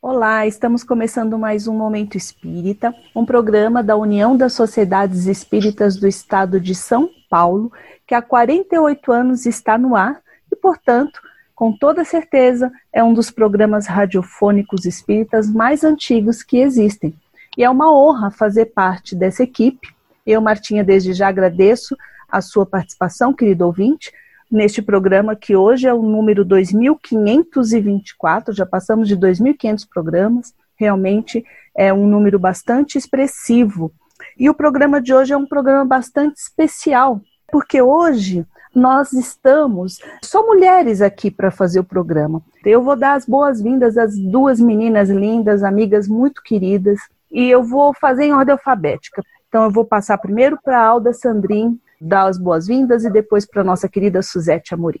Olá, 0.00 0.46
estamos 0.46 0.84
começando 0.84 1.36
mais 1.36 1.66
um 1.66 1.74
Momento 1.74 2.16
Espírita, 2.16 2.94
um 3.16 3.26
programa 3.26 3.82
da 3.82 3.96
União 3.96 4.36
das 4.36 4.52
Sociedades 4.52 5.26
Espíritas 5.26 5.96
do 5.96 6.06
Estado 6.06 6.60
de 6.60 6.72
São 6.72 7.10
Paulo, 7.28 7.72
que 8.06 8.14
há 8.14 8.22
48 8.22 9.10
anos 9.10 9.44
está 9.44 9.76
no 9.76 9.96
ar 9.96 10.22
e, 10.52 10.54
portanto, 10.54 11.20
com 11.52 11.76
toda 11.76 12.04
certeza, 12.04 12.70
é 12.92 13.02
um 13.02 13.12
dos 13.12 13.28
programas 13.28 13.88
radiofônicos 13.88 14.84
espíritas 14.84 15.50
mais 15.50 15.82
antigos 15.82 16.44
que 16.44 16.58
existem. 16.58 17.12
E 17.56 17.64
é 17.64 17.68
uma 17.68 17.92
honra 17.92 18.30
fazer 18.30 18.66
parte 18.66 19.16
dessa 19.16 19.42
equipe. 19.42 19.92
Eu, 20.24 20.40
Martinha, 20.40 20.84
desde 20.84 21.12
já 21.12 21.26
agradeço 21.26 21.96
a 22.28 22.40
sua 22.40 22.64
participação, 22.64 23.34
querido 23.34 23.66
ouvinte, 23.66 24.12
neste 24.50 24.80
programa 24.80 25.36
que 25.36 25.56
hoje 25.56 25.86
é 25.86 25.94
o 25.94 26.02
número 26.02 26.44
2524, 26.44 28.54
já 28.54 28.66
passamos 28.66 29.08
de 29.08 29.16
2500 29.16 29.84
programas, 29.84 30.54
realmente 30.76 31.44
é 31.76 31.92
um 31.92 32.06
número 32.06 32.38
bastante 32.38 32.96
expressivo. 32.96 33.92
E 34.38 34.48
o 34.48 34.54
programa 34.54 35.00
de 35.00 35.12
hoje 35.12 35.32
é 35.32 35.36
um 35.36 35.46
programa 35.46 35.84
bastante 35.84 36.36
especial, 36.36 37.20
porque 37.50 37.82
hoje 37.82 38.46
nós 38.74 39.12
estamos 39.12 39.98
só 40.22 40.46
mulheres 40.46 41.00
aqui 41.00 41.30
para 41.30 41.50
fazer 41.50 41.80
o 41.80 41.84
programa. 41.84 42.42
Eu 42.64 42.82
vou 42.82 42.96
dar 42.96 43.14
as 43.14 43.26
boas-vindas 43.26 43.96
às 43.96 44.16
duas 44.16 44.60
meninas 44.60 45.08
lindas, 45.08 45.62
amigas 45.62 46.06
muito 46.06 46.42
queridas, 46.42 46.98
e 47.30 47.48
eu 47.48 47.62
vou 47.62 47.94
fazer 47.94 48.24
em 48.24 48.32
ordem 48.32 48.52
alfabética. 48.52 49.22
Então 49.48 49.64
eu 49.64 49.70
vou 49.70 49.84
passar 49.84 50.18
primeiro 50.18 50.58
para 50.62 50.80
Alda 50.80 51.12
Sandrin, 51.12 51.78
dar 52.00 52.26
as 52.26 52.38
boas-vindas 52.38 53.04
e 53.04 53.10
depois 53.10 53.46
para 53.46 53.62
a 53.62 53.64
nossa 53.64 53.88
querida 53.88 54.22
Suzete 54.22 54.74
Amorim. 54.74 55.00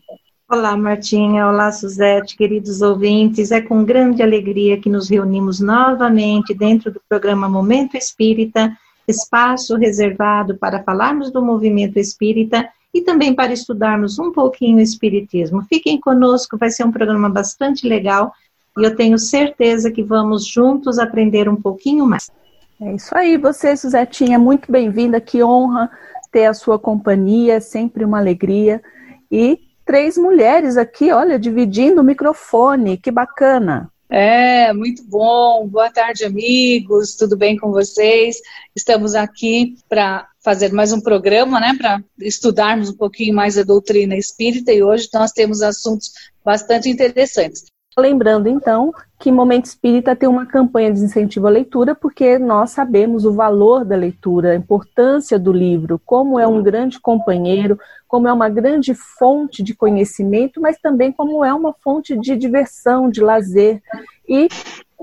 Olá, 0.50 0.76
Martinha. 0.76 1.46
Olá, 1.46 1.70
Suzete, 1.70 2.36
queridos 2.36 2.80
ouvintes. 2.80 3.50
É 3.50 3.60
com 3.60 3.84
grande 3.84 4.22
alegria 4.22 4.80
que 4.80 4.88
nos 4.88 5.08
reunimos 5.08 5.60
novamente 5.60 6.54
dentro 6.54 6.90
do 6.90 7.02
programa 7.06 7.48
Momento 7.48 7.96
Espírita, 7.96 8.72
espaço 9.06 9.76
reservado 9.76 10.56
para 10.56 10.82
falarmos 10.82 11.30
do 11.30 11.44
movimento 11.44 11.98
espírita 11.98 12.68
e 12.94 13.02
também 13.02 13.34
para 13.34 13.52
estudarmos 13.52 14.18
um 14.18 14.32
pouquinho 14.32 14.78
o 14.78 14.80
Espiritismo. 14.80 15.62
Fiquem 15.68 16.00
conosco, 16.00 16.56
vai 16.56 16.70
ser 16.70 16.84
um 16.84 16.92
programa 16.92 17.28
bastante 17.28 17.86
legal 17.86 18.32
e 18.76 18.84
eu 18.84 18.96
tenho 18.96 19.18
certeza 19.18 19.90
que 19.90 20.02
vamos 20.02 20.46
juntos 20.46 20.98
aprender 20.98 21.48
um 21.48 21.56
pouquinho 21.56 22.06
mais. 22.06 22.30
É 22.80 22.94
isso 22.94 23.14
aí, 23.16 23.36
você, 23.36 23.76
Suzetinha, 23.76 24.38
muito 24.38 24.70
bem-vinda, 24.70 25.20
que 25.20 25.42
honra 25.42 25.90
ter 26.30 26.46
a 26.46 26.54
sua 26.54 26.78
companhia, 26.78 27.54
é 27.54 27.60
sempre 27.60 28.04
uma 28.04 28.18
alegria. 28.18 28.82
E 29.30 29.58
três 29.84 30.16
mulheres 30.16 30.76
aqui, 30.76 31.10
olha, 31.10 31.38
dividindo 31.38 32.00
o 32.00 32.04
microfone, 32.04 32.96
que 32.96 33.10
bacana. 33.10 33.90
É, 34.10 34.72
muito 34.72 35.04
bom. 35.04 35.68
Boa 35.68 35.90
tarde, 35.90 36.24
amigos. 36.24 37.14
Tudo 37.14 37.36
bem 37.36 37.56
com 37.56 37.70
vocês? 37.70 38.38
Estamos 38.74 39.14
aqui 39.14 39.76
para 39.88 40.26
fazer 40.42 40.72
mais 40.72 40.92
um 40.92 41.00
programa, 41.00 41.60
né, 41.60 41.74
para 41.76 42.02
estudarmos 42.18 42.88
um 42.88 42.96
pouquinho 42.96 43.34
mais 43.34 43.58
a 43.58 43.62
doutrina 43.62 44.16
espírita 44.16 44.72
e 44.72 44.82
hoje 44.82 45.08
nós 45.12 45.30
temos 45.30 45.60
assuntos 45.60 46.12
bastante 46.42 46.88
interessantes. 46.88 47.66
Lembrando, 47.98 48.48
então, 48.48 48.92
que 49.18 49.32
Momento 49.32 49.64
Espírita 49.64 50.14
tem 50.14 50.28
uma 50.28 50.46
campanha 50.46 50.92
de 50.92 51.00
incentivo 51.00 51.48
à 51.48 51.50
leitura, 51.50 51.96
porque 51.96 52.38
nós 52.38 52.70
sabemos 52.70 53.24
o 53.24 53.32
valor 53.32 53.84
da 53.84 53.96
leitura, 53.96 54.52
a 54.52 54.54
importância 54.54 55.36
do 55.36 55.52
livro, 55.52 56.00
como 56.06 56.38
é 56.38 56.46
um 56.46 56.62
grande 56.62 57.00
companheiro, 57.00 57.76
como 58.06 58.28
é 58.28 58.32
uma 58.32 58.48
grande 58.48 58.94
fonte 58.94 59.64
de 59.64 59.74
conhecimento, 59.74 60.60
mas 60.60 60.78
também 60.78 61.10
como 61.10 61.44
é 61.44 61.52
uma 61.52 61.72
fonte 61.72 62.16
de 62.16 62.36
diversão, 62.36 63.10
de 63.10 63.20
lazer. 63.20 63.82
E, 64.28 64.46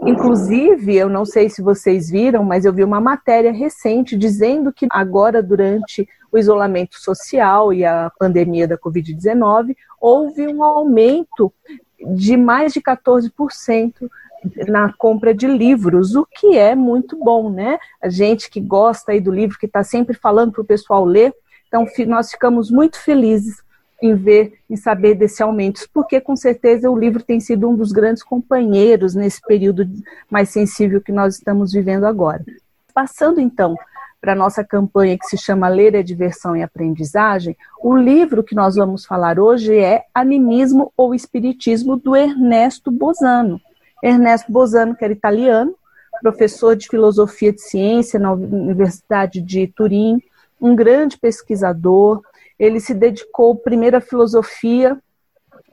inclusive, 0.03 0.95
eu 0.95 1.09
não 1.09 1.25
sei 1.25 1.49
se 1.49 1.61
vocês 1.61 2.09
viram, 2.09 2.45
mas 2.45 2.63
eu 2.63 2.71
vi 2.71 2.85
uma 2.85 3.01
matéria 3.01 3.51
recente 3.51 4.15
dizendo 4.15 4.71
que 4.71 4.87
agora, 4.89 5.43
durante 5.43 6.07
o 6.31 6.37
isolamento 6.37 6.95
social 6.97 7.73
e 7.73 7.83
a 7.83 8.09
pandemia 8.17 8.65
da 8.65 8.77
Covid-19, 8.77 9.75
houve 9.99 10.47
um 10.47 10.63
aumento 10.63 11.51
de 12.13 12.37
mais 12.37 12.73
de 12.73 12.81
14% 12.81 14.09
na 14.67 14.93
compra 14.93 15.33
de 15.33 15.47
livros, 15.47 16.15
o 16.15 16.25
que 16.25 16.57
é 16.57 16.75
muito 16.75 17.17
bom, 17.17 17.49
né? 17.49 17.79
A 18.01 18.09
gente 18.09 18.49
que 18.49 18.59
gosta 18.59 19.11
aí 19.11 19.19
do 19.19 19.31
livro, 19.31 19.57
que 19.57 19.65
está 19.65 19.83
sempre 19.83 20.15
falando 20.15 20.51
para 20.51 20.61
o 20.61 20.65
pessoal 20.65 21.03
ler, 21.03 21.33
então 21.67 21.85
nós 22.07 22.29
ficamos 22.29 22.69
muito 22.69 22.99
felizes 22.99 23.63
em 24.01 24.13
ver, 24.13 24.53
em 24.69 24.75
saber 24.75 25.15
desse 25.15 25.41
aumento, 25.41 25.87
porque 25.93 26.19
com 26.19 26.35
certeza 26.35 26.91
o 26.91 26.99
livro 26.99 27.23
tem 27.23 27.39
sido 27.39 27.69
um 27.69 27.75
dos 27.75 27.91
grandes 27.91 28.23
companheiros 28.23 29.15
nesse 29.15 29.41
período 29.41 29.87
mais 30.29 30.49
sensível 30.49 31.01
que 31.01 31.11
nós 31.11 31.35
estamos 31.35 31.71
vivendo 31.71 32.05
agora. 32.05 32.43
Passando 32.93 33.39
então 33.41 33.75
para 34.25 34.33
a 34.33 34.35
nossa 34.35 34.63
campanha 34.63 35.19
que 35.19 35.27
se 35.27 35.37
chama 35.37 35.67
Ler 35.67 35.93
é 35.93 36.01
Diversão 36.01 36.57
e 36.57 36.63
Aprendizagem, 36.63 37.55
o 37.79 37.95
livro 37.95 38.43
que 38.43 38.55
nós 38.55 38.75
vamos 38.75 39.05
falar 39.05 39.39
hoje 39.39 39.77
é 39.77 40.05
Animismo 40.15 40.91
ou 40.97 41.13
Espiritismo, 41.13 41.95
do 41.95 42.15
Ernesto 42.15 42.89
Bozano. 42.89 43.61
Ernesto 44.01 44.51
Bozano, 44.51 44.95
que 44.95 45.05
era 45.05 45.13
italiano, 45.13 45.75
professor 46.23 46.75
de 46.75 46.87
filosofia 46.87 47.53
de 47.53 47.61
ciência 47.61 48.19
na 48.19 48.31
Universidade 48.31 49.41
de 49.41 49.67
Turim, 49.67 50.19
um 50.59 50.75
grande 50.75 51.19
pesquisador. 51.19 52.19
Ele 52.57 52.79
se 52.79 52.95
dedicou 52.95 53.55
primeiro 53.55 53.97
à 53.97 54.01
filosofia 54.01 54.97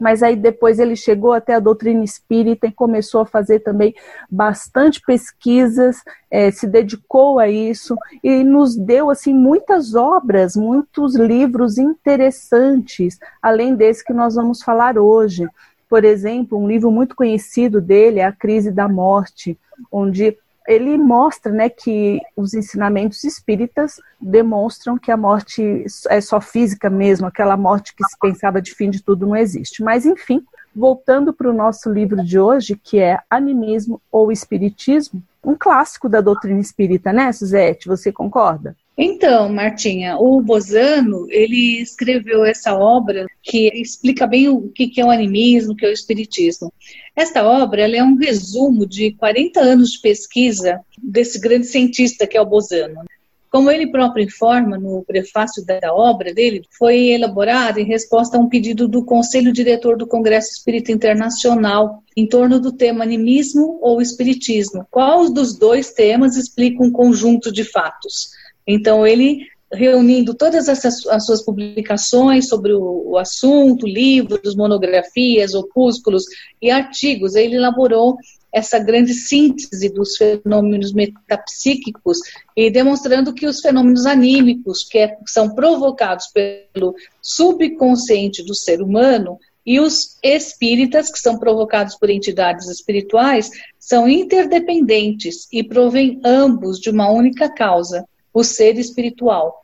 mas 0.03 0.21
aí 0.21 0.35
depois 0.35 0.81
ele 0.81 0.97
chegou 0.97 1.33
até 1.33 1.55
a 1.55 1.61
doutrina 1.61 2.03
espírita 2.03 2.67
e 2.67 2.73
começou 2.73 3.21
a 3.21 3.27
fazer 3.27 3.61
também 3.61 3.95
bastante 4.29 5.01
pesquisas, 5.01 6.03
é, 6.29 6.51
se 6.51 6.67
dedicou 6.67 7.39
a 7.39 7.49
isso 7.49 7.97
e 8.23 8.43
nos 8.43 8.77
deu 8.77 9.11
assim 9.11 9.33
muitas 9.33 9.95
obras, 9.95 10.57
muitos 10.57 11.15
livros 11.15 11.79
interessantes, 11.79 13.21
além 13.41 13.77
desse 13.77 14.05
que 14.05 14.13
nós 14.13 14.35
vamos 14.35 14.61
falar 14.61 14.99
hoje. 14.99 15.47
Por 15.89 16.05
exemplo, 16.05 16.59
um 16.59 16.67
livro 16.67 16.91
muito 16.91 17.15
conhecido 17.15 17.81
dele 17.81 18.19
é 18.19 18.25
A 18.25 18.33
Crise 18.33 18.73
da 18.73 18.89
Morte, 18.89 19.57
onde 19.91 20.37
ele 20.67 20.97
mostra 20.97 21.53
né, 21.53 21.69
que 21.69 22.21
os 22.37 22.55
ensinamentos 22.55 23.25
espíritas 23.25 24.01
demonstram 24.21 24.99
que 24.99 25.11
a 25.11 25.17
morte 25.17 25.85
é 26.09 26.21
só 26.21 26.41
física 26.41 26.89
mesmo, 26.89 27.27
aquela 27.27 27.57
morte 27.57 27.95
que 27.95 28.05
se 28.05 28.17
pensava 28.19 28.61
de 28.61 28.75
fim 28.75 28.91
de 28.91 29.03
tudo 29.03 29.27
não 29.27 29.37
existe. 29.37 29.83
Mas, 29.83 30.07
enfim, 30.07 30.45
voltando 30.75 31.33
para 31.33 31.51
o 31.51 31.55
nosso 31.55 31.91
livro 31.93 32.25
de 32.25 32.39
hoje, 32.39 32.77
que 32.77 32.99
é 32.99 33.19
Animismo 33.29 34.01
ou 34.11 34.31
Espiritismo, 34.33 35.23
um 35.45 35.57
clássico 35.57 36.09
da 36.09 36.21
doutrina 36.21 36.61
espírita, 36.61 37.13
né, 37.13 37.33
Suzete? 37.33 37.89
Você 37.89 38.13
concorda? 38.13 38.77
Então, 38.97 39.49
Martinha, 39.49 40.19
o 40.19 40.43
Bozano, 40.43 41.27
ele 41.31 41.81
escreveu 41.81 42.45
essa 42.45 42.75
obra 42.75 43.27
que 43.43 43.69
explica 43.75 44.27
bem 44.27 44.49
o 44.49 44.69
que 44.69 45.01
é 45.01 45.05
o 45.05 45.11
animismo, 45.11 45.73
o 45.73 45.77
que 45.77 45.87
é 45.87 45.89
o 45.89 45.93
espiritismo. 45.93 46.73
Esta 47.17 47.43
obra 47.43 47.83
é 47.89 48.03
um 48.03 48.17
resumo 48.17 48.87
de 48.87 49.13
40 49.13 49.61
anos 49.61 49.93
de 49.93 50.01
pesquisa 50.01 50.81
desse 51.03 51.41
grande 51.41 51.67
cientista 51.67 52.27
que 52.27 52.37
é 52.37 52.41
o 52.41 52.47
Bozano. 52.47 53.03
Como 53.51 53.71
ele 53.71 53.91
próprio 53.91 54.25
informa 54.25 54.79
no 54.79 55.05
prefácio 55.05 55.63
da 55.65 55.93
obra 55.93 56.33
dele, 56.33 56.63
foi 56.79 57.09
elaborada 57.09 57.79
em 57.79 57.85
resposta 57.85 58.39
a 58.39 58.41
um 58.41 58.49
pedido 58.49 58.89
do 58.89 59.05
Conselho 59.05 59.53
Diretor 59.53 59.99
do 59.99 60.07
Congresso 60.07 60.53
Espírita 60.53 60.91
Internacional 60.91 62.03
em 62.17 62.27
torno 62.27 62.59
do 62.59 62.73
tema 62.73 63.05
animismo 63.05 63.79
ou 63.83 64.01
espiritismo. 64.01 64.87
Qual 64.91 65.31
dos 65.31 65.59
dois 65.59 65.93
temas 65.93 66.37
explica 66.37 66.83
um 66.83 66.91
conjunto 66.91 67.53
de 67.53 67.63
fatos? 67.63 68.31
Então, 68.67 69.07
ele 69.07 69.47
reunindo 69.73 70.35
todas 70.35 70.69
essas, 70.69 71.07
as 71.07 71.25
suas 71.25 71.43
publicações 71.43 72.49
sobre 72.49 72.73
o, 72.75 73.13
o, 73.13 73.19
assunto, 73.19 73.87
livros, 73.87 74.55
monografias, 74.55 75.55
opúsculos 75.55 76.25
e 76.61 76.71
artigos, 76.71 77.35
ele 77.35 77.57
elaborou 77.57 78.17
essa 78.53 78.79
grande 78.79 79.15
síntese 79.15 79.89
dos 79.89 80.17
fenômenos 80.17 80.93
metapsíquicos 80.93 82.19
e 82.55 82.71
demonstrando 82.71 83.33
que 83.33 83.47
os 83.47 83.61
fenômenos 83.61 84.05
anímicos, 84.05 84.85
que 84.85 84.99
é, 84.99 85.17
são 85.27 85.55
provocados 85.55 86.27
pelo 86.27 86.95
subconsciente 87.23 88.45
do 88.45 88.55
ser 88.55 88.83
humano, 88.83 89.39
e 89.65 89.79
os 89.79 90.19
espíritas, 90.23 91.11
que 91.11 91.21
são 91.21 91.39
provocados 91.39 91.95
por 91.95 92.11
entidades 92.11 92.69
espirituais, 92.69 93.49
são 93.79 94.09
interdependentes 94.09 95.47
e 95.53 95.63
provêm 95.63 96.21
ambos 96.25 96.81
de 96.81 96.91
uma 96.91 97.09
única 97.11 97.49
causa, 97.49 98.05
o 98.33 98.43
ser 98.43 98.79
espiritual. 98.79 99.63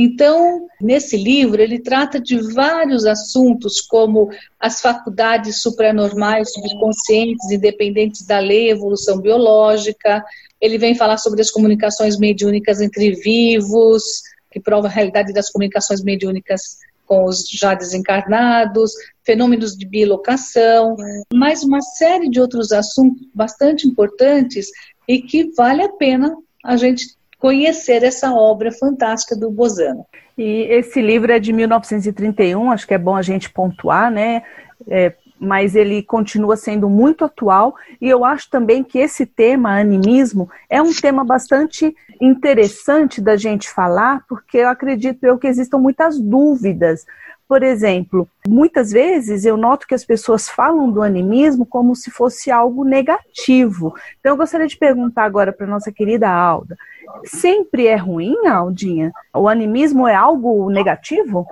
Então, 0.00 0.68
nesse 0.80 1.16
livro, 1.16 1.60
ele 1.60 1.80
trata 1.80 2.20
de 2.20 2.38
vários 2.52 3.04
assuntos, 3.04 3.80
como 3.80 4.30
as 4.60 4.80
faculdades 4.80 5.60
supranormais, 5.60 6.52
subconscientes, 6.52 7.50
independentes 7.50 8.24
da 8.24 8.38
lei, 8.38 8.70
evolução 8.70 9.20
biológica. 9.20 10.24
Ele 10.60 10.78
vem 10.78 10.94
falar 10.94 11.18
sobre 11.18 11.40
as 11.40 11.50
comunicações 11.50 12.16
mediúnicas 12.16 12.80
entre 12.80 13.10
vivos, 13.16 14.22
que 14.52 14.60
prova 14.60 14.86
a 14.86 14.90
realidade 14.90 15.32
das 15.32 15.50
comunicações 15.50 16.00
mediúnicas 16.00 16.78
com 17.04 17.24
os 17.24 17.48
já 17.48 17.74
desencarnados, 17.74 18.92
fenômenos 19.24 19.76
de 19.76 19.84
bilocação, 19.84 20.94
mais 21.34 21.64
uma 21.64 21.80
série 21.80 22.28
de 22.28 22.40
outros 22.40 22.70
assuntos 22.70 23.26
bastante 23.34 23.88
importantes 23.88 24.68
e 25.08 25.20
que 25.20 25.50
vale 25.56 25.82
a 25.82 25.88
pena 25.88 26.36
a 26.62 26.76
gente 26.76 27.17
conhecer 27.38 28.02
essa 28.02 28.32
obra 28.34 28.72
fantástica 28.72 29.36
do 29.36 29.50
Bozano. 29.50 30.04
E 30.36 30.62
esse 30.70 31.00
livro 31.00 31.32
é 31.32 31.38
de 31.38 31.52
1931, 31.52 32.70
acho 32.70 32.86
que 32.86 32.94
é 32.94 32.98
bom 32.98 33.16
a 33.16 33.22
gente 33.22 33.50
pontuar, 33.50 34.10
né? 34.10 34.42
É, 34.86 35.12
mas 35.38 35.74
ele 35.76 36.02
continua 36.02 36.56
sendo 36.56 36.88
muito 36.88 37.24
atual 37.24 37.74
e 38.00 38.08
eu 38.08 38.24
acho 38.24 38.50
também 38.50 38.82
que 38.82 38.98
esse 38.98 39.24
tema 39.24 39.78
animismo 39.78 40.50
é 40.68 40.82
um 40.82 40.92
tema 40.92 41.24
bastante 41.24 41.94
interessante 42.20 43.20
da 43.20 43.36
gente 43.36 43.68
falar, 43.68 44.24
porque 44.28 44.58
eu 44.58 44.68
acredito 44.68 45.22
eu 45.24 45.38
que 45.38 45.46
existam 45.46 45.78
muitas 45.78 46.18
dúvidas. 46.18 47.06
Por 47.48 47.62
exemplo, 47.62 48.28
muitas 48.46 48.90
vezes 48.90 49.46
eu 49.46 49.56
noto 49.56 49.86
que 49.86 49.94
as 49.94 50.04
pessoas 50.04 50.50
falam 50.50 50.90
do 50.90 51.00
animismo 51.00 51.64
como 51.64 51.96
se 51.96 52.10
fosse 52.10 52.50
algo 52.50 52.84
negativo. 52.84 53.94
Então 54.20 54.32
eu 54.32 54.36
gostaria 54.36 54.66
de 54.66 54.76
perguntar 54.76 55.24
agora 55.24 55.50
para 55.50 55.66
nossa 55.66 55.90
querida 55.90 56.28
Alda, 56.28 56.76
sempre 57.24 57.86
é 57.86 57.96
ruim, 57.96 58.46
Aldinha? 58.46 59.12
O 59.34 59.48
animismo 59.48 60.06
é 60.06 60.14
algo 60.14 60.68
negativo? 60.68 61.46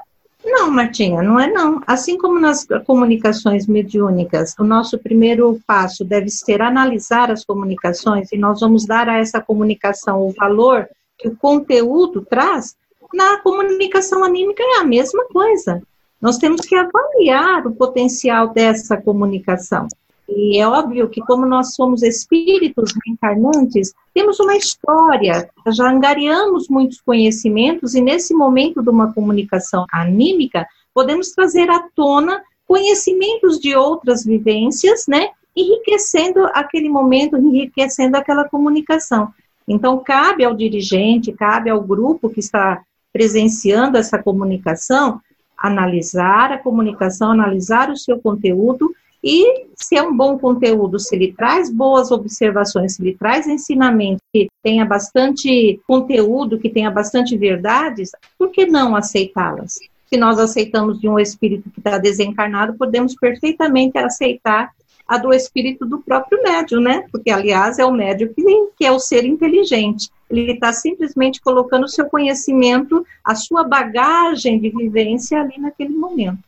Não, 0.45 0.71
Martinha, 0.71 1.23
não 1.23 1.41
é 1.41 1.51
não. 1.51 1.83
Assim 1.87 2.19
como 2.19 2.39
nas 2.39 2.67
comunicações 2.87 3.67
mediúnicas, 3.67 4.55
o 4.59 4.65
nosso 4.65 4.99
primeiro 4.99 5.59
passo 5.67 6.05
deve 6.05 6.29
ser 6.29 6.61
analisar 6.61 7.31
as 7.31 7.45
comunicações 7.45 8.31
e 8.31 8.37
nós 8.39 8.61
vamos 8.61 8.87
dar 8.87 9.09
a 9.09 9.19
essa 9.19 9.41
comunicação 9.41 10.21
o 10.21 10.31
valor 10.31 10.87
que 11.19 11.27
o 11.27 11.35
conteúdo 11.35 12.25
traz. 12.25 12.77
Na 13.17 13.39
comunicação 13.39 14.23
anímica 14.23 14.63
é 14.63 14.81
a 14.81 14.85
mesma 14.85 15.25
coisa. 15.33 15.83
Nós 16.21 16.37
temos 16.37 16.61
que 16.61 16.75
avaliar 16.75 17.67
o 17.67 17.75
potencial 17.75 18.49
dessa 18.49 18.95
comunicação. 18.95 19.89
E 20.29 20.59
é 20.59 20.69
óbvio 20.69 21.09
que, 21.09 21.23
como 21.23 21.47
nós 21.47 21.75
somos 21.75 22.03
espíritos 22.03 22.93
reencarnantes, 23.07 23.95
temos 24.13 24.39
uma 24.39 24.55
história, 24.55 25.49
já 25.69 25.91
angariamos 25.91 26.69
muitos 26.69 27.01
conhecimentos, 27.01 27.95
e 27.95 28.03
nesse 28.03 28.35
momento 28.35 28.83
de 28.83 28.91
uma 28.91 29.11
comunicação 29.15 29.87
anímica, 29.91 30.67
podemos 30.93 31.31
trazer 31.31 31.71
à 31.71 31.89
tona 31.97 32.43
conhecimentos 32.69 33.59
de 33.59 33.75
outras 33.75 34.27
vivências, 34.27 35.07
né? 35.09 35.31
Enriquecendo 35.57 36.45
aquele 36.53 36.91
momento, 36.91 37.39
enriquecendo 37.39 38.19
aquela 38.19 38.47
comunicação. 38.47 39.33
Então, 39.67 39.99
cabe 40.05 40.45
ao 40.45 40.53
dirigente, 40.53 41.33
cabe 41.33 41.71
ao 41.71 41.81
grupo 41.81 42.29
que 42.29 42.41
está 42.41 42.83
presenciando 43.17 43.97
essa 43.97 44.23
comunicação, 44.23 45.23
analisar 45.57 46.53
a 46.53 46.59
comunicação, 46.59 47.33
analisar 47.33 47.89
o 47.89 47.97
seu 47.97 48.19
conteúdo 48.19 48.95
e 49.25 49.65
se 49.75 49.97
é 49.97 50.03
um 50.03 50.15
bom 50.15 50.39
conteúdo, 50.39 50.99
se 51.01 51.17
ele 51.17 51.33
traz 51.33 51.73
boas 51.73 52.11
observações, 52.11 52.95
se 52.95 53.03
ele 53.03 53.17
traz 53.17 53.47
ensinamento 53.47 54.21
que 54.31 54.49
tenha 54.63 54.85
bastante 54.85 55.81
conteúdo, 55.89 56.59
que 56.59 56.69
tenha 56.69 56.91
bastante 56.91 57.39
verdades, 57.39 58.11
por 58.39 58.51
que 58.51 58.67
não 58.67 58.95
aceitá-las? 58.95 59.79
Se 60.13 60.19
nós 60.19 60.39
aceitamos 60.39 61.01
de 61.01 61.09
um 61.09 61.19
espírito 61.19 61.71
que 61.71 61.81
está 61.81 61.97
desencarnado, 61.97 62.77
podemos 62.77 63.15
perfeitamente 63.15 63.97
aceitar 63.97 64.71
a 65.07 65.19
do 65.19 65.33
espírito 65.33 65.87
do 65.87 65.99
próprio 65.99 66.43
médium, 66.43 66.81
né? 66.81 67.07
Porque, 67.13 67.31
aliás, 67.31 67.79
é 67.79 67.85
o 67.85 67.93
médium 67.93 68.33
que, 68.35 68.43
que 68.77 68.85
é 68.85 68.91
o 68.91 68.99
ser 68.99 69.25
inteligente. 69.25 70.11
Ele 70.29 70.53
está 70.53 70.73
simplesmente 70.73 71.41
colocando 71.41 71.85
o 71.85 71.89
seu 71.89 72.07
conhecimento, 72.07 73.07
a 73.25 73.35
sua 73.35 73.63
bagagem 73.63 74.59
de 74.59 74.71
vivência 74.71 75.41
ali 75.41 75.59
naquele 75.59 75.95
momento. 75.95 76.39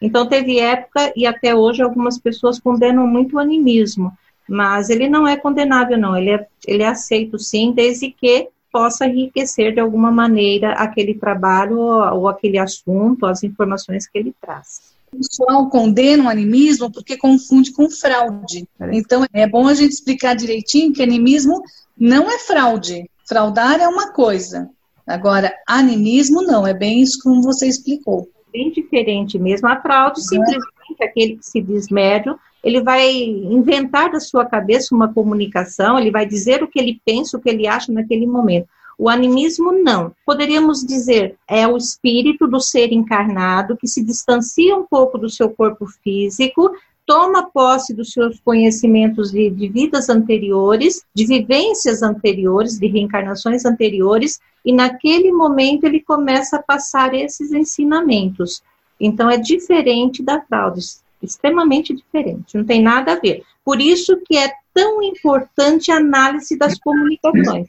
Então, 0.00 0.26
teve 0.26 0.58
época, 0.58 1.12
e 1.16 1.26
até 1.26 1.54
hoje 1.54 1.82
algumas 1.82 2.18
pessoas 2.18 2.58
condenam 2.58 3.06
muito 3.06 3.36
o 3.36 3.38
animismo, 3.38 4.12
mas 4.48 4.90
ele 4.90 5.08
não 5.08 5.26
é 5.26 5.36
condenável, 5.36 5.98
não, 5.98 6.16
ele 6.16 6.30
é, 6.30 6.46
ele 6.66 6.82
é 6.82 6.88
aceito 6.88 7.38
sim, 7.38 7.72
desde 7.72 8.10
que 8.10 8.48
possa 8.72 9.06
enriquecer 9.06 9.74
de 9.74 9.80
alguma 9.80 10.10
maneira 10.10 10.72
aquele 10.72 11.14
trabalho 11.14 11.78
ou, 11.78 12.20
ou 12.20 12.28
aquele 12.28 12.58
assunto, 12.58 13.26
as 13.26 13.42
informações 13.42 14.06
que 14.06 14.18
ele 14.18 14.34
traz. 14.40 14.97
O 15.12 15.16
pessoal 15.16 15.68
condena 15.68 16.24
o 16.24 16.28
animismo 16.28 16.90
porque 16.92 17.16
confunde 17.16 17.72
com 17.72 17.90
fraude. 17.90 18.68
Então, 18.92 19.24
é 19.32 19.46
bom 19.46 19.66
a 19.66 19.74
gente 19.74 19.92
explicar 19.92 20.34
direitinho 20.34 20.92
que 20.92 21.02
animismo 21.02 21.62
não 21.98 22.30
é 22.30 22.38
fraude. 22.38 23.10
Fraudar 23.26 23.80
é 23.80 23.88
uma 23.88 24.12
coisa. 24.12 24.68
Agora, 25.06 25.52
animismo 25.66 26.42
não, 26.42 26.66
é 26.66 26.74
bem 26.74 27.00
isso 27.00 27.18
como 27.22 27.42
você 27.42 27.66
explicou 27.66 28.28
bem 28.52 28.70
diferente 28.70 29.38
mesmo. 29.38 29.68
A 29.68 29.80
fraude, 29.80 30.20
simplesmente, 30.22 30.64
aquele 31.02 31.36
que 31.36 31.46
se 31.46 31.60
diz 31.60 31.88
médium, 31.88 32.36
ele 32.62 32.82
vai 32.82 33.08
inventar 33.12 34.10
da 34.10 34.20
sua 34.20 34.44
cabeça 34.44 34.94
uma 34.94 35.12
comunicação, 35.12 35.98
ele 35.98 36.10
vai 36.10 36.26
dizer 36.26 36.62
o 36.62 36.68
que 36.68 36.78
ele 36.78 37.00
pensa, 37.04 37.36
o 37.36 37.40
que 37.40 37.48
ele 37.48 37.66
acha 37.66 37.92
naquele 37.92 38.26
momento. 38.26 38.68
O 38.98 39.08
animismo, 39.08 39.70
não. 39.70 40.12
Poderíamos 40.26 40.84
dizer, 40.84 41.36
é 41.48 41.66
o 41.68 41.76
espírito 41.76 42.48
do 42.48 42.60
ser 42.60 42.92
encarnado 42.92 43.76
que 43.76 43.86
se 43.86 44.04
distancia 44.04 44.76
um 44.76 44.84
pouco 44.84 45.16
do 45.16 45.30
seu 45.30 45.48
corpo 45.48 45.86
físico 45.86 46.72
toma 47.08 47.50
posse 47.50 47.94
dos 47.94 48.12
seus 48.12 48.38
conhecimentos 48.38 49.32
de, 49.32 49.48
de, 49.48 49.66
vidas 49.66 50.10
anteriores, 50.10 51.02
de 51.14 51.24
vivências 51.24 52.02
anteriores, 52.02 52.78
de 52.78 52.86
reencarnações 52.86 53.64
anteriores, 53.64 54.38
e 54.62 54.74
naquele 54.74 55.32
momento 55.32 55.84
ele 55.84 56.00
começa 56.00 56.56
a 56.56 56.62
passar 56.62 57.14
esses 57.14 57.50
ensinamentos. 57.50 58.62
Então 59.00 59.30
é 59.30 59.38
diferente 59.38 60.22
da 60.22 60.42
fraude, 60.42 60.82
extremamente 61.22 61.94
diferente, 61.94 62.58
não 62.58 62.64
tem 62.66 62.82
nada 62.82 63.12
a 63.12 63.18
ver. 63.18 63.42
Por 63.64 63.80
isso 63.80 64.20
que 64.26 64.36
é 64.36 64.52
tão 64.74 65.02
importante 65.02 65.90
a 65.90 65.96
análise 65.96 66.58
das 66.58 66.78
comunicações. 66.78 67.66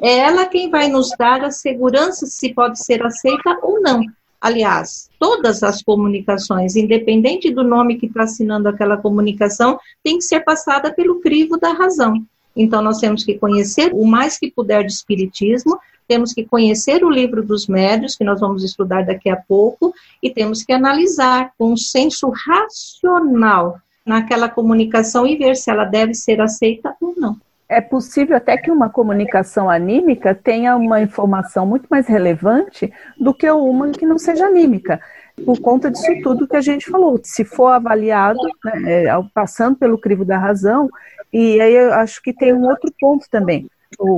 É 0.00 0.18
ela 0.18 0.46
quem 0.46 0.70
vai 0.70 0.88
nos 0.88 1.10
dar 1.18 1.44
a 1.44 1.50
segurança 1.50 2.26
se 2.26 2.52
pode 2.52 2.82
ser 2.82 3.04
aceita 3.04 3.58
ou 3.62 3.80
não. 3.80 4.04
Aliás, 4.40 5.08
todas 5.18 5.62
as 5.62 5.82
comunicações, 5.82 6.76
independente 6.76 7.50
do 7.50 7.64
nome 7.64 7.96
que 7.96 8.06
está 8.06 8.24
assinando 8.24 8.68
aquela 8.68 8.96
comunicação, 8.96 9.78
tem 10.02 10.18
que 10.18 10.24
ser 10.24 10.40
passada 10.40 10.92
pelo 10.92 11.20
crivo 11.20 11.56
da 11.56 11.72
razão. 11.72 12.22
Então, 12.54 12.82
nós 12.82 12.98
temos 12.98 13.24
que 13.24 13.38
conhecer 13.38 13.92
o 13.94 14.04
mais 14.04 14.38
que 14.38 14.50
puder 14.50 14.84
de 14.84 14.92
Espiritismo, 14.92 15.78
temos 16.06 16.34
que 16.34 16.44
conhecer 16.44 17.02
o 17.02 17.10
livro 17.10 17.42
dos 17.42 17.66
médios, 17.66 18.16
que 18.16 18.24
nós 18.24 18.38
vamos 18.38 18.62
estudar 18.62 19.06
daqui 19.06 19.30
a 19.30 19.36
pouco, 19.36 19.94
e 20.22 20.28
temos 20.28 20.62
que 20.62 20.72
analisar 20.72 21.52
com 21.56 21.72
um 21.72 21.76
senso 21.76 22.30
racional 22.30 23.80
naquela 24.04 24.50
comunicação 24.50 25.26
e 25.26 25.36
ver 25.36 25.56
se 25.56 25.70
ela 25.70 25.86
deve 25.86 26.12
ser 26.12 26.40
aceita 26.42 26.94
ou 27.00 27.14
não 27.16 27.38
é 27.74 27.80
possível 27.80 28.36
até 28.36 28.56
que 28.56 28.70
uma 28.70 28.88
comunicação 28.88 29.68
anímica 29.68 30.34
tenha 30.34 30.76
uma 30.76 31.00
informação 31.00 31.66
muito 31.66 31.86
mais 31.90 32.06
relevante 32.06 32.92
do 33.18 33.34
que 33.34 33.50
uma 33.50 33.90
que 33.90 34.06
não 34.06 34.18
seja 34.18 34.46
anímica, 34.46 35.00
por 35.44 35.60
conta 35.60 35.90
disso 35.90 36.12
tudo 36.22 36.46
que 36.46 36.56
a 36.56 36.60
gente 36.60 36.88
falou. 36.88 37.20
Se 37.22 37.44
for 37.44 37.68
avaliado, 37.68 38.38
né, 38.64 39.04
é, 39.04 39.08
passando 39.34 39.76
pelo 39.76 39.98
crivo 39.98 40.24
da 40.24 40.38
razão, 40.38 40.88
e 41.32 41.60
aí 41.60 41.74
eu 41.74 41.92
acho 41.94 42.22
que 42.22 42.32
tem 42.32 42.52
um 42.52 42.64
outro 42.68 42.92
ponto 43.00 43.26
também. 43.28 43.68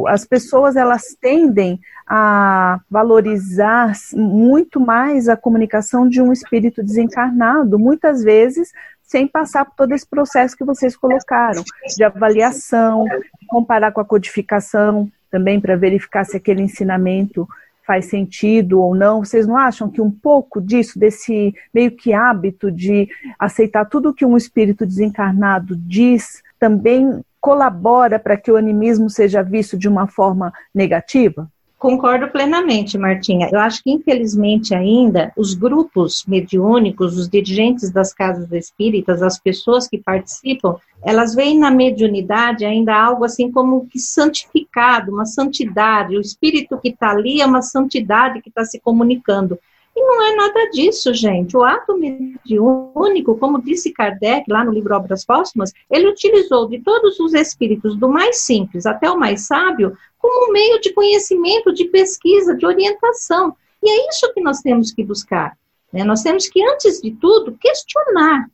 As 0.08 0.24
pessoas 0.24 0.76
elas 0.76 1.16
tendem 1.20 1.80
a 2.06 2.80
valorizar 2.90 3.92
muito 4.14 4.78
mais 4.80 5.28
a 5.28 5.36
comunicação 5.36 6.08
de 6.08 6.22
um 6.22 6.32
espírito 6.32 6.82
desencarnado, 6.82 7.78
muitas 7.78 8.22
vezes 8.22 8.72
sem 9.06 9.26
passar 9.26 9.64
por 9.64 9.74
todo 9.76 9.92
esse 9.92 10.06
processo 10.06 10.56
que 10.56 10.64
vocês 10.64 10.96
colocaram, 10.96 11.62
de 11.96 12.02
avaliação, 12.02 13.06
comparar 13.48 13.92
com 13.92 14.00
a 14.00 14.04
codificação 14.04 15.10
também 15.30 15.60
para 15.60 15.76
verificar 15.76 16.24
se 16.24 16.36
aquele 16.36 16.62
ensinamento 16.62 17.48
faz 17.86 18.06
sentido 18.06 18.80
ou 18.80 18.94
não. 18.94 19.24
Vocês 19.24 19.46
não 19.46 19.56
acham 19.56 19.88
que 19.88 20.00
um 20.00 20.10
pouco 20.10 20.60
disso, 20.60 20.98
desse 20.98 21.54
meio 21.72 21.92
que 21.92 22.12
hábito 22.12 22.70
de 22.70 23.08
aceitar 23.38 23.84
tudo 23.84 24.12
que 24.12 24.26
um 24.26 24.36
espírito 24.36 24.84
desencarnado 24.84 25.76
diz, 25.76 26.42
também 26.58 27.22
colabora 27.40 28.18
para 28.18 28.36
que 28.36 28.50
o 28.50 28.56
animismo 28.56 29.08
seja 29.08 29.40
visto 29.40 29.78
de 29.78 29.88
uma 29.88 30.08
forma 30.08 30.52
negativa? 30.74 31.48
Concordo 31.86 32.26
plenamente, 32.26 32.98
Martinha. 32.98 33.48
Eu 33.52 33.60
acho 33.60 33.80
que, 33.80 33.92
infelizmente, 33.92 34.74
ainda, 34.74 35.32
os 35.36 35.54
grupos 35.54 36.24
mediúnicos, 36.26 37.16
os 37.16 37.28
dirigentes 37.28 37.92
das 37.92 38.12
casas 38.12 38.50
espíritas, 38.50 39.22
as 39.22 39.38
pessoas 39.38 39.86
que 39.86 39.96
participam, 39.96 40.74
elas 41.04 41.32
veem 41.32 41.56
na 41.56 41.70
mediunidade 41.70 42.64
ainda 42.64 42.92
algo 42.92 43.24
assim 43.24 43.52
como 43.52 43.86
que 43.86 44.00
santificado, 44.00 45.12
uma 45.12 45.24
santidade. 45.24 46.16
O 46.16 46.20
espírito 46.20 46.76
que 46.76 46.88
está 46.88 47.12
ali 47.12 47.40
é 47.40 47.46
uma 47.46 47.62
santidade 47.62 48.42
que 48.42 48.48
está 48.48 48.64
se 48.64 48.80
comunicando. 48.80 49.56
E 49.94 50.00
não 50.00 50.22
é 50.24 50.34
nada 50.34 50.68
disso, 50.70 51.14
gente. 51.14 51.56
O 51.56 51.62
ato 51.62 51.96
mediúnico, 51.96 53.38
como 53.38 53.62
disse 53.62 53.92
Kardec 53.92 54.44
lá 54.50 54.64
no 54.64 54.72
livro 54.72 54.94
Obras 54.94 55.24
Póstumas, 55.24 55.72
ele 55.88 56.08
utilizou 56.08 56.68
de 56.68 56.80
todos 56.80 57.18
os 57.20 57.32
espíritos, 57.32 57.96
do 57.96 58.08
mais 58.08 58.40
simples 58.40 58.84
até 58.86 59.08
o 59.08 59.18
mais 59.18 59.46
sábio, 59.46 59.96
como 60.26 60.50
um 60.50 60.52
meio 60.52 60.80
de 60.80 60.92
conhecimento, 60.92 61.72
de 61.72 61.84
pesquisa, 61.84 62.56
de 62.56 62.66
orientação. 62.66 63.54
E 63.80 63.88
é 63.88 64.08
isso 64.08 64.32
que 64.34 64.40
nós 64.40 64.60
temos 64.60 64.92
que 64.92 65.04
buscar. 65.04 65.56
Né? 65.92 66.02
Nós 66.02 66.20
temos 66.22 66.48
que, 66.48 66.60
antes 66.68 67.00
de 67.00 67.12
tudo, 67.12 67.56
questionar. 67.56 68.50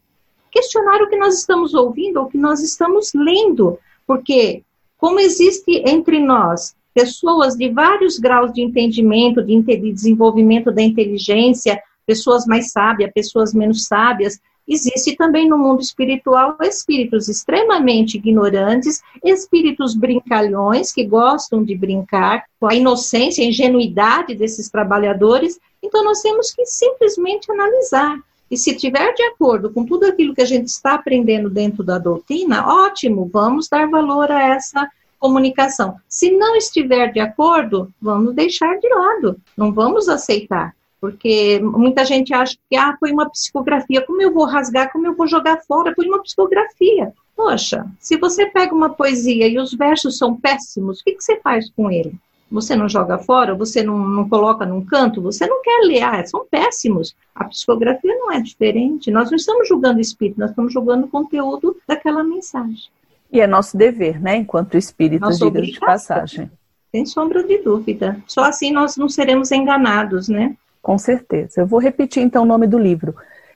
Questionar 0.50 1.00
o 1.00 1.08
que 1.08 1.16
nós 1.16 1.38
estamos 1.38 1.72
ouvindo 1.72 2.18
ou 2.18 2.26
o 2.26 2.28
que 2.28 2.36
nós 2.36 2.60
estamos 2.60 3.12
lendo. 3.14 3.78
Porque, 4.06 4.62
como 4.98 5.18
existe 5.18 5.82
entre 5.86 6.20
nós 6.20 6.74
pessoas 6.92 7.56
de 7.56 7.70
vários 7.70 8.18
graus 8.18 8.52
de 8.52 8.60
entendimento, 8.60 9.42
de, 9.42 9.58
de 9.62 9.92
desenvolvimento 9.92 10.70
da 10.70 10.82
inteligência, 10.82 11.82
pessoas 12.04 12.44
mais 12.44 12.70
sábias, 12.70 13.10
pessoas 13.14 13.54
menos 13.54 13.86
sábias, 13.86 14.38
Existe 14.66 15.16
também 15.16 15.49
no 15.49 15.59
mundo 15.59 15.81
espiritual 15.81 16.57
espíritos 16.62 17.28
extremamente 17.28 18.16
ignorantes, 18.16 19.02
espíritos 19.25 19.95
brincalhões 19.95 20.92
que 20.92 21.04
gostam 21.04 21.64
de 21.64 21.76
brincar 21.76 22.45
com 22.61 22.66
a 22.66 22.75
inocência, 22.75 23.45
a 23.45 23.49
ingenuidade 23.49 24.35
desses 24.35 24.71
trabalhadores. 24.71 25.59
Então 25.83 26.04
nós 26.04 26.23
temos 26.23 26.52
que 26.52 26.64
simplesmente 26.64 27.50
analisar. 27.50 28.19
E 28.50 28.57
se 28.57 28.76
tiver 28.76 29.14
de 29.14 29.23
acordo 29.23 29.71
com 29.71 29.85
tudo 29.85 30.04
aquilo 30.04 30.35
que 30.35 30.42
a 30.42 30.47
gente 30.47 30.69
está 30.69 30.95
aprendendo 30.95 31.49
dentro 31.49 31.83
da 31.83 31.99
doutrina, 31.99 32.66
ótimo, 32.66 33.28
vamos 33.33 33.69
dar 33.69 33.88
valor 33.88 34.31
a 34.31 34.54
essa 34.54 34.88
comunicação. 35.19 35.97
Se 36.09 36.31
não 36.31 36.54
estiver 36.54 37.12
de 37.12 37.21
acordo, 37.21 37.92
vamos 38.00 38.35
deixar 38.35 38.78
de 38.78 38.88
lado, 38.88 39.40
não 39.57 39.73
vamos 39.73 40.09
aceitar. 40.09 40.75
Porque 41.02 41.59
muita 41.61 42.04
gente 42.04 42.32
acha 42.32 42.56
que 42.71 42.76
ah, 42.76 42.97
foi 43.00 43.11
uma 43.11 43.28
psicografia, 43.28 44.06
como 44.06 44.23
eu 44.23 44.32
vou 44.32 44.44
rasgar, 44.44 44.92
como 44.92 45.04
eu 45.04 45.16
vou 45.16 45.26
jogar 45.26 45.61
fora? 45.66 45.92
Foi 45.97 46.06
uma 46.06 46.23
psicografia. 46.23 47.12
Poxa, 47.35 47.85
se 47.99 48.16
você 48.16 48.47
pega 48.47 48.73
uma 48.73 48.88
poesia 48.88 49.49
e 49.49 49.59
os 49.59 49.75
versos 49.75 50.16
são 50.16 50.37
péssimos, 50.37 51.00
o 51.00 51.04
que, 51.04 51.14
que 51.14 51.25
você 51.25 51.40
faz 51.40 51.68
com 51.71 51.90
ele? 51.90 52.14
Você 52.52 52.76
não 52.76 52.88
joga 52.88 53.18
fora? 53.18 53.52
Você 53.52 53.82
não, 53.82 53.99
não 53.99 54.28
coloca 54.28 54.64
num 54.64 54.85
canto? 54.85 55.21
Você 55.23 55.44
não 55.44 55.61
quer 55.61 55.80
ler? 55.85 56.02
Ah, 56.02 56.25
são 56.25 56.47
péssimos. 56.49 57.16
A 57.35 57.47
psicografia 57.47 58.14
não 58.14 58.30
é 58.30 58.40
diferente. 58.40 59.11
Nós 59.11 59.28
não 59.28 59.37
estamos 59.37 59.66
julgando 59.66 59.99
o 59.99 60.00
espírito, 60.00 60.38
nós 60.38 60.50
estamos 60.50 60.73
julgando 60.73 61.06
o 61.06 61.11
conteúdo 61.11 61.76
daquela 61.85 62.23
mensagem. 62.23 62.92
E 63.32 63.40
é 63.40 63.47
nosso 63.49 63.76
dever, 63.76 64.23
né, 64.23 64.37
enquanto 64.37 64.76
espíritos, 64.76 65.40
diga 65.40 65.62
de 65.62 65.80
passagem. 65.80 66.49
Sem 66.92 67.04
sombra 67.06 67.42
de 67.42 67.59
dúvida. 67.59 68.23
Só 68.28 68.44
assim 68.44 68.71
nós 68.71 68.97
não 68.97 69.09
seremos 69.09 69.50
enganados, 69.50 70.28
né? 70.28 70.56
Com 70.82 70.98
certeza. 70.98 71.60
Eu 71.60 71.66
vou 71.66 71.78
repetir 71.78 72.22
então 72.22 72.42
o 72.42 72.46
nome 72.46 72.66
do 72.66 72.76
livro: 72.76 73.14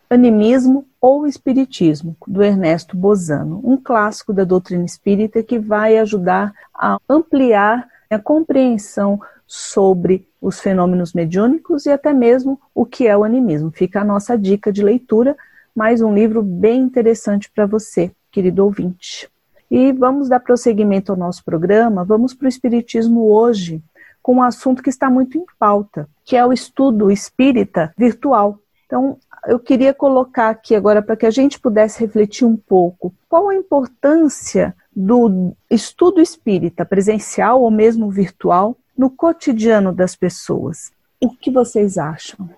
Animismo 0.09 0.87
ou 1.01 1.27
Espiritismo, 1.27 2.17
do 2.27 2.43
Ernesto 2.43 2.97
Bozano, 2.97 3.61
um 3.65 3.77
clássico 3.77 4.33
da 4.33 4.45
doutrina 4.45 4.85
espírita 4.85 5.43
que 5.43 5.59
vai 5.59 5.99
ajudar 5.99 6.55
a 6.73 6.99
ampliar 7.09 7.89
a 8.09 8.19
compreensão 8.19 9.21
sobre 9.47 10.27
os 10.41 10.61
fenômenos 10.61 11.13
mediúnicos 11.13 11.87
e 11.87 11.91
até 11.91 12.13
mesmo 12.13 12.61
o 12.73 12.87
que 12.87 13.07
é 13.07 13.17
o 13.17 13.25
animismo. 13.25 13.73
Fica 13.73 14.01
a 14.01 14.05
nossa 14.05 14.39
dica 14.39 14.73
de 14.73 14.83
leitura, 14.83 15.37
mais 15.75 16.01
um 16.01 16.15
livro 16.15 16.43
bem 16.43 16.83
interessante 16.83 17.51
para 17.53 17.67
você, 17.67 18.13
querido 18.31 18.65
ouvinte. 18.65 19.29
E 19.69 19.93
vamos 19.93 20.29
dar 20.29 20.39
prosseguimento 20.39 21.11
ao 21.11 21.19
nosso 21.19 21.45
programa. 21.45 22.05
Vamos 22.05 22.33
para 22.33 22.47
o 22.47 22.49
Espiritismo 22.49 23.29
hoje, 23.29 23.83
com 24.27 24.35
um 24.35 24.43
assunto 24.43 24.83
que 24.83 24.91
está 24.91 25.09
muito 25.09 25.39
em 25.39 25.45
pauta, 25.57 26.09
que 26.25 26.35
é 26.35 26.45
o 26.45 26.53
estudo 26.53 27.13
espírita 27.13 27.95
virtual. 27.97 28.59
Então, 28.85 29.19
eu 29.47 29.57
queria 29.57 29.95
colocar 29.95 30.49
aqui 30.49 30.75
agora 30.75 31.01
para 31.01 31.15
que 31.15 31.27
a 31.27 31.31
gente 31.31 31.61
pudesse 31.61 32.01
refletir 32.01 32.45
um 32.45 32.57
pouco 32.57 33.15
qual 33.29 33.49
a 33.49 33.55
importância 33.55 34.75
do 34.91 35.55
estudo 35.71 36.21
espírita 36.21 36.85
presencial 36.85 37.63
ou 37.63 37.71
mesmo 37.71 38.11
virtual 38.11 38.77
no 38.99 39.11
cotidiano 39.11 39.93
das 39.93 40.17
pessoas. 40.17 40.91
O 41.21 41.31
que 41.31 41.49
vocês 41.49 41.97
acham? 41.97 42.51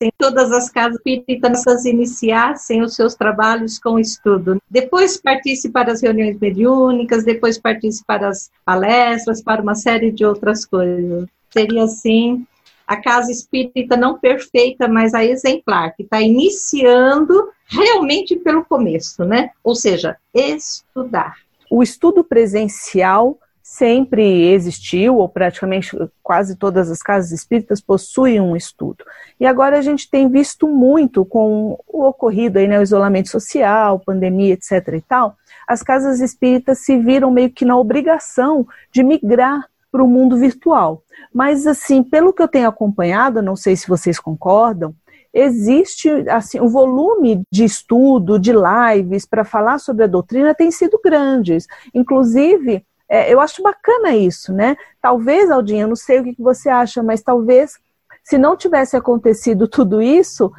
Em 0.00 0.12
todas 0.16 0.52
as 0.52 0.70
casas 0.70 1.00
espíritas 1.04 1.84
iniciassem 1.84 2.82
os 2.82 2.94
seus 2.94 3.14
trabalhos 3.14 3.78
com 3.78 3.98
estudo. 3.98 4.60
Depois 4.70 5.16
partisse 5.16 5.70
para 5.70 5.92
as 5.92 6.02
reuniões 6.02 6.38
mediúnicas, 6.38 7.24
depois 7.24 7.58
partisse 7.58 8.04
para 8.04 8.28
as 8.28 8.50
palestras, 8.64 9.42
para 9.42 9.62
uma 9.62 9.74
série 9.74 10.10
de 10.12 10.24
outras 10.24 10.64
coisas. 10.64 11.26
Seria 11.50 11.84
assim 11.84 12.46
a 12.86 12.96
casa 12.96 13.32
espírita 13.32 13.96
não 13.96 14.18
perfeita, 14.18 14.86
mas 14.86 15.12
a 15.12 15.24
exemplar, 15.24 15.94
que 15.96 16.04
está 16.04 16.20
iniciando 16.20 17.48
realmente 17.66 18.36
pelo 18.36 18.64
começo, 18.64 19.24
né? 19.24 19.50
Ou 19.64 19.74
seja, 19.74 20.16
estudar. 20.32 21.34
O 21.68 21.82
estudo 21.82 22.22
presencial 22.22 23.36
sempre 23.68 24.48
existiu, 24.52 25.16
ou 25.16 25.28
praticamente 25.28 25.90
quase 26.22 26.54
todas 26.54 26.88
as 26.88 27.02
casas 27.02 27.32
espíritas 27.32 27.80
possuem 27.80 28.40
um 28.40 28.54
estudo. 28.54 29.04
E 29.40 29.44
agora 29.44 29.76
a 29.76 29.82
gente 29.82 30.08
tem 30.08 30.30
visto 30.30 30.68
muito 30.68 31.24
com 31.24 31.76
o 31.84 32.04
ocorrido 32.04 32.60
aí, 32.60 32.68
né, 32.68 32.78
o 32.78 32.82
isolamento 32.82 33.28
social, 33.28 33.98
pandemia, 33.98 34.54
etc 34.54 34.94
e 34.94 35.00
tal, 35.00 35.36
as 35.66 35.82
casas 35.82 36.20
espíritas 36.20 36.78
se 36.78 36.96
viram 36.96 37.28
meio 37.32 37.50
que 37.50 37.64
na 37.64 37.76
obrigação 37.76 38.64
de 38.92 39.02
migrar 39.02 39.68
para 39.90 40.02
o 40.02 40.06
mundo 40.08 40.36
virtual. 40.36 41.02
Mas 41.34 41.66
assim, 41.66 42.04
pelo 42.04 42.32
que 42.32 42.42
eu 42.42 42.48
tenho 42.48 42.68
acompanhado, 42.68 43.42
não 43.42 43.56
sei 43.56 43.74
se 43.74 43.88
vocês 43.88 44.20
concordam, 44.20 44.94
existe 45.34 46.08
assim 46.30 46.60
o 46.60 46.68
volume 46.68 47.42
de 47.50 47.64
estudo, 47.64 48.38
de 48.38 48.52
lives 48.52 49.26
para 49.26 49.44
falar 49.44 49.80
sobre 49.80 50.04
a 50.04 50.06
doutrina 50.06 50.54
tem 50.54 50.70
sido 50.70 51.00
grande. 51.04 51.58
Inclusive, 51.92 52.86
é, 53.08 53.32
eu 53.32 53.40
acho 53.40 53.62
bacana 53.62 54.14
isso, 54.14 54.52
né? 54.52 54.76
Talvez, 55.00 55.50
Aldinha, 55.50 55.82
eu 55.84 55.88
não 55.88 55.96
sei 55.96 56.20
o 56.20 56.24
que 56.24 56.34
você 56.38 56.68
acha, 56.68 57.02
mas 57.02 57.22
talvez 57.22 57.78
se 58.22 58.36
não 58.36 58.56
tivesse 58.56 58.96
acontecido 58.96 59.68
tudo 59.68 60.02
isso, 60.02 60.52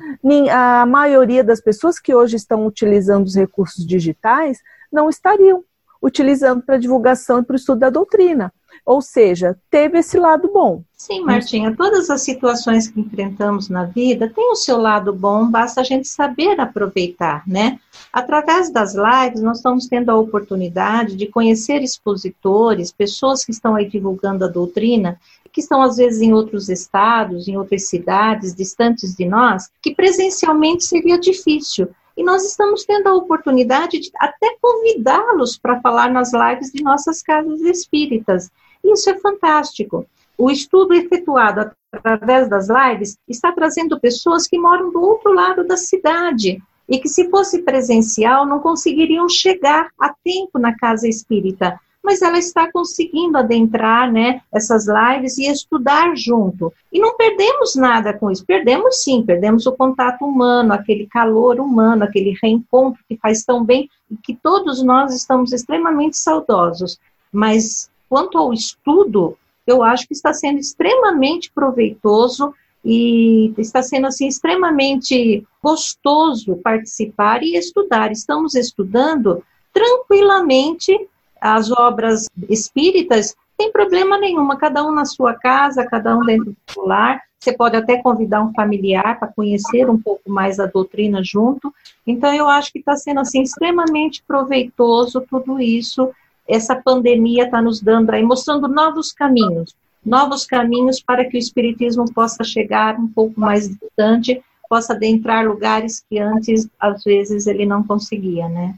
a 0.51 0.85
maioria 0.85 1.43
das 1.43 1.59
pessoas 1.59 1.99
que 1.99 2.15
hoje 2.15 2.37
estão 2.37 2.65
utilizando 2.65 3.25
os 3.25 3.35
recursos 3.35 3.85
digitais 3.85 4.59
não 4.91 5.09
estariam 5.09 5.63
utilizando 6.01 6.61
para 6.61 6.77
divulgação 6.77 7.39
e 7.39 7.43
para 7.43 7.53
o 7.53 7.57
estudo 7.57 7.79
da 7.79 7.89
doutrina. 7.89 8.53
Ou 8.85 9.01
seja, 9.01 9.57
teve 9.69 9.99
esse 9.99 10.17
lado 10.17 10.49
bom. 10.51 10.83
Sim, 10.95 11.23
Martinha, 11.23 11.75
todas 11.75 12.09
as 12.09 12.21
situações 12.21 12.87
que 12.87 12.99
enfrentamos 12.99 13.69
na 13.69 13.83
vida 13.83 14.31
têm 14.33 14.51
o 14.51 14.55
seu 14.55 14.77
lado 14.77 15.13
bom, 15.13 15.49
basta 15.49 15.81
a 15.81 15.83
gente 15.83 16.07
saber 16.07 16.59
aproveitar, 16.59 17.43
né? 17.47 17.79
Através 18.11 18.71
das 18.71 18.95
lives, 18.95 19.41
nós 19.41 19.57
estamos 19.57 19.87
tendo 19.87 20.09
a 20.09 20.17
oportunidade 20.17 21.15
de 21.15 21.27
conhecer 21.27 21.83
expositores, 21.83 22.91
pessoas 22.91 23.45
que 23.45 23.51
estão 23.51 23.75
aí 23.75 23.87
divulgando 23.87 24.43
a 24.43 24.47
doutrina, 24.47 25.19
que 25.51 25.61
estão 25.61 25.81
às 25.81 25.97
vezes 25.97 26.21
em 26.21 26.33
outros 26.33 26.69
estados, 26.69 27.47
em 27.47 27.57
outras 27.57 27.89
cidades, 27.89 28.55
distantes 28.55 29.15
de 29.15 29.25
nós, 29.25 29.69
que 29.81 29.93
presencialmente 29.93 30.83
seria 30.83 31.19
difícil. 31.19 31.89
E 32.15 32.23
nós 32.23 32.43
estamos 32.43 32.83
tendo 32.83 33.07
a 33.07 33.15
oportunidade 33.15 33.99
de 33.99 34.11
até 34.17 34.55
convidá-los 34.59 35.57
para 35.57 35.79
falar 35.81 36.11
nas 36.11 36.31
lives 36.33 36.71
de 36.71 36.83
nossas 36.83 37.21
casas 37.21 37.61
espíritas. 37.61 38.51
Isso 38.83 39.09
é 39.09 39.17
fantástico. 39.19 40.05
O 40.37 40.51
estudo 40.51 40.93
efetuado 40.93 41.71
através 41.91 42.47
das 42.47 42.67
lives 42.69 43.17
está 43.27 43.51
trazendo 43.51 43.99
pessoas 43.99 44.47
que 44.47 44.59
moram 44.59 44.91
do 44.91 45.01
outro 45.01 45.33
lado 45.33 45.65
da 45.65 45.75
cidade 45.75 46.61
e 46.87 46.99
que, 46.99 47.09
se 47.09 47.29
fosse 47.29 47.63
presencial, 47.63 48.45
não 48.45 48.59
conseguiriam 48.59 49.27
chegar 49.27 49.89
a 49.99 50.13
tempo 50.23 50.59
na 50.59 50.77
casa 50.77 51.07
espírita. 51.07 51.79
Mas 52.03 52.21
ela 52.21 52.37
está 52.37 52.71
conseguindo 52.71 53.37
adentrar 53.37 54.09
né, 54.09 54.41
essas 54.53 54.85
lives 54.87 55.37
e 55.37 55.47
estudar 55.47 56.15
junto. 56.15 56.71
E 56.93 56.99
não 56.99 57.17
perdemos 57.17 57.75
nada 57.75 58.13
com 58.13 58.31
isso. 58.31 58.45
Perdemos 58.45 59.03
sim, 59.03 59.23
perdemos 59.23 59.65
o 59.65 59.73
contato 59.73 60.23
humano, 60.23 60.71
aquele 60.71 61.05
calor 61.07 61.59
humano, 61.59 62.05
aquele 62.05 62.37
reencontro 62.41 63.03
que 63.09 63.17
faz 63.17 63.43
tão 63.43 63.65
bem 63.65 63.89
e 64.09 64.15
que 64.15 64.35
todos 64.35 64.81
nós 64.81 65.13
estamos 65.13 65.51
extremamente 65.51 66.15
saudosos. 66.15 66.97
Mas 67.29 67.89
quanto 68.09 68.37
ao 68.37 68.53
estudo, 68.53 69.37
eu 69.65 69.83
acho 69.83 70.07
que 70.07 70.13
está 70.13 70.33
sendo 70.33 70.59
extremamente 70.59 71.51
proveitoso 71.51 72.53
e 72.83 73.53
está 73.57 73.81
sendo 73.81 74.07
assim 74.07 74.27
extremamente 74.27 75.45
gostoso 75.61 76.55
participar 76.63 77.43
e 77.43 77.57
estudar. 77.57 78.11
Estamos 78.11 78.55
estudando 78.55 79.43
tranquilamente 79.73 80.97
as 81.41 81.69
obras 81.69 82.27
espíritas, 82.49 83.35
sem 83.59 83.71
problema 83.71 84.17
nenhuma, 84.17 84.57
cada 84.57 84.85
um 84.85 84.91
na 84.91 85.05
sua 85.05 85.33
casa, 85.33 85.85
cada 85.85 86.15
um 86.17 86.21
dentro 86.21 86.55
do 86.73 86.85
lar. 86.85 87.21
Você 87.39 87.51
pode 87.51 87.75
até 87.75 88.01
convidar 88.01 88.41
um 88.41 88.53
familiar 88.53 89.19
para 89.19 89.27
conhecer 89.27 89.89
um 89.89 89.99
pouco 89.99 90.29
mais 90.29 90.59
a 90.59 90.65
doutrina 90.65 91.21
junto. 91.23 91.73
Então, 92.05 92.33
eu 92.33 92.47
acho 92.47 92.71
que 92.71 92.79
está 92.79 92.95
sendo 92.95 93.19
assim 93.19 93.41
extremamente 93.41 94.23
proveitoso 94.25 95.21
tudo 95.29 95.59
isso 95.59 96.09
essa 96.47 96.75
pandemia 96.75 97.45
está 97.45 97.61
nos 97.61 97.81
dando 97.81 98.11
aí, 98.11 98.23
mostrando 98.23 98.67
novos 98.67 99.11
caminhos, 99.11 99.75
novos 100.05 100.45
caminhos 100.45 101.01
para 101.01 101.25
que 101.25 101.37
o 101.37 101.39
Espiritismo 101.39 102.05
possa 102.13 102.43
chegar 102.43 102.97
um 102.97 103.07
pouco 103.07 103.39
mais 103.39 103.67
distante, 103.67 104.41
possa 104.69 104.93
adentrar 104.93 105.45
lugares 105.45 106.03
que 106.09 106.19
antes, 106.19 106.67
às 106.79 107.03
vezes, 107.03 107.47
ele 107.47 107.65
não 107.65 107.83
conseguia, 107.83 108.47
né? 108.47 108.75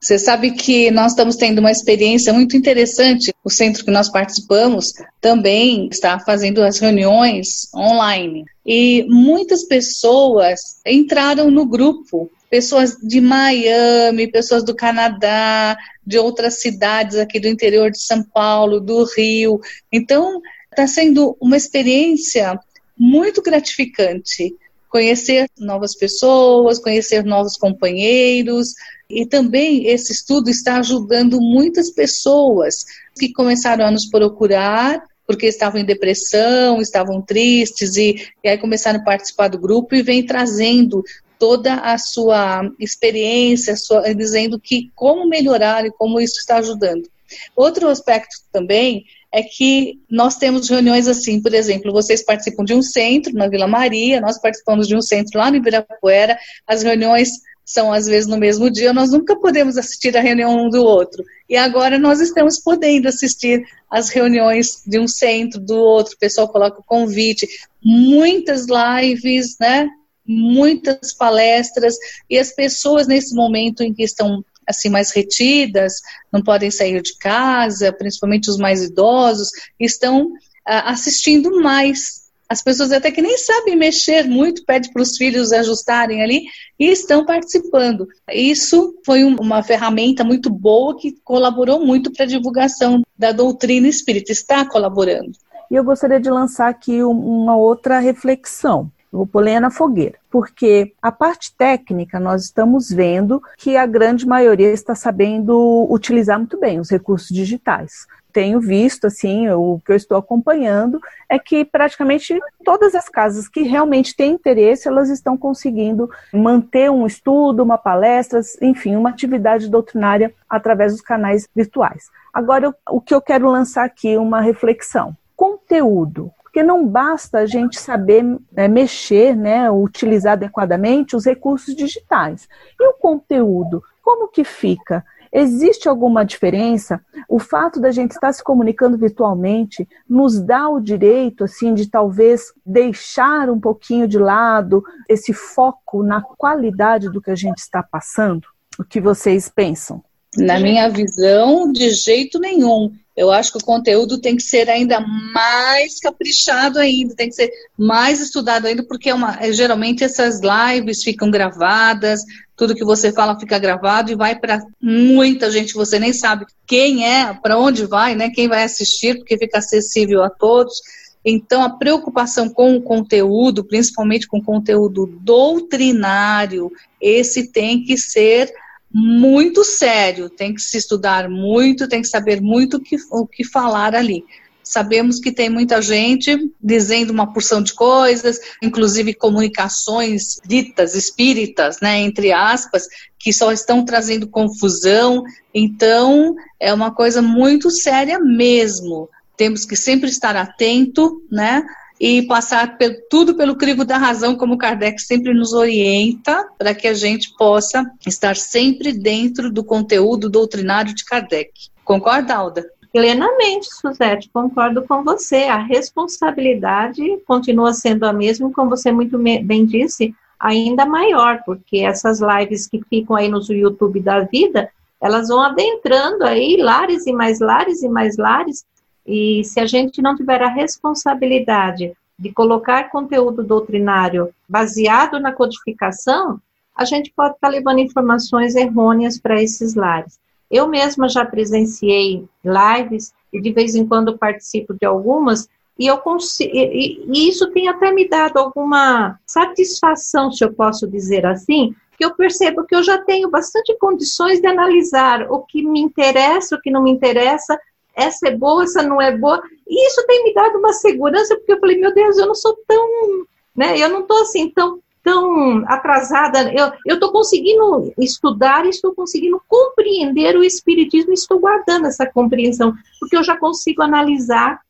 Você 0.00 0.18
sabe 0.18 0.52
que 0.52 0.90
nós 0.90 1.12
estamos 1.12 1.36
tendo 1.36 1.58
uma 1.58 1.70
experiência 1.70 2.32
muito 2.32 2.56
interessante. 2.56 3.34
O 3.42 3.50
centro 3.50 3.84
que 3.84 3.90
nós 3.90 4.08
participamos 4.08 4.92
também 5.20 5.88
está 5.90 6.18
fazendo 6.20 6.62
as 6.62 6.78
reuniões 6.78 7.68
online. 7.74 8.44
E 8.64 9.04
muitas 9.08 9.64
pessoas 9.64 10.80
entraram 10.86 11.50
no 11.50 11.66
grupo. 11.66 12.30
Pessoas 12.48 12.96
de 12.96 13.20
Miami, 13.20 14.30
pessoas 14.30 14.62
do 14.64 14.74
Canadá, 14.74 15.76
de 16.06 16.18
outras 16.18 16.60
cidades 16.60 17.16
aqui 17.16 17.40
do 17.40 17.48
interior 17.48 17.90
de 17.90 18.00
São 18.00 18.22
Paulo, 18.22 18.78
do 18.78 19.04
Rio. 19.16 19.60
Então, 19.90 20.40
está 20.70 20.86
sendo 20.86 21.36
uma 21.40 21.56
experiência 21.56 22.58
muito 22.96 23.42
gratificante 23.42 24.54
conhecer 24.96 25.46
novas 25.58 25.94
pessoas, 25.94 26.78
conhecer 26.78 27.22
novos 27.22 27.58
companheiros. 27.58 28.68
E 29.10 29.26
também 29.26 29.86
esse 29.88 30.10
estudo 30.10 30.48
está 30.48 30.78
ajudando 30.78 31.38
muitas 31.38 31.90
pessoas 31.90 32.86
que 33.14 33.30
começaram 33.30 33.84
a 33.84 33.90
nos 33.90 34.06
procurar 34.06 35.02
porque 35.26 35.46
estavam 35.46 35.80
em 35.80 35.84
depressão, 35.84 36.80
estavam 36.80 37.20
tristes 37.20 37.96
e, 37.96 38.14
e 38.42 38.48
aí 38.48 38.56
começaram 38.56 39.00
a 39.00 39.04
participar 39.04 39.48
do 39.48 39.58
grupo 39.58 39.94
e 39.94 40.02
vem 40.02 40.24
trazendo 40.24 41.02
toda 41.38 41.74
a 41.74 41.98
sua 41.98 42.62
experiência, 42.78 43.76
sua, 43.76 44.14
dizendo 44.14 44.58
que 44.58 44.90
como 44.94 45.28
melhorar 45.28 45.84
e 45.84 45.90
como 45.90 46.20
isso 46.20 46.38
está 46.38 46.58
ajudando. 46.58 47.06
Outro 47.54 47.88
aspecto 47.88 48.36
também 48.52 49.04
é 49.36 49.42
que 49.42 50.00
nós 50.10 50.36
temos 50.36 50.66
reuniões 50.66 51.06
assim, 51.06 51.42
por 51.42 51.52
exemplo, 51.52 51.92
vocês 51.92 52.24
participam 52.24 52.64
de 52.64 52.72
um 52.72 52.80
centro 52.80 53.34
na 53.34 53.46
Vila 53.46 53.66
Maria, 53.66 54.18
nós 54.18 54.40
participamos 54.40 54.88
de 54.88 54.96
um 54.96 55.02
centro 55.02 55.38
lá 55.38 55.50
no 55.50 55.58
Ibirapuera, 55.58 56.38
as 56.66 56.82
reuniões 56.82 57.28
são 57.62 57.92
às 57.92 58.06
vezes 58.06 58.26
no 58.26 58.38
mesmo 58.38 58.70
dia, 58.70 58.94
nós 58.94 59.10
nunca 59.10 59.36
podemos 59.36 59.76
assistir 59.76 60.16
a 60.16 60.22
reunião 60.22 60.56
um 60.56 60.70
do 60.70 60.82
outro. 60.82 61.22
E 61.50 61.54
agora 61.54 61.98
nós 61.98 62.18
estamos 62.18 62.58
podendo 62.58 63.08
assistir 63.08 63.62
as 63.90 64.08
reuniões 64.08 64.82
de 64.86 64.98
um 64.98 65.06
centro, 65.06 65.60
do 65.60 65.76
outro, 65.76 66.14
o 66.14 66.18
pessoal 66.18 66.48
coloca 66.48 66.80
o 66.80 66.84
convite, 66.84 67.46
muitas 67.84 68.64
lives, 68.66 69.58
né? 69.60 69.86
Muitas 70.26 71.12
palestras, 71.12 71.94
e 72.28 72.38
as 72.38 72.52
pessoas 72.52 73.06
nesse 73.06 73.34
momento 73.34 73.82
em 73.82 73.92
que 73.92 74.02
estão 74.02 74.42
assim 74.66 74.88
mais 74.88 75.12
retidas, 75.12 75.94
não 76.32 76.42
podem 76.42 76.70
sair 76.70 77.00
de 77.00 77.16
casa, 77.18 77.92
principalmente 77.92 78.50
os 78.50 78.56
mais 78.56 78.82
idosos, 78.82 79.50
estão 79.78 80.32
ah, 80.66 80.90
assistindo 80.90 81.60
mais. 81.60 82.26
As 82.48 82.62
pessoas 82.62 82.92
até 82.92 83.10
que 83.10 83.20
nem 83.20 83.36
sabem 83.38 83.76
mexer 83.76 84.24
muito, 84.24 84.64
pede 84.64 84.92
para 84.92 85.02
os 85.02 85.16
filhos 85.16 85.52
ajustarem 85.52 86.22
ali 86.22 86.44
e 86.78 86.86
estão 86.86 87.24
participando. 87.24 88.06
Isso 88.32 88.94
foi 89.04 89.24
um, 89.24 89.36
uma 89.36 89.62
ferramenta 89.62 90.22
muito 90.22 90.48
boa 90.48 90.96
que 90.96 91.16
colaborou 91.24 91.84
muito 91.84 92.12
para 92.12 92.24
a 92.24 92.28
divulgação 92.28 93.02
da 93.18 93.32
doutrina 93.32 93.88
espírita, 93.88 94.30
está 94.30 94.64
colaborando. 94.64 95.32
E 95.68 95.74
eu 95.74 95.82
gostaria 95.82 96.20
de 96.20 96.30
lançar 96.30 96.68
aqui 96.68 97.02
uma 97.02 97.56
outra 97.56 97.98
reflexão 97.98 98.90
vou 99.12 99.26
pôr 99.26 99.40
lenha 99.40 99.60
na 99.60 99.70
fogueira, 99.70 100.18
porque 100.30 100.92
a 101.00 101.10
parte 101.10 101.54
técnica 101.56 102.20
nós 102.20 102.44
estamos 102.44 102.90
vendo 102.90 103.42
que 103.56 103.76
a 103.76 103.86
grande 103.86 104.26
maioria 104.26 104.70
está 104.70 104.94
sabendo 104.94 105.86
utilizar 105.90 106.38
muito 106.38 106.58
bem 106.58 106.80
os 106.80 106.90
recursos 106.90 107.28
digitais. 107.28 108.06
Tenho 108.32 108.60
visto, 108.60 109.06
assim, 109.06 109.48
o 109.48 109.80
que 109.82 109.92
eu 109.92 109.96
estou 109.96 110.18
acompanhando 110.18 111.00
é 111.26 111.38
que 111.38 111.64
praticamente 111.64 112.38
todas 112.62 112.94
as 112.94 113.08
casas 113.08 113.48
que 113.48 113.62
realmente 113.62 114.14
têm 114.14 114.32
interesse, 114.32 114.86
elas 114.86 115.08
estão 115.08 115.38
conseguindo 115.38 116.10
manter 116.34 116.90
um 116.90 117.06
estudo, 117.06 117.62
uma 117.62 117.78
palestra, 117.78 118.38
enfim, 118.60 118.94
uma 118.94 119.08
atividade 119.08 119.70
doutrinária 119.70 120.34
através 120.50 120.92
dos 120.92 121.00
canais 121.00 121.48
virtuais. 121.56 122.10
Agora, 122.30 122.74
o 122.90 123.00
que 123.00 123.14
eu 123.14 123.22
quero 123.22 123.50
lançar 123.50 123.84
aqui 123.84 124.18
uma 124.18 124.42
reflexão. 124.42 125.16
Conteúdo 125.34 126.30
porque 126.56 126.66
não 126.66 126.88
basta 126.88 127.40
a 127.40 127.46
gente 127.46 127.78
saber 127.78 128.24
é, 128.56 128.66
mexer, 128.66 129.36
né, 129.36 129.70
utilizar 129.70 130.32
adequadamente 130.32 131.14
os 131.14 131.26
recursos 131.26 131.76
digitais. 131.76 132.48
E 132.80 132.88
o 132.88 132.94
conteúdo, 132.94 133.82
como 134.02 134.28
que 134.28 134.42
fica? 134.42 135.04
Existe 135.30 135.86
alguma 135.86 136.24
diferença? 136.24 136.98
O 137.28 137.38
fato 137.38 137.78
da 137.78 137.90
gente 137.90 138.12
estar 138.12 138.32
se 138.32 138.42
comunicando 138.42 138.96
virtualmente 138.96 139.86
nos 140.08 140.40
dá 140.40 140.66
o 140.66 140.80
direito, 140.80 141.44
assim, 141.44 141.74
de 141.74 141.90
talvez 141.90 142.54
deixar 142.64 143.50
um 143.50 143.60
pouquinho 143.60 144.08
de 144.08 144.18
lado 144.18 144.82
esse 145.10 145.34
foco 145.34 146.02
na 146.02 146.22
qualidade 146.22 147.10
do 147.10 147.20
que 147.20 147.30
a 147.30 147.36
gente 147.36 147.58
está 147.58 147.82
passando? 147.82 148.48
O 148.78 148.84
que 148.84 148.98
vocês 148.98 149.46
pensam? 149.46 150.02
Na 150.38 150.58
minha 150.58 150.88
visão, 150.88 151.70
de 151.70 151.90
jeito 151.90 152.38
nenhum. 152.38 152.90
Eu 153.16 153.30
acho 153.30 153.50
que 153.50 153.58
o 153.58 153.64
conteúdo 153.64 154.18
tem 154.18 154.36
que 154.36 154.42
ser 154.42 154.68
ainda 154.68 155.00
mais 155.00 155.98
caprichado 155.98 156.78
ainda, 156.78 157.14
tem 157.14 157.28
que 157.28 157.34
ser 157.34 157.50
mais 157.76 158.20
estudado 158.20 158.66
ainda, 158.66 158.84
porque 158.84 159.08
é 159.08 159.14
uma, 159.14 159.38
é, 159.40 159.50
geralmente 159.52 160.04
essas 160.04 160.40
lives 160.40 161.02
ficam 161.02 161.30
gravadas, 161.30 162.20
tudo 162.54 162.74
que 162.74 162.84
você 162.84 163.10
fala 163.12 163.38
fica 163.38 163.58
gravado 163.58 164.12
e 164.12 164.14
vai 164.14 164.38
para 164.38 164.62
muita 164.80 165.50
gente, 165.50 165.72
você 165.72 165.98
nem 165.98 166.12
sabe 166.12 166.44
quem 166.66 167.06
é, 167.06 167.32
para 167.32 167.58
onde 167.58 167.86
vai, 167.86 168.14
né? 168.14 168.28
Quem 168.28 168.48
vai 168.48 168.64
assistir, 168.64 169.16
porque 169.16 169.38
fica 169.38 169.58
acessível 169.58 170.22
a 170.22 170.28
todos. 170.28 170.80
Então, 171.24 171.62
a 171.62 171.70
preocupação 171.70 172.48
com 172.48 172.76
o 172.76 172.82
conteúdo, 172.82 173.64
principalmente 173.64 174.28
com 174.28 174.38
o 174.38 174.44
conteúdo 174.44 175.06
doutrinário, 175.22 176.70
esse 177.00 177.50
tem 177.50 177.82
que 177.82 177.96
ser 177.96 178.52
muito 178.98 179.62
sério, 179.62 180.30
tem 180.30 180.54
que 180.54 180.62
se 180.62 180.78
estudar 180.78 181.28
muito, 181.28 181.86
tem 181.86 182.00
que 182.00 182.08
saber 182.08 182.40
muito 182.40 182.78
o 182.78 182.80
que, 182.80 182.96
o 183.10 183.26
que 183.26 183.44
falar 183.44 183.94
ali. 183.94 184.24
Sabemos 184.62 185.20
que 185.20 185.30
tem 185.30 185.50
muita 185.50 185.82
gente 185.82 186.50
dizendo 186.58 187.10
uma 187.10 187.30
porção 187.30 187.62
de 187.62 187.74
coisas, 187.74 188.40
inclusive 188.62 189.12
comunicações 189.12 190.40
ditas 190.46 190.94
espíritas, 190.94 191.76
né, 191.82 191.98
entre 192.00 192.32
aspas, 192.32 192.88
que 193.18 193.34
só 193.34 193.52
estão 193.52 193.84
trazendo 193.84 194.30
confusão. 194.30 195.22
Então, 195.52 196.34
é 196.58 196.72
uma 196.72 196.90
coisa 196.90 197.20
muito 197.20 197.70
séria 197.70 198.18
mesmo. 198.18 199.10
Temos 199.36 199.66
que 199.66 199.76
sempre 199.76 200.08
estar 200.08 200.34
atento, 200.36 201.22
né? 201.30 201.62
E 202.00 202.22
passar 202.22 202.76
tudo 203.10 203.34
pelo 203.34 203.56
crivo 203.56 203.84
da 203.84 203.96
razão, 203.96 204.36
como 204.36 204.58
Kardec 204.58 205.00
sempre 205.00 205.32
nos 205.32 205.52
orienta, 205.52 206.46
para 206.58 206.74
que 206.74 206.86
a 206.86 206.94
gente 206.94 207.34
possa 207.36 207.84
estar 208.06 208.36
sempre 208.36 208.92
dentro 208.92 209.50
do 209.50 209.64
conteúdo 209.64 210.28
doutrinário 210.28 210.94
de 210.94 211.04
Kardec. 211.04 211.50
Concorda, 211.84 212.34
Alda? 212.34 212.66
Plenamente, 212.92 213.68
Suzete, 213.74 214.30
concordo 214.32 214.82
com 214.82 215.04
você. 215.04 215.44
A 215.44 215.58
responsabilidade 215.58 217.02
continua 217.26 217.72
sendo 217.74 218.04
a 218.04 218.12
mesma, 218.12 218.50
como 218.52 218.70
você 218.70 218.90
muito 218.90 219.18
bem 219.18 219.66
disse, 219.66 220.14
ainda 220.40 220.86
maior, 220.86 221.42
porque 221.44 221.78
essas 221.78 222.20
lives 222.20 222.66
que 222.66 222.82
ficam 222.88 223.16
aí 223.16 223.28
no 223.28 223.40
YouTube 223.40 224.00
da 224.00 224.20
vida, 224.20 224.70
elas 225.00 225.28
vão 225.28 225.42
adentrando 225.42 226.24
aí 226.24 226.56
lares 226.56 227.06
e 227.06 227.12
mais 227.12 227.38
lares 227.38 227.82
e 227.82 227.88
mais 227.88 228.16
lares, 228.16 228.64
e 229.06 229.44
se 229.44 229.60
a 229.60 229.66
gente 229.66 230.02
não 230.02 230.16
tiver 230.16 230.42
a 230.42 230.48
responsabilidade 230.48 231.92
de 232.18 232.32
colocar 232.32 232.90
conteúdo 232.90 233.42
doutrinário 233.42 234.30
baseado 234.48 235.20
na 235.20 235.32
codificação, 235.32 236.40
a 236.74 236.84
gente 236.84 237.12
pode 237.14 237.34
estar 237.34 237.48
levando 237.48 237.78
informações 237.78 238.54
errôneas 238.54 239.18
para 239.18 239.40
esses 239.42 239.74
lares. 239.74 240.18
Eu 240.50 240.68
mesma 240.68 241.08
já 241.08 241.24
presenciei 241.24 242.24
lives 242.44 243.12
e 243.32 243.40
de 243.40 243.52
vez 243.52 243.74
em 243.74 243.86
quando 243.86 244.18
participo 244.18 244.74
de 244.74 244.86
algumas 244.86 245.48
e 245.78 245.86
eu 245.86 245.98
consigo, 245.98 246.50
e, 246.54 247.04
e 247.06 247.28
isso 247.28 247.50
tem 247.50 247.68
até 247.68 247.92
me 247.92 248.08
dado 248.08 248.38
alguma 248.38 249.18
satisfação, 249.26 250.32
se 250.32 250.42
eu 250.42 250.52
posso 250.52 250.86
dizer 250.88 251.26
assim, 251.26 251.74
que 251.98 252.04
eu 252.04 252.14
percebo 252.14 252.64
que 252.64 252.74
eu 252.74 252.82
já 252.82 252.98
tenho 252.98 253.30
bastante 253.30 253.76
condições 253.78 254.40
de 254.40 254.46
analisar 254.46 255.30
o 255.30 255.40
que 255.40 255.62
me 255.62 255.80
interessa, 255.80 256.56
o 256.56 256.60
que 256.60 256.70
não 256.70 256.82
me 256.82 256.90
interessa, 256.90 257.58
essa 257.96 258.28
é 258.28 258.36
boa, 258.36 258.64
essa 258.64 258.82
não 258.82 259.00
é 259.00 259.16
boa. 259.16 259.42
E 259.66 259.86
isso 259.86 260.06
tem 260.06 260.24
me 260.24 260.34
dado 260.34 260.58
uma 260.58 260.72
segurança, 260.72 261.34
porque 261.36 261.52
eu 261.52 261.60
falei, 261.60 261.78
meu 261.78 261.94
Deus, 261.94 262.18
eu 262.18 262.26
não 262.26 262.34
sou 262.34 262.56
tão, 262.66 263.26
né, 263.56 263.78
eu 263.78 263.88
não 263.88 264.00
estou 264.00 264.20
assim 264.20 264.50
tão, 264.50 264.80
tão 265.02 265.64
atrasada, 265.66 266.52
eu 266.84 266.94
estou 266.94 267.10
conseguindo 267.10 267.92
estudar, 267.98 268.66
estou 268.66 268.94
conseguindo 268.94 269.40
compreender 269.48 270.36
o 270.36 270.44
Espiritismo, 270.44 271.12
estou 271.12 271.40
guardando 271.40 271.86
essa 271.86 272.04
compreensão, 272.04 272.74
porque 273.00 273.16
eu 273.16 273.24
já 273.24 273.36
consigo 273.36 273.82
analisar 273.82 274.60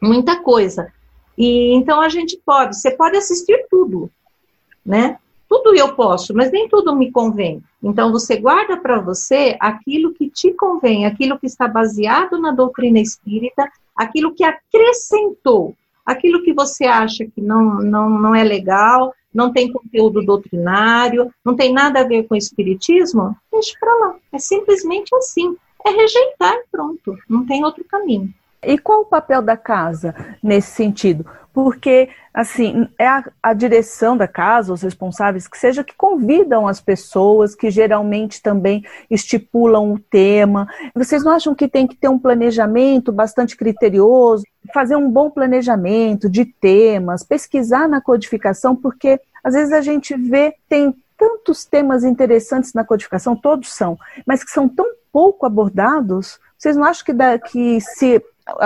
muita 0.00 0.36
coisa. 0.42 0.92
E 1.36 1.72
então 1.74 2.00
a 2.00 2.08
gente 2.08 2.40
pode, 2.44 2.76
você 2.76 2.90
pode 2.90 3.16
assistir 3.16 3.66
tudo, 3.70 4.10
né? 4.84 5.18
Tudo 5.48 5.74
eu 5.74 5.94
posso, 5.94 6.34
mas 6.34 6.52
nem 6.52 6.68
tudo 6.68 6.94
me 6.94 7.10
convém. 7.10 7.62
Então 7.82 8.12
você 8.12 8.36
guarda 8.36 8.76
para 8.76 9.00
você 9.00 9.56
aquilo 9.58 10.12
que 10.12 10.28
te 10.28 10.52
convém, 10.52 11.06
aquilo 11.06 11.38
que 11.38 11.46
está 11.46 11.66
baseado 11.66 12.38
na 12.38 12.52
doutrina 12.52 13.00
espírita, 13.00 13.70
aquilo 13.96 14.34
que 14.34 14.44
acrescentou, 14.44 15.74
Aquilo 16.08 16.42
que 16.42 16.54
você 16.54 16.86
acha 16.86 17.26
que 17.26 17.38
não, 17.38 17.82
não, 17.82 18.08
não 18.08 18.34
é 18.34 18.42
legal, 18.42 19.12
não 19.32 19.52
tem 19.52 19.70
conteúdo 19.70 20.24
doutrinário, 20.24 21.30
não 21.44 21.54
tem 21.54 21.70
nada 21.70 22.00
a 22.00 22.04
ver 22.04 22.26
com 22.26 22.34
o 22.34 22.38
espiritismo, 22.38 23.36
deixa 23.52 23.74
para 23.78 23.94
lá. 23.94 24.16
É 24.32 24.38
simplesmente 24.38 25.14
assim. 25.14 25.54
É 25.84 25.90
rejeitar 25.90 26.56
pronto. 26.72 27.14
Não 27.28 27.44
tem 27.44 27.62
outro 27.62 27.84
caminho. 27.84 28.32
E 28.62 28.76
qual 28.78 29.02
o 29.02 29.06
papel 29.06 29.40
da 29.40 29.56
casa 29.56 30.14
nesse 30.42 30.72
sentido? 30.72 31.24
Porque, 31.52 32.08
assim, 32.32 32.88
é 32.98 33.06
a, 33.06 33.24
a, 33.42 33.52
direção 33.52 34.16
da 34.16 34.28
casa, 34.28 34.72
os 34.72 34.82
responsáveis, 34.82 35.48
que 35.48 35.58
seja, 35.58 35.82
que 35.82 35.94
convidam 35.96 36.68
as 36.68 36.80
pessoas, 36.80 37.54
que 37.54 37.70
geralmente 37.70 38.42
também 38.42 38.84
estipulam 39.10 39.92
o 39.92 39.98
tema. 39.98 40.68
Vocês 40.94 41.24
não 41.24 41.32
acham 41.32 41.54
que 41.54 41.66
tem 41.66 41.86
que 41.86 41.96
ter 41.96 42.08
um 42.08 42.18
planejamento 42.18 43.10
bastante 43.10 43.56
criterioso, 43.56 44.44
fazer 44.72 44.96
um 44.96 45.10
bom 45.10 45.30
planejamento 45.30 46.28
de 46.28 46.44
temas, 46.44 47.24
pesquisar 47.24 47.88
na 47.88 48.00
codificação, 48.00 48.76
porque 48.76 49.20
às 49.42 49.54
vezes 49.54 49.72
a 49.72 49.80
gente 49.80 50.16
vê, 50.16 50.54
tem 50.68 50.94
tantos 51.16 51.64
temas 51.64 52.04
interessantes 52.04 52.72
na 52.72 52.84
codificação, 52.84 53.34
todos 53.34 53.74
são, 53.74 53.98
mas 54.24 54.44
que 54.44 54.50
são 54.50 54.68
tão 54.68 54.86
pouco 55.12 55.44
abordados. 55.44 56.38
Vocês 56.56 56.76
não 56.76 56.84
acham 56.84 57.04
que, 57.04 57.48
que 57.50 57.80
se 57.80 58.22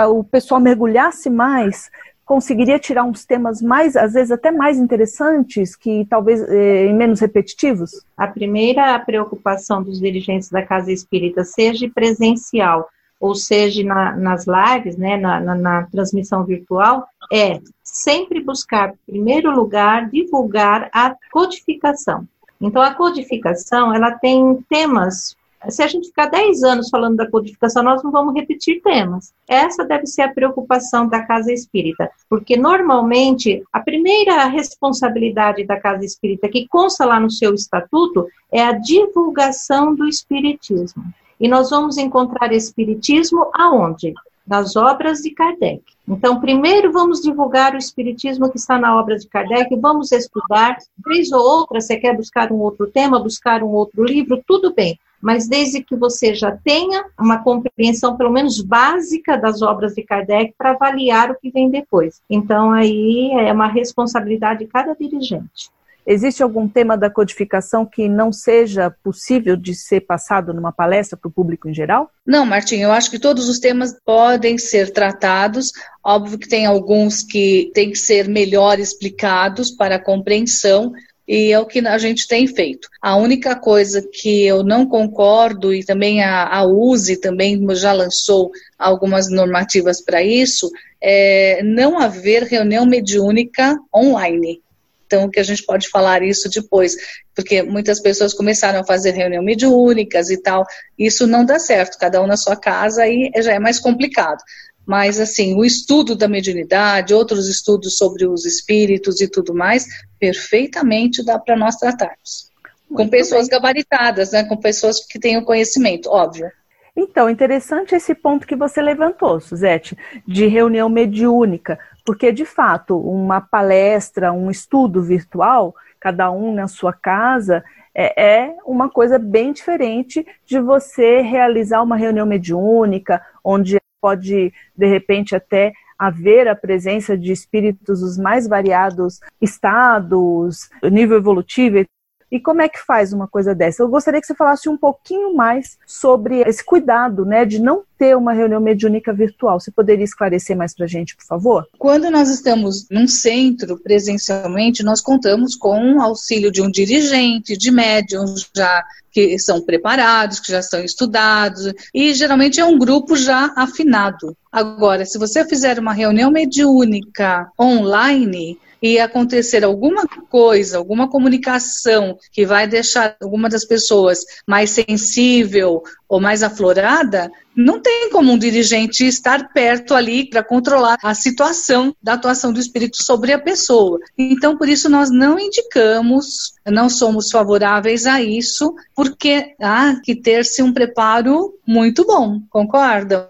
o 0.09 0.23
pessoal 0.23 0.59
mergulhasse 0.59 1.29
mais, 1.29 1.89
conseguiria 2.25 2.79
tirar 2.79 3.03
uns 3.03 3.25
temas 3.25 3.61
mais, 3.61 3.95
às 3.95 4.13
vezes 4.13 4.31
até 4.31 4.51
mais 4.51 4.77
interessantes, 4.77 5.75
que 5.75 6.05
talvez 6.09 6.41
eh, 6.41 6.91
menos 6.93 7.19
repetitivos? 7.19 7.91
A 8.17 8.27
primeira 8.27 8.97
preocupação 8.99 9.83
dos 9.83 9.99
dirigentes 9.99 10.49
da 10.49 10.61
Casa 10.61 10.91
Espírita, 10.91 11.43
seja 11.43 11.89
presencial 11.93 12.87
ou 13.19 13.35
seja 13.35 13.83
na, 13.85 14.15
nas 14.17 14.45
lives, 14.45 14.97
né, 14.97 15.15
na, 15.15 15.39
na, 15.39 15.55
na 15.55 15.83
transmissão 15.83 16.43
virtual, 16.43 17.07
é 17.31 17.61
sempre 17.81 18.41
buscar, 18.41 18.89
em 18.89 19.13
primeiro 19.13 19.49
lugar, 19.49 20.09
divulgar 20.09 20.89
a 20.93 21.15
codificação. 21.31 22.27
Então, 22.59 22.81
a 22.81 22.93
codificação, 22.93 23.93
ela 23.93 24.11
tem 24.11 24.57
temas 24.69 25.37
se 25.69 25.81
a 25.81 25.87
gente 25.87 26.07
ficar 26.07 26.27
10 26.27 26.63
anos 26.63 26.89
falando 26.89 27.15
da 27.15 27.29
codificação, 27.29 27.83
nós 27.83 28.03
não 28.03 28.11
vamos 28.11 28.33
repetir 28.33 28.81
temas. 28.81 29.33
Essa 29.47 29.85
deve 29.85 30.05
ser 30.05 30.23
a 30.23 30.33
preocupação 30.33 31.07
da 31.07 31.23
casa 31.23 31.51
espírita, 31.51 32.09
porque 32.29 32.57
normalmente 32.57 33.63
a 33.71 33.79
primeira 33.79 34.45
responsabilidade 34.45 35.63
da 35.65 35.79
casa 35.79 36.03
espírita, 36.03 36.49
que 36.49 36.67
consta 36.67 37.05
lá 37.05 37.19
no 37.19 37.29
seu 37.29 37.53
estatuto, 37.53 38.27
é 38.51 38.63
a 38.63 38.73
divulgação 38.73 39.95
do 39.95 40.07
espiritismo. 40.07 41.03
E 41.39 41.47
nós 41.47 41.69
vamos 41.69 41.97
encontrar 41.97 42.53
espiritismo 42.53 43.49
aonde? 43.53 44.13
Nas 44.45 44.75
obras 44.75 45.19
de 45.19 45.31
Kardec. 45.31 45.81
Então, 46.05 46.41
primeiro 46.41 46.91
vamos 46.91 47.21
divulgar 47.21 47.73
o 47.73 47.77
espiritismo 47.77 48.51
que 48.51 48.57
está 48.57 48.77
na 48.77 48.99
obra 48.99 49.17
de 49.17 49.27
Kardec, 49.27 49.73
vamos 49.77 50.11
estudar, 50.11 50.77
vez 51.05 51.31
ou 51.31 51.41
outra, 51.41 51.79
você 51.79 51.95
quer 51.95 52.15
buscar 52.15 52.51
um 52.51 52.59
outro 52.59 52.87
tema, 52.87 53.23
buscar 53.23 53.63
um 53.63 53.69
outro 53.69 54.03
livro, 54.03 54.43
tudo 54.45 54.73
bem 54.73 54.99
mas 55.23 55.47
desde 55.47 55.81
que 55.81 55.95
você 55.95 56.35
já 56.35 56.51
tenha 56.51 57.05
uma 57.17 57.41
compreensão, 57.41 58.17
pelo 58.17 58.29
menos 58.29 58.59
básica, 58.61 59.37
das 59.37 59.61
obras 59.61 59.95
de 59.95 60.03
Kardec 60.03 60.53
para 60.57 60.71
avaliar 60.71 61.31
o 61.31 61.39
que 61.39 61.49
vem 61.49 61.69
depois. 61.69 62.21
Então, 62.29 62.71
aí 62.71 63.31
é 63.39 63.53
uma 63.53 63.67
responsabilidade 63.67 64.59
de 64.59 64.67
cada 64.67 64.93
dirigente. 64.93 65.71
Existe 66.05 66.43
algum 66.43 66.67
tema 66.67 66.97
da 66.97 67.09
codificação 67.09 67.85
que 67.85 68.09
não 68.09 68.33
seja 68.33 68.93
possível 69.01 69.55
de 69.55 69.73
ser 69.73 70.01
passado 70.01 70.53
numa 70.53 70.73
palestra 70.73 71.15
para 71.15 71.29
o 71.29 71.31
público 71.31 71.69
em 71.69 71.73
geral? 71.73 72.11
Não, 72.25 72.45
Martim, 72.45 72.79
eu 72.79 72.91
acho 72.91 73.09
que 73.09 73.17
todos 73.17 73.47
os 73.47 73.59
temas 73.59 73.95
podem 74.03 74.57
ser 74.57 74.91
tratados. 74.91 75.71
Óbvio 76.03 76.37
que 76.37 76.49
tem 76.49 76.65
alguns 76.65 77.23
que 77.23 77.71
têm 77.73 77.91
que 77.91 77.97
ser 77.97 78.27
melhor 78.27 78.77
explicados 78.79 79.71
para 79.71 79.95
a 79.95 80.03
compreensão, 80.03 80.91
e 81.27 81.51
é 81.51 81.59
o 81.59 81.65
que 81.65 81.79
a 81.79 81.97
gente 81.97 82.27
tem 82.27 82.47
feito. 82.47 82.87
A 83.01 83.15
única 83.15 83.55
coisa 83.55 84.01
que 84.01 84.45
eu 84.45 84.63
não 84.63 84.85
concordo, 84.85 85.73
e 85.73 85.83
também 85.83 86.21
a, 86.21 86.47
a 86.47 86.65
USE 86.65 87.17
também 87.17 87.59
já 87.75 87.93
lançou 87.93 88.51
algumas 88.77 89.29
normativas 89.29 90.01
para 90.01 90.21
isso, 90.21 90.69
é 91.01 91.61
não 91.63 91.97
haver 91.97 92.43
reunião 92.43 92.85
mediúnica 92.85 93.77
online. 93.95 94.61
Então, 95.05 95.29
que 95.29 95.39
a 95.39 95.43
gente 95.43 95.63
pode 95.63 95.89
falar 95.89 96.23
isso 96.23 96.49
depois, 96.49 96.95
porque 97.35 97.61
muitas 97.61 97.99
pessoas 97.99 98.33
começaram 98.33 98.79
a 98.79 98.85
fazer 98.85 99.11
reunião 99.11 99.43
mediúnicas 99.43 100.29
e 100.29 100.37
tal, 100.37 100.65
isso 100.97 101.27
não 101.27 101.45
dá 101.45 101.59
certo, 101.59 101.99
cada 101.99 102.21
um 102.21 102.25
na 102.25 102.35
sua 102.35 102.55
casa 102.55 103.07
e 103.07 103.31
já 103.37 103.53
é 103.53 103.59
mais 103.59 103.79
complicado. 103.79 104.41
Mas, 104.85 105.19
assim, 105.19 105.55
o 105.55 105.63
estudo 105.63 106.15
da 106.15 106.27
mediunidade, 106.27 107.13
outros 107.13 107.47
estudos 107.47 107.97
sobre 107.97 108.27
os 108.27 108.45
espíritos 108.45 109.21
e 109.21 109.27
tudo 109.27 109.53
mais, 109.53 109.85
perfeitamente 110.19 111.23
dá 111.23 111.39
para 111.39 111.55
nós 111.55 111.75
tratarmos. 111.77 112.51
Muito 112.89 113.05
com 113.05 113.09
pessoas 113.09 113.47
bem. 113.47 113.57
gabaritadas, 113.57 114.31
né? 114.31 114.43
Com 114.43 114.57
pessoas 114.57 115.05
que 115.05 115.19
tenham 115.19 115.43
conhecimento, 115.43 116.09
óbvio. 116.09 116.51
Então, 116.95 117.29
interessante 117.29 117.95
esse 117.95 118.13
ponto 118.13 118.45
que 118.45 118.55
você 118.55 118.81
levantou, 118.81 119.39
Suzete, 119.39 119.97
de 120.27 120.45
reunião 120.45 120.87
mediúnica, 120.87 121.79
porque 122.05 122.31
de 122.31 122.45
fato, 122.45 122.97
uma 122.97 123.41
palestra, 123.41 124.31
um 124.31 124.51
estudo 124.51 125.01
virtual, 125.01 125.73
cada 125.99 126.29
um 126.29 126.53
na 126.53 126.67
sua 126.67 126.93
casa, 126.93 127.63
é, 127.95 128.23
é 128.23 128.55
uma 128.65 128.89
coisa 128.89 129.17
bem 129.17 129.53
diferente 129.53 130.25
de 130.45 130.59
você 130.59 131.21
realizar 131.21 131.81
uma 131.81 131.95
reunião 131.95 132.25
mediúnica, 132.25 133.21
onde 133.43 133.77
pode, 134.03 134.53
de 134.75 134.85
repente, 134.85 135.33
até 135.33 135.71
haver 135.97 136.49
a 136.49 136.55
presença 136.55 137.17
de 137.17 137.31
espíritos 137.31 138.01
dos 138.01 138.17
mais 138.17 138.45
variados 138.45 139.21
estados, 139.41 140.69
nível 140.91 141.17
evolutivo, 141.17 141.85
e 142.29 142.39
como 142.39 142.61
é 142.61 142.67
que 142.67 142.79
faz 142.79 143.13
uma 143.13 143.27
coisa 143.27 143.55
dessa? 143.55 143.81
Eu 143.81 143.87
gostaria 143.87 144.19
que 144.19 144.27
você 144.27 144.35
falasse 144.35 144.67
um 144.67 144.75
pouquinho 144.75 145.33
mais 145.35 145.77
sobre 145.85 146.41
esse 146.41 146.65
cuidado, 146.65 147.23
né, 147.23 147.45
de 147.45 147.61
não 147.61 147.83
ter 148.03 148.17
uma 148.17 148.33
reunião 148.33 148.59
mediúnica 148.59 149.13
virtual. 149.13 149.57
Você 149.61 149.71
poderia 149.71 150.03
esclarecer 150.03 150.57
mais 150.57 150.75
para 150.75 150.83
a 150.83 150.89
gente, 150.89 151.15
por 151.15 151.25
favor? 151.25 151.65
Quando 151.79 152.11
nós 152.11 152.29
estamos 152.29 152.85
num 152.91 153.07
centro 153.07 153.79
presencialmente, 153.79 154.83
nós 154.83 154.99
contamos 154.99 155.55
com 155.55 155.93
o 155.93 156.01
auxílio 156.01 156.51
de 156.51 156.61
um 156.61 156.69
dirigente, 156.69 157.55
de 157.55 157.71
médiums 157.71 158.49
já 158.53 158.83
que 159.09 159.39
são 159.39 159.61
preparados, 159.61 160.41
que 160.41 160.51
já 160.51 160.61
são 160.61 160.83
estudados, 160.83 161.71
e 161.93 162.13
geralmente 162.13 162.59
é 162.59 162.65
um 162.65 162.77
grupo 162.77 163.15
já 163.15 163.53
afinado. 163.55 164.35
Agora, 164.51 165.05
se 165.05 165.17
você 165.17 165.47
fizer 165.47 165.79
uma 165.79 165.93
reunião 165.93 166.29
mediúnica 166.29 167.47
online, 167.57 168.57
e 168.83 168.99
acontecer 168.99 169.63
alguma 169.63 170.05
coisa, 170.29 170.77
alguma 170.77 171.09
comunicação 171.09 172.17
que 172.33 172.45
vai 172.45 172.67
deixar 172.67 173.15
alguma 173.21 173.47
das 173.47 173.63
pessoas 173.63 174.25
mais 174.45 174.71
sensível 174.71 175.81
ou 176.13 176.21
mais 176.21 176.43
aflorada, 176.43 177.31
não 177.55 177.79
tem 177.79 178.11
como 178.11 178.31
um 178.31 178.37
dirigente 178.37 179.03
estar 179.03 179.51
perto 179.51 179.95
ali 179.95 180.29
para 180.29 180.43
controlar 180.43 180.95
a 181.01 181.15
situação 181.15 181.95
da 182.03 182.13
atuação 182.13 182.53
do 182.53 182.59
espírito 182.59 183.03
sobre 183.03 183.33
a 183.33 183.39
pessoa. 183.39 183.97
Então, 184.15 184.55
por 184.55 184.69
isso, 184.69 184.87
nós 184.89 185.09
não 185.09 185.39
indicamos, 185.39 186.53
não 186.67 186.87
somos 186.87 187.31
favoráveis 187.31 188.05
a 188.05 188.21
isso, 188.21 188.75
porque 188.95 189.55
há 189.59 189.99
que 190.03 190.15
ter-se 190.15 190.61
um 190.61 190.71
preparo 190.71 191.55
muito 191.65 192.05
bom, 192.05 192.41
concordam? 192.47 193.25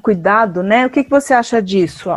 Cuidado, 0.00 0.62
né? 0.62 0.86
O 0.86 0.90
que, 0.90 1.02
você 1.02 1.34
acha 1.34 1.60
disso? 1.60 2.10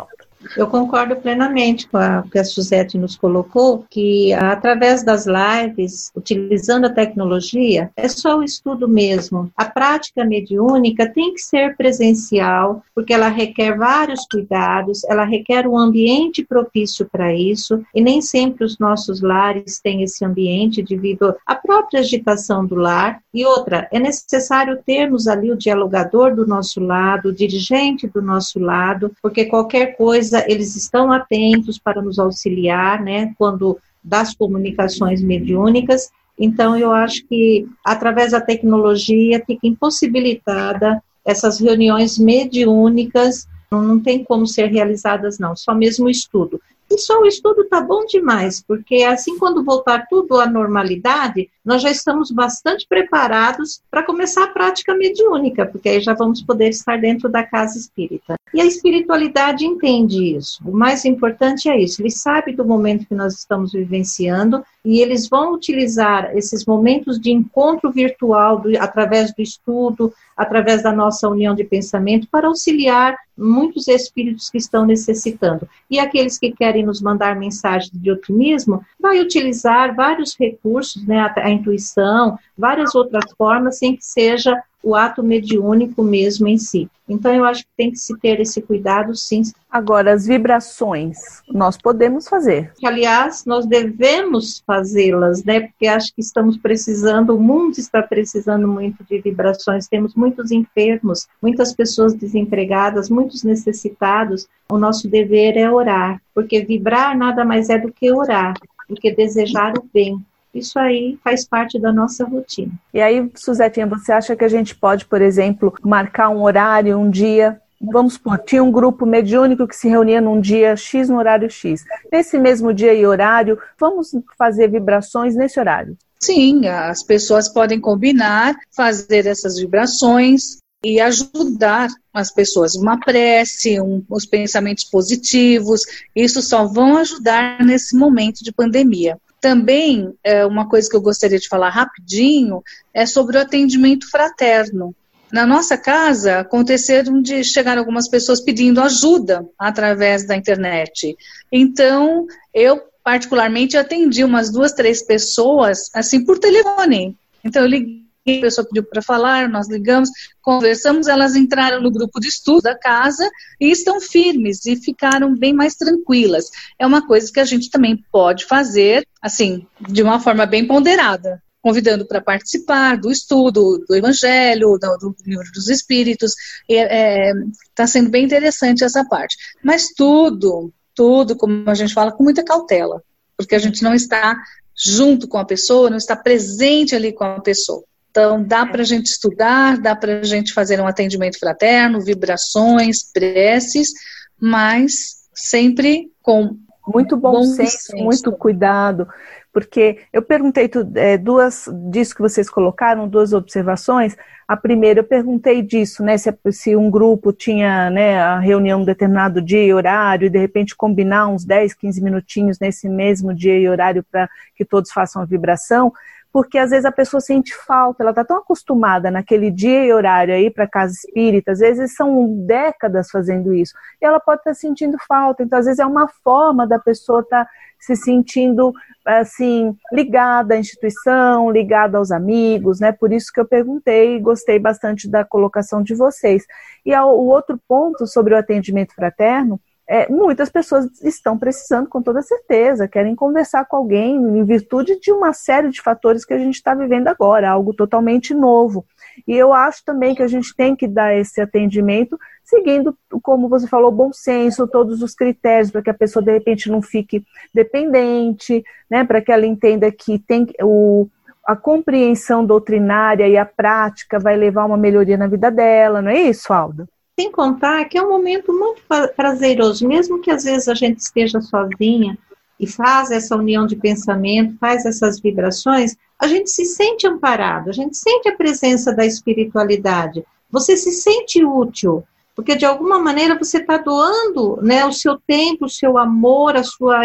Eu 0.57 0.67
concordo 0.67 1.15
plenamente 1.15 1.87
com 1.87 1.97
o 1.97 2.29
que 2.29 2.39
a 2.39 2.43
Suzette 2.43 2.97
nos 2.97 3.15
colocou, 3.15 3.85
que 3.89 4.33
através 4.33 5.03
das 5.03 5.25
lives, 5.25 6.11
utilizando 6.15 6.85
a 6.85 6.93
tecnologia, 6.93 7.91
é 7.95 8.07
só 8.07 8.37
o 8.37 8.43
estudo 8.43 8.87
mesmo. 8.87 9.51
A 9.55 9.65
prática 9.65 10.23
mediúnica 10.25 11.09
tem 11.09 11.33
que 11.33 11.41
ser 11.41 11.75
presencial, 11.75 12.83
porque 12.93 13.13
ela 13.13 13.27
requer 13.27 13.77
vários 13.77 14.25
cuidados, 14.25 15.03
ela 15.05 15.23
requer 15.23 15.67
um 15.67 15.77
ambiente 15.77 16.43
propício 16.43 17.07
para 17.11 17.33
isso, 17.33 17.83
e 17.93 18.01
nem 18.01 18.21
sempre 18.21 18.65
os 18.65 18.77
nossos 18.77 19.21
lares 19.21 19.79
têm 19.81 20.03
esse 20.03 20.23
ambiente 20.23 20.83
devido 20.83 21.35
à 21.45 21.55
própria 21.55 21.99
agitação 21.99 22.65
do 22.65 22.75
lar. 22.75 23.21
E 23.33 23.45
outra, 23.45 23.87
é 23.91 23.99
necessário 23.99 24.79
termos 24.85 25.27
ali 25.27 25.51
o 25.51 25.57
dialogador 25.57 26.35
do 26.35 26.45
nosso 26.45 26.79
lado, 26.79 27.29
o 27.29 27.33
dirigente 27.33 28.07
do 28.07 28.21
nosso 28.21 28.59
lado, 28.59 29.11
porque 29.21 29.45
qualquer 29.45 29.97
coisa 29.97 30.32
eles 30.33 30.75
estão 30.75 31.11
atentos 31.11 31.77
para 31.77 32.01
nos 32.01 32.19
auxiliar, 32.19 33.01
né, 33.01 33.33
quando 33.37 33.77
das 34.03 34.35
comunicações 34.35 35.21
mediúnicas. 35.21 36.09
Então, 36.37 36.77
eu 36.77 36.91
acho 36.91 37.25
que 37.27 37.67
através 37.85 38.31
da 38.31 38.41
tecnologia 38.41 39.41
fica 39.45 39.67
impossibilitada 39.67 41.01
essas 41.23 41.59
reuniões 41.59 42.17
mediúnicas, 42.17 43.47
não 43.71 43.99
tem 43.99 44.23
como 44.23 44.45
ser 44.45 44.67
realizadas, 44.67 45.39
não, 45.39 45.55
só 45.55 45.73
mesmo 45.73 46.09
estudo. 46.09 46.59
Só 46.97 47.21
o 47.21 47.25
estudo 47.25 47.61
está 47.61 47.81
bom 47.81 48.05
demais, 48.05 48.61
porque 48.61 49.03
assim 49.03 49.37
quando 49.37 49.63
voltar 49.63 50.07
tudo 50.09 50.39
à 50.39 50.45
normalidade, 50.45 51.49
nós 51.63 51.81
já 51.81 51.89
estamos 51.89 52.31
bastante 52.31 52.85
preparados 52.87 53.81
para 53.89 54.03
começar 54.03 54.43
a 54.43 54.47
prática 54.47 54.93
mediúnica, 54.93 55.65
porque 55.65 55.89
aí 55.89 56.01
já 56.01 56.13
vamos 56.13 56.41
poder 56.41 56.69
estar 56.69 56.99
dentro 56.99 57.29
da 57.29 57.43
casa 57.43 57.77
espírita. 57.77 58.35
E 58.53 58.61
a 58.61 58.65
espiritualidade 58.65 59.65
entende 59.65 60.35
isso. 60.35 60.61
O 60.65 60.71
mais 60.71 61.05
importante 61.05 61.69
é 61.69 61.79
isso. 61.79 62.01
Ele 62.01 62.11
sabe 62.11 62.53
do 62.53 62.65
momento 62.65 63.07
que 63.07 63.15
nós 63.15 63.33
estamos 63.33 63.71
vivenciando 63.71 64.63
e 64.85 64.99
eles 64.99 65.27
vão 65.27 65.53
utilizar 65.53 66.35
esses 66.37 66.65
momentos 66.65 67.19
de 67.19 67.31
encontro 67.31 67.91
virtual 67.91 68.59
do, 68.59 68.77
através 68.79 69.33
do 69.33 69.41
estudo, 69.41 70.13
através 70.35 70.83
da 70.83 70.91
nossa 70.91 71.27
união 71.29 71.55
de 71.55 71.63
pensamento, 71.63 72.27
para 72.29 72.47
auxiliar 72.47 73.17
muitos 73.37 73.87
espíritos 73.87 74.49
que 74.49 74.57
estão 74.57 74.85
necessitando. 74.85 75.67
E 75.89 75.99
aqueles 75.99 76.37
que 76.37 76.51
querem 76.51 76.85
nos 76.85 77.01
mandar 77.01 77.35
mensagens 77.35 77.91
de 77.93 78.11
otimismo, 78.11 78.83
vai 78.99 79.19
utilizar 79.19 79.95
vários 79.95 80.35
recursos, 80.37 81.05
né, 81.05 81.19
a, 81.19 81.33
a 81.37 81.49
intuição, 81.49 82.37
várias 82.57 82.95
outras 82.95 83.25
formas, 83.37 83.79
sem 83.79 83.95
que 83.95 84.05
seja 84.05 84.61
o 84.83 84.95
ato 84.95 85.23
mediúnico 85.23 86.03
mesmo 86.03 86.47
em 86.47 86.57
si. 86.57 86.89
Então, 87.07 87.33
eu 87.33 87.43
acho 87.45 87.63
que 87.63 87.69
tem 87.75 87.91
que 87.91 87.97
se 87.97 88.17
ter 88.17 88.39
esse 88.39 88.61
cuidado, 88.61 89.15
sim. 89.15 89.41
Agora, 89.69 90.13
as 90.13 90.25
vibrações, 90.25 91.17
nós 91.49 91.77
podemos 91.77 92.27
fazer. 92.27 92.71
Aliás, 92.83 93.43
nós 93.45 93.65
devemos 93.65 94.63
fazê-las, 94.65 95.43
né? 95.43 95.61
Porque 95.61 95.87
acho 95.87 96.13
que 96.13 96.21
estamos 96.21 96.57
precisando, 96.57 97.35
o 97.35 97.39
mundo 97.39 97.77
está 97.77 98.01
precisando 98.01 98.67
muito 98.67 99.03
de 99.03 99.19
vibrações. 99.19 99.87
Temos 99.87 100.15
muitos 100.15 100.51
enfermos, 100.51 101.27
muitas 101.41 101.73
pessoas 101.73 102.13
desempregadas, 102.13 103.09
muitos 103.09 103.43
necessitados. 103.43 104.47
O 104.71 104.77
nosso 104.77 105.09
dever 105.09 105.57
é 105.57 105.69
orar, 105.69 106.21
porque 106.33 106.63
vibrar 106.63 107.17
nada 107.17 107.43
mais 107.43 107.69
é 107.69 107.77
do 107.77 107.91
que 107.91 108.11
orar, 108.11 108.53
do 108.89 108.95
que 108.95 109.13
desejar 109.13 109.77
o 109.77 109.85
bem. 109.93 110.23
Isso 110.53 110.77
aí 110.77 111.17
faz 111.23 111.45
parte 111.45 111.79
da 111.79 111.91
nossa 111.91 112.23
rotina. 112.25 112.71
E 112.93 113.01
aí, 113.01 113.29
Suzetinha, 113.35 113.87
você 113.87 114.11
acha 114.11 114.35
que 114.35 114.43
a 114.43 114.49
gente 114.49 114.75
pode, 114.75 115.05
por 115.05 115.21
exemplo, 115.21 115.73
marcar 115.83 116.29
um 116.29 116.43
horário, 116.43 116.97
um 116.97 117.09
dia 117.09 117.59
vamos 117.91 118.13
supor, 118.13 118.39
tinha 118.39 118.63
um 118.63 118.71
grupo 118.71 119.05
mediúnico 119.05 119.67
que 119.67 119.75
se 119.75 119.89
reunia 119.89 120.21
num 120.21 120.39
dia 120.39 120.75
X 120.75 121.09
no 121.09 121.17
horário 121.17 121.49
X. 121.49 121.83
Nesse 122.11 122.37
mesmo 122.37 122.73
dia 122.73 122.93
e 122.93 123.05
horário, 123.05 123.59
vamos 123.77 124.11
fazer 124.37 124.69
vibrações 124.69 125.35
nesse 125.35 125.59
horário. 125.59 125.97
Sim, 126.19 126.67
as 126.67 127.03
pessoas 127.03 127.49
podem 127.49 127.81
combinar, 127.81 128.55
fazer 128.71 129.25
essas 129.25 129.59
vibrações 129.59 130.57
e 130.83 130.99
ajudar 131.01 131.89
as 132.13 132.31
pessoas. 132.31 132.75
Uma 132.75 132.97
prece, 132.97 133.79
um, 133.81 134.01
os 134.09 134.25
pensamentos 134.25 134.85
positivos, 134.85 135.81
isso 136.15 136.41
só 136.41 136.65
vão 136.65 136.97
ajudar 136.97 137.61
nesse 137.63 137.95
momento 137.97 138.43
de 138.43 138.53
pandemia. 138.53 139.17
Também, 139.43 140.13
é, 140.23 140.45
uma 140.45 140.69
coisa 140.69 140.89
que 140.89 140.95
eu 140.95 141.01
gostaria 141.01 141.37
de 141.37 141.49
falar 141.49 141.67
rapidinho 141.67 142.63
é 142.93 143.05
sobre 143.05 143.35
o 143.35 143.41
atendimento 143.41 144.09
fraterno. 144.09 144.95
Na 145.33 145.45
nossa 145.45 145.77
casa, 145.77 146.39
aconteceram 146.39 147.21
de 147.21 147.43
chegar 147.43 147.77
algumas 147.77 148.07
pessoas 148.07 148.39
pedindo 148.39 148.79
ajuda 148.79 149.45
através 149.59 150.25
da 150.25 150.37
internet. 150.37 151.17
Então, 151.51 152.25
eu 152.53 152.83
particularmente 153.03 153.75
atendi 153.75 154.23
umas 154.23 154.49
duas, 154.49 154.71
três 154.71 155.03
pessoas, 155.05 155.89
assim, 155.93 156.23
por 156.23 156.39
telefone. 156.39 157.13
Então, 157.43 157.63
eu 157.63 157.67
liguei 157.67 158.02
a 158.25 158.41
pessoa 158.41 158.65
pediu 158.65 158.83
para 158.83 159.01
falar, 159.01 159.49
nós 159.49 159.67
ligamos, 159.67 160.09
conversamos, 160.41 161.07
elas 161.07 161.35
entraram 161.35 161.81
no 161.81 161.91
grupo 161.91 162.19
de 162.19 162.29
estudo 162.29 162.61
da 162.61 162.77
casa 162.77 163.29
e 163.59 163.69
estão 163.69 163.99
firmes 163.99 164.65
e 164.65 164.77
ficaram 164.77 165.35
bem 165.35 165.53
mais 165.53 165.75
tranquilas. 165.75 166.49
É 166.79 166.87
uma 166.87 167.05
coisa 167.05 167.31
que 167.31 167.39
a 167.39 167.45
gente 167.45 167.69
também 167.69 168.01
pode 168.11 168.45
fazer, 168.45 169.05
assim, 169.21 169.67
de 169.89 170.01
uma 170.01 170.21
forma 170.21 170.45
bem 170.45 170.65
ponderada, 170.65 171.43
convidando 171.61 172.05
para 172.05 172.21
participar 172.21 172.97
do 172.97 173.11
estudo 173.11 173.83
do 173.87 173.95
Evangelho, 173.95 174.77
do, 174.79 174.97
do 174.97 175.15
Livro 175.25 175.51
dos 175.53 175.67
Espíritos. 175.69 176.33
Está 176.67 176.93
é, 176.93 177.33
tá 177.75 177.87
sendo 177.87 178.09
bem 178.09 178.23
interessante 178.23 178.85
essa 178.85 179.05
parte. 179.05 179.35
Mas 179.61 179.89
tudo, 179.89 180.71
tudo, 180.95 181.35
como 181.35 181.69
a 181.69 181.73
gente 181.73 181.93
fala, 181.93 182.11
com 182.11 182.23
muita 182.23 182.43
cautela, 182.43 183.03
porque 183.35 183.55
a 183.55 183.59
gente 183.59 183.83
não 183.83 183.93
está 183.93 184.37
junto 184.75 185.27
com 185.27 185.37
a 185.37 185.45
pessoa, 185.45 185.89
não 185.89 185.97
está 185.97 186.15
presente 186.15 186.95
ali 186.95 187.11
com 187.11 187.25
a 187.25 187.41
pessoa. 187.41 187.83
Então, 188.13 188.43
dá 188.43 188.63
para 188.63 188.83
a 188.83 188.85
gente 188.85 189.07
estudar, 189.07 189.79
dá 189.79 189.95
para 189.95 190.19
a 190.19 190.23
gente 190.23 190.53
fazer 190.53 190.79
um 190.79 190.85
atendimento 190.85 191.39
fraterno, 191.39 191.99
vibrações, 191.99 193.11
preces, 193.11 193.91
mas 194.39 195.23
sempre 195.33 196.11
com 196.21 196.55
muito 196.87 197.17
bom, 197.17 197.31
bom 197.31 197.43
senso, 197.43 197.85
senso, 197.85 198.03
muito 198.03 198.31
cuidado, 198.33 199.07
porque 199.51 199.97
eu 200.13 200.21
perguntei 200.21 200.69
é, 200.93 201.17
duas 201.17 201.67
disso 201.89 202.13
que 202.13 202.21
vocês 202.21 202.51
colocaram, 202.51 203.07
duas 203.07 203.33
observações. 203.33 204.15
A 204.47 204.55
primeira, 204.55 204.99
eu 204.99 205.03
perguntei 205.03 205.63
disso, 205.63 206.03
né? 206.03 206.15
Se, 206.15 206.31
se 206.51 206.75
um 206.75 206.91
grupo 206.91 207.33
tinha 207.33 207.89
né, 207.89 208.19
a 208.19 208.37
reunião 208.37 208.81
um 208.81 208.85
determinado 208.85 209.41
dia 209.41 209.63
e 209.63 209.73
horário, 209.73 210.27
e 210.27 210.29
de 210.29 210.37
repente 210.37 210.75
combinar 210.75 211.29
uns 211.29 211.45
10, 211.45 211.73
15 211.73 212.03
minutinhos 212.03 212.59
nesse 212.59 212.87
mesmo 212.87 213.33
dia 213.33 213.57
e 213.57 213.67
horário 213.67 214.05
para 214.11 214.29
que 214.55 214.63
todos 214.63 214.91
façam 214.91 215.19
a 215.19 215.25
vibração 215.25 215.91
porque 216.33 216.57
às 216.57 216.71
vezes 216.71 216.83
a 216.83 216.91
pessoa 216.91 217.21
sente 217.21 217.55
falta, 217.55 218.01
ela 218.01 218.09
está 218.09 218.25
tão 218.25 218.37
acostumada 218.37 219.11
naquele 219.11 219.51
dia 219.51 219.85
e 219.85 219.93
horário 219.93 220.33
aí 220.33 220.49
para 220.49 220.67
casa 220.67 220.91
espírita, 220.91 221.51
às 221.51 221.59
vezes 221.59 221.95
são 221.95 222.43
décadas 222.47 223.11
fazendo 223.11 223.53
isso, 223.53 223.75
e 224.01 224.05
ela 224.05 224.19
pode 224.19 224.41
estar 224.41 224.49
tá 224.49 224.55
sentindo 224.55 224.97
falta, 225.07 225.43
então 225.43 225.59
às 225.59 225.65
vezes 225.65 225.79
é 225.79 225.85
uma 225.85 226.07
forma 226.23 226.65
da 226.65 226.79
pessoa 226.79 227.19
estar 227.21 227.45
tá 227.45 227.51
se 227.79 227.95
sentindo 227.95 228.73
assim 229.05 229.77
ligada 229.91 230.55
à 230.55 230.57
instituição, 230.57 231.51
ligada 231.51 231.97
aos 231.99 232.11
amigos, 232.11 232.79
né? 232.79 232.93
Por 232.93 233.11
isso 233.11 233.31
que 233.31 233.39
eu 233.39 233.45
perguntei 233.45 234.15
e 234.15 234.19
gostei 234.19 234.57
bastante 234.57 235.09
da 235.09 235.25
colocação 235.25 235.83
de 235.83 235.93
vocês. 235.93 236.45
E 236.85 236.95
o 236.95 237.25
outro 237.25 237.59
ponto 237.67 238.07
sobre 238.07 238.33
o 238.33 238.37
atendimento 238.37 238.95
fraterno 238.95 239.59
é, 239.87 240.09
muitas 240.09 240.49
pessoas 240.49 240.85
estão 241.01 241.37
precisando, 241.37 241.89
com 241.89 242.01
toda 242.01 242.21
certeza, 242.21 242.87
querem 242.87 243.15
conversar 243.15 243.65
com 243.65 243.75
alguém 243.75 244.15
em 244.15 244.43
virtude 244.45 244.99
de 244.99 245.11
uma 245.11 245.33
série 245.33 245.69
de 245.69 245.81
fatores 245.81 246.23
que 246.23 246.33
a 246.33 246.37
gente 246.37 246.55
está 246.55 246.73
vivendo 246.73 247.09
agora, 247.09 247.49
algo 247.49 247.73
totalmente 247.73 248.33
novo. 248.33 248.85
E 249.27 249.35
eu 249.35 249.53
acho 249.53 249.83
também 249.83 250.15
que 250.15 250.23
a 250.23 250.27
gente 250.27 250.55
tem 250.55 250.75
que 250.75 250.87
dar 250.87 251.13
esse 251.13 251.41
atendimento 251.41 252.17
seguindo, 252.43 252.97
como 253.21 253.49
você 253.49 253.67
falou, 253.67 253.91
bom 253.91 254.11
senso, 254.11 254.67
todos 254.67 255.01
os 255.01 255.13
critérios 255.13 255.71
para 255.71 255.81
que 255.81 255.89
a 255.89 255.93
pessoa 255.93 256.23
de 256.23 256.31
repente 256.31 256.69
não 256.69 256.81
fique 256.81 257.23
dependente, 257.53 258.63
né, 258.89 259.03
para 259.03 259.21
que 259.21 259.31
ela 259.31 259.45
entenda 259.45 259.91
que 259.91 260.19
tem 260.19 260.47
o, 260.61 261.07
a 261.45 261.55
compreensão 261.55 262.45
doutrinária 262.45 263.27
e 263.27 263.37
a 263.37 263.45
prática 263.45 264.19
vai 264.19 264.35
levar 264.35 264.65
uma 264.65 264.77
melhoria 264.77 265.17
na 265.17 265.27
vida 265.27 265.49
dela, 265.49 266.01
não 266.01 266.11
é 266.11 266.21
isso, 266.21 266.53
Alda? 266.53 266.87
Sem 267.19 267.31
contar 267.31 267.85
que 267.85 267.97
é 267.97 268.01
um 268.01 268.09
momento 268.09 268.51
muito 268.51 268.81
prazeroso, 269.15 269.87
mesmo 269.87 270.19
que 270.19 270.31
às 270.31 270.43
vezes 270.43 270.67
a 270.67 270.73
gente 270.73 270.99
esteja 270.99 271.39
sozinha 271.41 272.17
e 272.59 272.65
faz 272.65 273.11
essa 273.11 273.35
união 273.35 273.67
de 273.67 273.75
pensamento, 273.75 274.57
faz 274.57 274.85
essas 274.85 275.19
vibrações, 275.19 275.95
a 276.19 276.27
gente 276.27 276.49
se 276.49 276.65
sente 276.65 277.05
amparado, 277.05 277.69
a 277.69 277.73
gente 277.73 277.97
sente 277.97 278.29
a 278.29 278.35
presença 278.35 278.93
da 278.93 279.05
espiritualidade, 279.05 280.23
você 280.49 280.75
se 280.75 280.91
sente 280.91 281.43
útil, 281.43 282.03
porque 282.35 282.55
de 282.55 282.65
alguma 282.65 282.97
maneira 282.97 283.37
você 283.37 283.57
está 283.57 283.77
doando 283.77 284.59
né, 284.61 284.85
o 284.85 284.91
seu 284.91 285.19
tempo, 285.27 285.65
o 285.65 285.69
seu 285.69 285.97
amor, 285.97 286.55
a 286.55 286.63
sua, 286.63 287.01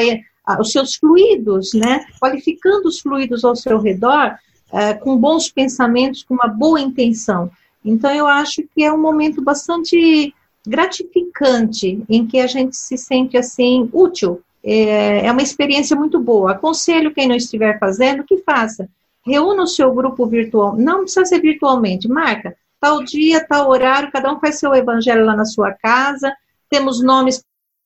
a, 0.47 0.61
os 0.61 0.73
seus 0.73 0.95
fluidos, 0.95 1.75
né, 1.75 2.07
qualificando 2.19 2.89
os 2.89 3.01
fluidos 3.01 3.45
ao 3.45 3.57
seu 3.57 3.79
redor 3.79 4.39
é, 4.73 4.95
com 4.95 5.17
bons 5.19 5.51
pensamentos, 5.51 6.23
com 6.23 6.35
uma 6.35 6.49
boa 6.49 6.81
intenção. 6.81 7.51
Então, 7.85 8.11
eu 8.13 8.27
acho 8.27 8.63
que 8.75 8.83
é 8.83 8.93
um 8.93 9.01
momento 9.01 9.43
bastante 9.43 10.35
gratificante 10.67 12.03
em 12.09 12.27
que 12.27 12.41
a 12.41 12.47
gente 12.47 12.77
se 12.77 12.99
sente 12.99 13.37
assim 13.37 13.89
útil. 13.93 14.43
É, 14.63 15.27
é 15.27 15.33
uma 15.33 15.43
experiência 15.43 15.97
muito 15.97 16.21
boa. 16.21 16.53
Aconselho 16.53 17.15
quem 17.15 17.29
não 17.29 17.37
estiver 17.37 17.79
fazendo 17.79 18.25
que 18.25 18.39
faça. 18.39 18.89
Reúna 19.25 19.63
o 19.63 19.67
seu 19.67 19.93
grupo 19.95 20.27
virtual. 20.27 20.77
Não 20.77 21.03
precisa 21.03 21.25
ser 21.25 21.41
virtualmente. 21.41 22.09
Marca 22.09 22.57
tal 22.81 23.03
dia, 23.03 23.45
tal 23.45 23.71
horário. 23.71 24.11
Cada 24.13 24.33
um 24.33 24.41
faz 24.41 24.59
seu 24.59 24.75
evangelho 24.75 25.25
lá 25.25 25.37
na 25.37 25.45
sua 25.45 25.73
casa. 25.73 26.35
Temos 26.71 27.03
nomes 27.03 27.39
que 27.39 27.45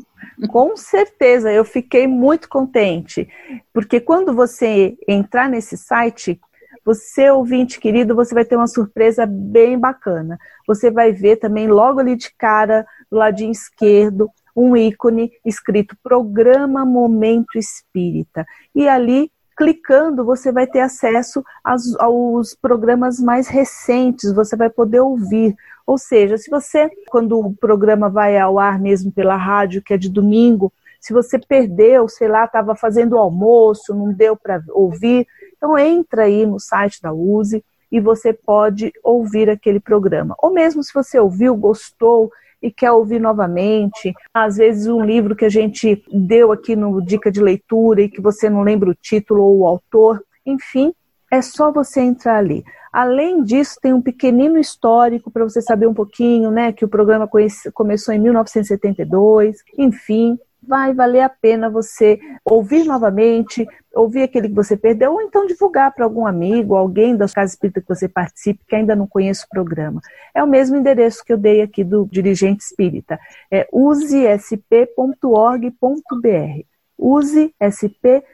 Com 0.48 0.76
certeza, 0.76 1.52
eu 1.52 1.64
fiquei 1.64 2.08
muito 2.08 2.48
contente, 2.48 3.28
porque 3.72 4.00
quando 4.00 4.34
você 4.34 4.96
entrar 5.06 5.48
nesse 5.48 5.76
site, 5.76 6.40
você, 6.84 7.30
ouvinte 7.30 7.78
querido, 7.78 8.12
você 8.12 8.34
vai 8.34 8.44
ter 8.44 8.56
uma 8.56 8.66
surpresa 8.66 9.24
bem 9.24 9.78
bacana. 9.78 10.36
Você 10.66 10.90
vai 10.90 11.12
ver 11.12 11.36
também 11.36 11.68
logo 11.68 12.00
ali 12.00 12.16
de 12.16 12.34
cara, 12.36 12.84
do 13.08 13.18
ladinho 13.18 13.52
esquerdo, 13.52 14.28
um 14.56 14.76
ícone 14.76 15.30
escrito 15.46 15.96
Programa 16.02 16.84
Momento 16.84 17.56
Espírita. 17.56 18.44
E 18.74 18.88
ali, 18.88 19.30
clicando, 19.62 20.24
você 20.24 20.50
vai 20.50 20.66
ter 20.66 20.80
acesso 20.80 21.44
aos, 21.62 21.94
aos 22.00 22.52
programas 22.52 23.20
mais 23.20 23.46
recentes, 23.46 24.32
você 24.32 24.56
vai 24.56 24.68
poder 24.68 24.98
ouvir. 24.98 25.54
Ou 25.86 25.96
seja, 25.96 26.36
se 26.36 26.50
você, 26.50 26.90
quando 27.08 27.38
o 27.38 27.54
programa 27.54 28.10
vai 28.10 28.36
ao 28.36 28.58
ar 28.58 28.80
mesmo 28.80 29.12
pela 29.12 29.36
rádio, 29.36 29.80
que 29.80 29.94
é 29.94 29.96
de 29.96 30.08
domingo, 30.08 30.72
se 31.00 31.12
você 31.12 31.38
perdeu, 31.38 32.08
sei 32.08 32.26
lá, 32.26 32.44
estava 32.44 32.74
fazendo 32.74 33.16
almoço, 33.16 33.94
não 33.94 34.12
deu 34.12 34.36
para 34.36 34.60
ouvir, 34.70 35.28
então 35.56 35.78
entra 35.78 36.24
aí 36.24 36.44
no 36.44 36.58
site 36.58 37.00
da 37.00 37.12
USE 37.12 37.64
e 37.90 38.00
você 38.00 38.32
pode 38.32 38.92
ouvir 39.00 39.48
aquele 39.48 39.78
programa. 39.78 40.34
Ou 40.42 40.52
mesmo 40.52 40.82
se 40.82 40.92
você 40.92 41.20
ouviu, 41.20 41.54
gostou 41.54 42.32
e 42.62 42.70
quer 42.70 42.92
ouvir 42.92 43.20
novamente. 43.20 44.14
Às 44.32 44.56
vezes 44.56 44.86
um 44.86 45.04
livro 45.04 45.34
que 45.34 45.44
a 45.44 45.50
gente 45.50 46.02
deu 46.12 46.52
aqui 46.52 46.76
no 46.76 47.02
Dica 47.04 47.30
de 47.30 47.42
Leitura 47.42 48.02
e 48.02 48.08
que 48.08 48.20
você 48.20 48.48
não 48.48 48.62
lembra 48.62 48.90
o 48.90 48.94
título 48.94 49.42
ou 49.42 49.58
o 49.58 49.66
autor, 49.66 50.22
enfim, 50.46 50.94
é 51.30 51.42
só 51.42 51.72
você 51.72 52.00
entrar 52.00 52.36
ali. 52.36 52.62
Além 52.92 53.42
disso, 53.42 53.78
tem 53.80 53.94
um 53.94 54.02
pequenino 54.02 54.58
histórico 54.58 55.30
para 55.30 55.44
você 55.44 55.62
saber 55.62 55.86
um 55.86 55.94
pouquinho, 55.94 56.50
né, 56.50 56.72
que 56.72 56.84
o 56.84 56.88
programa 56.88 57.28
começou 57.72 58.14
em 58.14 58.18
1972, 58.18 59.56
enfim, 59.78 60.38
vai 60.62 60.94
valer 60.94 61.22
a 61.22 61.28
pena 61.28 61.68
você 61.68 62.18
ouvir 62.44 62.84
novamente, 62.84 63.66
ouvir 63.94 64.22
aquele 64.22 64.48
que 64.48 64.54
você 64.54 64.76
perdeu, 64.76 65.12
ou 65.12 65.20
então 65.20 65.46
divulgar 65.46 65.92
para 65.92 66.04
algum 66.04 66.26
amigo, 66.26 66.76
alguém 66.76 67.16
das 67.16 67.32
casas 67.32 67.52
espíritas 67.52 67.82
que 67.82 67.88
você 67.94 68.08
participe, 68.08 68.64
que 68.66 68.76
ainda 68.76 68.94
não 68.94 69.06
conhece 69.06 69.44
o 69.44 69.48
programa. 69.48 70.00
É 70.34 70.42
o 70.42 70.46
mesmo 70.46 70.76
endereço 70.76 71.24
que 71.24 71.32
eu 71.32 71.38
dei 71.38 71.60
aqui 71.62 71.82
do 71.82 72.08
dirigente 72.10 72.62
espírita. 72.62 73.18
É 73.50 73.68
usesp.org.br. 73.72 74.82
usesp.org.br. 76.98 78.32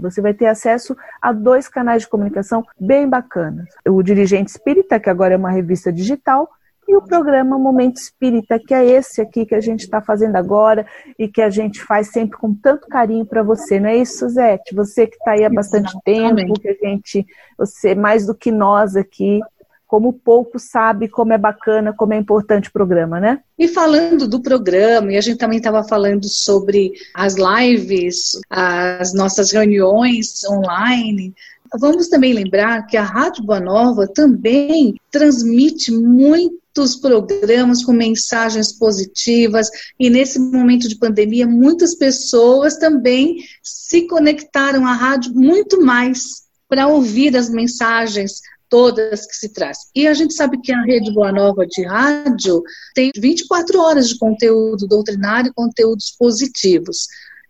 Você 0.00 0.20
vai 0.20 0.34
ter 0.34 0.46
acesso 0.46 0.96
a 1.22 1.32
dois 1.32 1.68
canais 1.68 2.02
de 2.02 2.08
comunicação 2.08 2.64
bem 2.78 3.08
bacanas. 3.08 3.68
O 3.88 4.02
Dirigente 4.02 4.50
Espírita, 4.50 4.98
que 4.98 5.08
agora 5.10 5.34
é 5.34 5.36
uma 5.36 5.50
revista 5.50 5.92
digital, 5.92 6.48
e 6.88 6.96
o 6.96 7.02
programa 7.02 7.58
Momento 7.58 7.96
Espírita, 7.96 8.58
que 8.58 8.72
é 8.72 8.84
esse 8.84 9.20
aqui 9.20 9.44
que 9.44 9.54
a 9.54 9.60
gente 9.60 9.80
está 9.80 10.00
fazendo 10.00 10.36
agora 10.36 10.86
e 11.18 11.26
que 11.26 11.42
a 11.42 11.50
gente 11.50 11.82
faz 11.82 12.08
sempre 12.08 12.38
com 12.38 12.54
tanto 12.54 12.86
carinho 12.86 13.26
para 13.26 13.42
você, 13.42 13.80
não 13.80 13.88
é 13.88 13.96
isso, 13.96 14.20
Suzete? 14.20 14.74
Você 14.74 15.06
que 15.06 15.16
está 15.16 15.32
aí 15.32 15.44
há 15.44 15.50
bastante 15.50 15.90
Exatamente. 15.90 16.46
tempo, 16.46 16.60
que 16.60 16.68
a 16.68 16.74
gente, 16.74 17.26
você 17.58 17.94
mais 17.94 18.26
do 18.26 18.34
que 18.34 18.52
nós 18.52 18.94
aqui, 18.94 19.40
como 19.86 20.12
pouco 20.12 20.58
sabe 20.58 21.08
como 21.08 21.32
é 21.32 21.38
bacana, 21.38 21.92
como 21.92 22.12
é 22.12 22.16
importante 22.16 22.68
o 22.68 22.72
programa, 22.72 23.20
né? 23.20 23.40
E 23.58 23.68
falando 23.68 24.28
do 24.28 24.42
programa, 24.42 25.12
e 25.12 25.16
a 25.16 25.20
gente 25.20 25.38
também 25.38 25.58
estava 25.58 25.84
falando 25.84 26.26
sobre 26.28 26.92
as 27.14 27.36
lives, 27.36 28.38
as 28.50 29.14
nossas 29.14 29.52
reuniões 29.52 30.44
online, 30.44 31.34
Vamos 31.78 32.08
também 32.08 32.32
lembrar 32.32 32.86
que 32.86 32.96
a 32.96 33.02
Rádio 33.02 33.44
Boa 33.44 33.60
Nova 33.60 34.06
também 34.06 34.94
transmite 35.10 35.92
muitos 36.76 36.96
programas 36.96 37.82
com 37.82 37.92
mensagens 37.92 38.72
positivas 38.72 39.68
e 39.98 40.10
nesse 40.10 40.38
momento 40.38 40.88
de 40.88 40.98
pandemia 40.98 41.46
muitas 41.46 41.94
pessoas 41.94 42.76
também 42.76 43.38
se 43.62 44.06
conectaram 44.06 44.86
à 44.86 44.92
rádio 44.92 45.32
muito 45.34 45.80
mais 45.80 46.46
para 46.68 46.86
ouvir 46.86 47.36
as 47.36 47.48
mensagens 47.48 48.40
todas 48.68 49.26
que 49.26 49.36
se 49.36 49.48
traz. 49.52 49.78
E 49.94 50.06
a 50.06 50.12
gente 50.12 50.34
sabe 50.34 50.60
que 50.60 50.72
a 50.72 50.82
Rede 50.82 51.14
Boa 51.14 51.32
Nova 51.32 51.64
de 51.66 51.84
rádio 51.84 52.62
tem 52.94 53.10
24 53.16 53.80
horas 53.80 54.08
de 54.08 54.18
conteúdo 54.18 54.88
doutrinário 54.88 55.52
conteúdos 55.54 56.14
positivos 56.18 57.06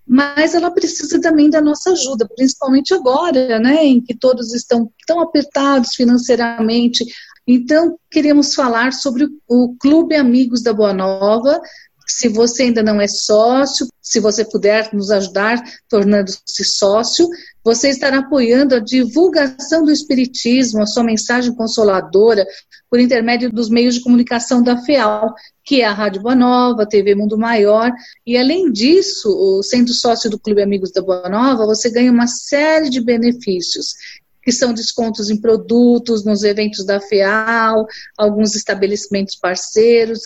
mas 0.09 0.55
ela 0.55 0.71
precisa 0.71 1.21
também 1.21 1.51
da 1.51 1.61
nossa 1.61 1.91
ajuda, 1.91 2.29
principalmente 2.37 2.95
agora, 2.95 3.59
né, 3.59 3.85
em 3.85 4.01
que 4.01 4.15
todos 4.15 4.55
estão 4.55 4.89
tão 5.05 5.19
apertados 5.19 5.97
financeiramente. 5.97 7.05
Então, 7.47 7.97
queremos 8.11 8.55
falar 8.55 8.93
sobre 8.93 9.29
o 9.47 9.77
Clube 9.79 10.17
Amigos 10.17 10.63
da 10.63 10.73
Boa 10.73 10.93
Nova. 10.93 11.61
Se 12.09 12.29
você 12.29 12.65
ainda 12.65 12.83
não 12.83 13.01
é 13.01 13.07
sócio, 13.07 13.87
se 14.01 14.21
você 14.21 14.45
puder 14.45 14.93
nos 14.93 15.11
ajudar 15.11 15.63
tornando-se 15.89 16.65
sócio, 16.65 17.29
você 17.65 17.91
estará 17.91 18.19
apoiando 18.19 18.77
a 18.77 18.81
divulgação 18.81 19.85
do 19.85 19.91
Espiritismo, 19.91 20.83
a 20.83 20.87
sua 20.87 21.03
mensagem 21.03 21.53
consoladora, 21.55 22.47
por 22.89 23.01
intermédio 23.01 23.51
dos 23.51 23.69
meios 23.69 23.97
de 23.97 24.03
comunicação 24.03 24.63
da 24.63 24.79
FEAL, 24.79 25.35
que 25.65 25.83
é 25.83 25.85
a 25.85 25.93
Rádio 25.93 26.23
Boa 26.23 26.37
Nova, 26.37 26.87
TV 26.87 27.17
Mundo 27.17 27.37
Maior. 27.37 27.93
E 28.25 28.37
além 28.37 28.71
disso, 28.71 29.61
sendo 29.65 29.93
sócio 29.93 30.31
do 30.31 30.39
Clube 30.39 30.63
Amigos 30.63 30.93
da 30.93 31.03
Boa 31.03 31.29
Nova, 31.29 31.67
você 31.67 31.91
ganha 31.91 32.13
uma 32.13 32.29
série 32.29 32.89
de 32.89 33.01
benefícios 33.01 33.95
que 34.47 34.53
são 34.53 34.73
descontos 34.73 35.29
em 35.29 35.37
produtos, 35.37 36.25
nos 36.25 36.45
eventos 36.45 36.87
da 36.87 37.01
FEAL, 37.01 37.85
alguns 38.17 38.55
estabelecimentos 38.55 39.35
parceiros. 39.35 40.21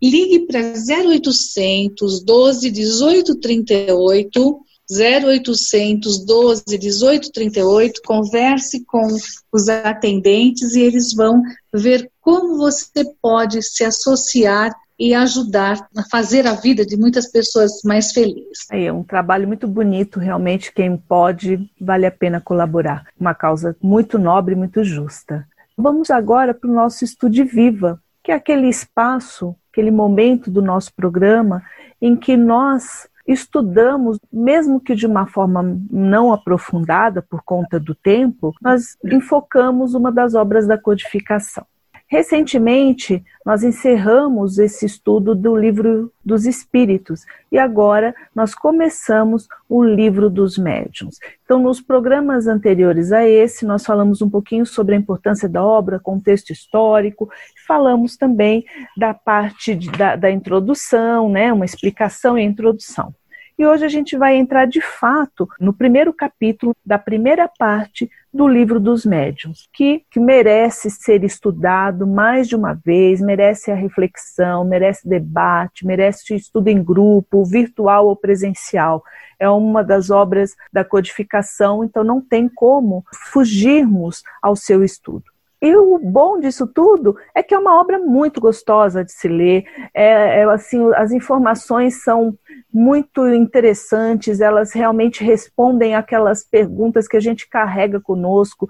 ligue 0.00 0.46
para 0.46 0.60
0800 0.60 2.22
12 2.22 2.70
18 2.70 3.40
38 3.40 4.60
0800 4.88 6.24
12 6.24 6.78
18 6.78 7.32
38, 7.32 8.02
converse 8.06 8.84
com 8.84 9.08
os 9.52 9.68
atendentes 9.68 10.76
e 10.76 10.82
eles 10.82 11.12
vão 11.12 11.42
ver 11.74 12.08
como 12.20 12.58
você 12.58 13.04
pode 13.20 13.60
se 13.64 13.82
associar 13.82 14.72
e 14.98 15.14
ajudar 15.14 15.88
a 15.96 16.02
fazer 16.10 16.46
a 16.46 16.54
vida 16.54 16.84
de 16.84 16.96
muitas 16.96 17.30
pessoas 17.30 17.82
mais 17.84 18.12
felizes. 18.12 18.66
É 18.70 18.90
um 18.92 19.02
trabalho 19.02 19.46
muito 19.46 19.68
bonito, 19.68 20.18
realmente 20.18 20.72
quem 20.72 20.96
pode 20.96 21.70
vale 21.80 22.06
a 22.06 22.10
pena 22.10 22.40
colaborar. 22.40 23.06
Uma 23.18 23.34
causa 23.34 23.76
muito 23.82 24.18
nobre, 24.18 24.54
muito 24.54 24.82
justa. 24.82 25.46
Vamos 25.76 26.10
agora 26.10 26.54
para 26.54 26.70
o 26.70 26.74
nosso 26.74 27.04
Estude 27.04 27.44
Viva, 27.44 28.00
que 28.24 28.32
é 28.32 28.34
aquele 28.34 28.68
espaço, 28.68 29.54
aquele 29.70 29.90
momento 29.90 30.50
do 30.50 30.62
nosso 30.62 30.92
programa 30.94 31.62
em 32.00 32.16
que 32.16 32.36
nós 32.36 33.06
estudamos, 33.26 34.18
mesmo 34.32 34.80
que 34.80 34.94
de 34.94 35.06
uma 35.06 35.26
forma 35.26 35.78
não 35.90 36.32
aprofundada 36.32 37.20
por 37.20 37.42
conta 37.42 37.78
do 37.78 37.94
tempo, 37.94 38.54
nós 38.62 38.96
enfocamos 39.04 39.94
uma 39.94 40.12
das 40.12 40.34
obras 40.34 40.66
da 40.66 40.78
codificação. 40.78 41.66
Recentemente, 42.08 43.24
nós 43.44 43.64
encerramos 43.64 44.58
esse 44.58 44.86
estudo 44.86 45.34
do 45.34 45.56
livro 45.56 46.12
dos 46.24 46.46
Espíritos 46.46 47.24
e 47.50 47.58
agora 47.58 48.14
nós 48.32 48.54
começamos 48.54 49.48
o 49.68 49.82
livro 49.82 50.30
dos 50.30 50.56
médiuns. 50.56 51.18
Então, 51.44 51.60
nos 51.60 51.80
programas 51.80 52.46
anteriores 52.46 53.10
a 53.10 53.26
esse, 53.26 53.66
nós 53.66 53.84
falamos 53.84 54.22
um 54.22 54.30
pouquinho 54.30 54.64
sobre 54.64 54.94
a 54.94 54.98
importância 54.98 55.48
da 55.48 55.64
obra, 55.64 55.98
contexto 55.98 56.50
histórico, 56.50 57.28
falamos 57.66 58.16
também 58.16 58.64
da 58.96 59.12
parte 59.12 59.74
de, 59.74 59.90
da, 59.90 60.14
da 60.14 60.30
introdução, 60.30 61.28
né, 61.28 61.52
uma 61.52 61.64
explicação 61.64 62.38
e 62.38 62.44
introdução. 62.44 63.12
E 63.58 63.66
hoje 63.66 63.86
a 63.86 63.88
gente 63.88 64.18
vai 64.18 64.36
entrar 64.36 64.66
de 64.66 64.82
fato 64.82 65.48
no 65.58 65.72
primeiro 65.72 66.12
capítulo 66.12 66.76
da 66.84 66.98
primeira 66.98 67.48
parte 67.48 68.10
do 68.32 68.46
livro 68.46 68.78
dos 68.78 69.06
médiuns, 69.06 69.66
que, 69.72 70.04
que 70.10 70.20
merece 70.20 70.90
ser 70.90 71.24
estudado 71.24 72.06
mais 72.06 72.46
de 72.48 72.54
uma 72.54 72.74
vez, 72.74 73.18
merece 73.18 73.70
a 73.70 73.74
reflexão, 73.74 74.62
merece 74.62 75.08
debate, 75.08 75.86
merece 75.86 76.34
estudo 76.34 76.68
em 76.68 76.84
grupo, 76.84 77.46
virtual 77.46 78.08
ou 78.08 78.14
presencial. 78.14 79.02
É 79.38 79.48
uma 79.48 79.82
das 79.82 80.10
obras 80.10 80.54
da 80.70 80.84
codificação, 80.84 81.82
então 81.82 82.04
não 82.04 82.20
tem 82.20 82.50
como 82.50 83.04
fugirmos 83.32 84.22
ao 84.42 84.54
seu 84.54 84.84
estudo. 84.84 85.35
E 85.60 85.74
o 85.74 85.98
bom 85.98 86.38
disso 86.38 86.66
tudo 86.66 87.16
é 87.34 87.42
que 87.42 87.54
é 87.54 87.58
uma 87.58 87.80
obra 87.80 87.98
muito 87.98 88.40
gostosa 88.40 89.02
de 89.02 89.10
se 89.10 89.26
ler. 89.26 89.64
É, 89.94 90.40
é, 90.40 90.44
assim, 90.44 90.78
as 90.94 91.12
informações 91.12 92.02
são 92.02 92.36
muito 92.72 93.26
interessantes, 93.28 94.40
elas 94.40 94.72
realmente 94.72 95.24
respondem 95.24 95.94
aquelas 95.94 96.44
perguntas 96.44 97.08
que 97.08 97.16
a 97.16 97.20
gente 97.20 97.48
carrega 97.48 97.98
conosco, 98.00 98.68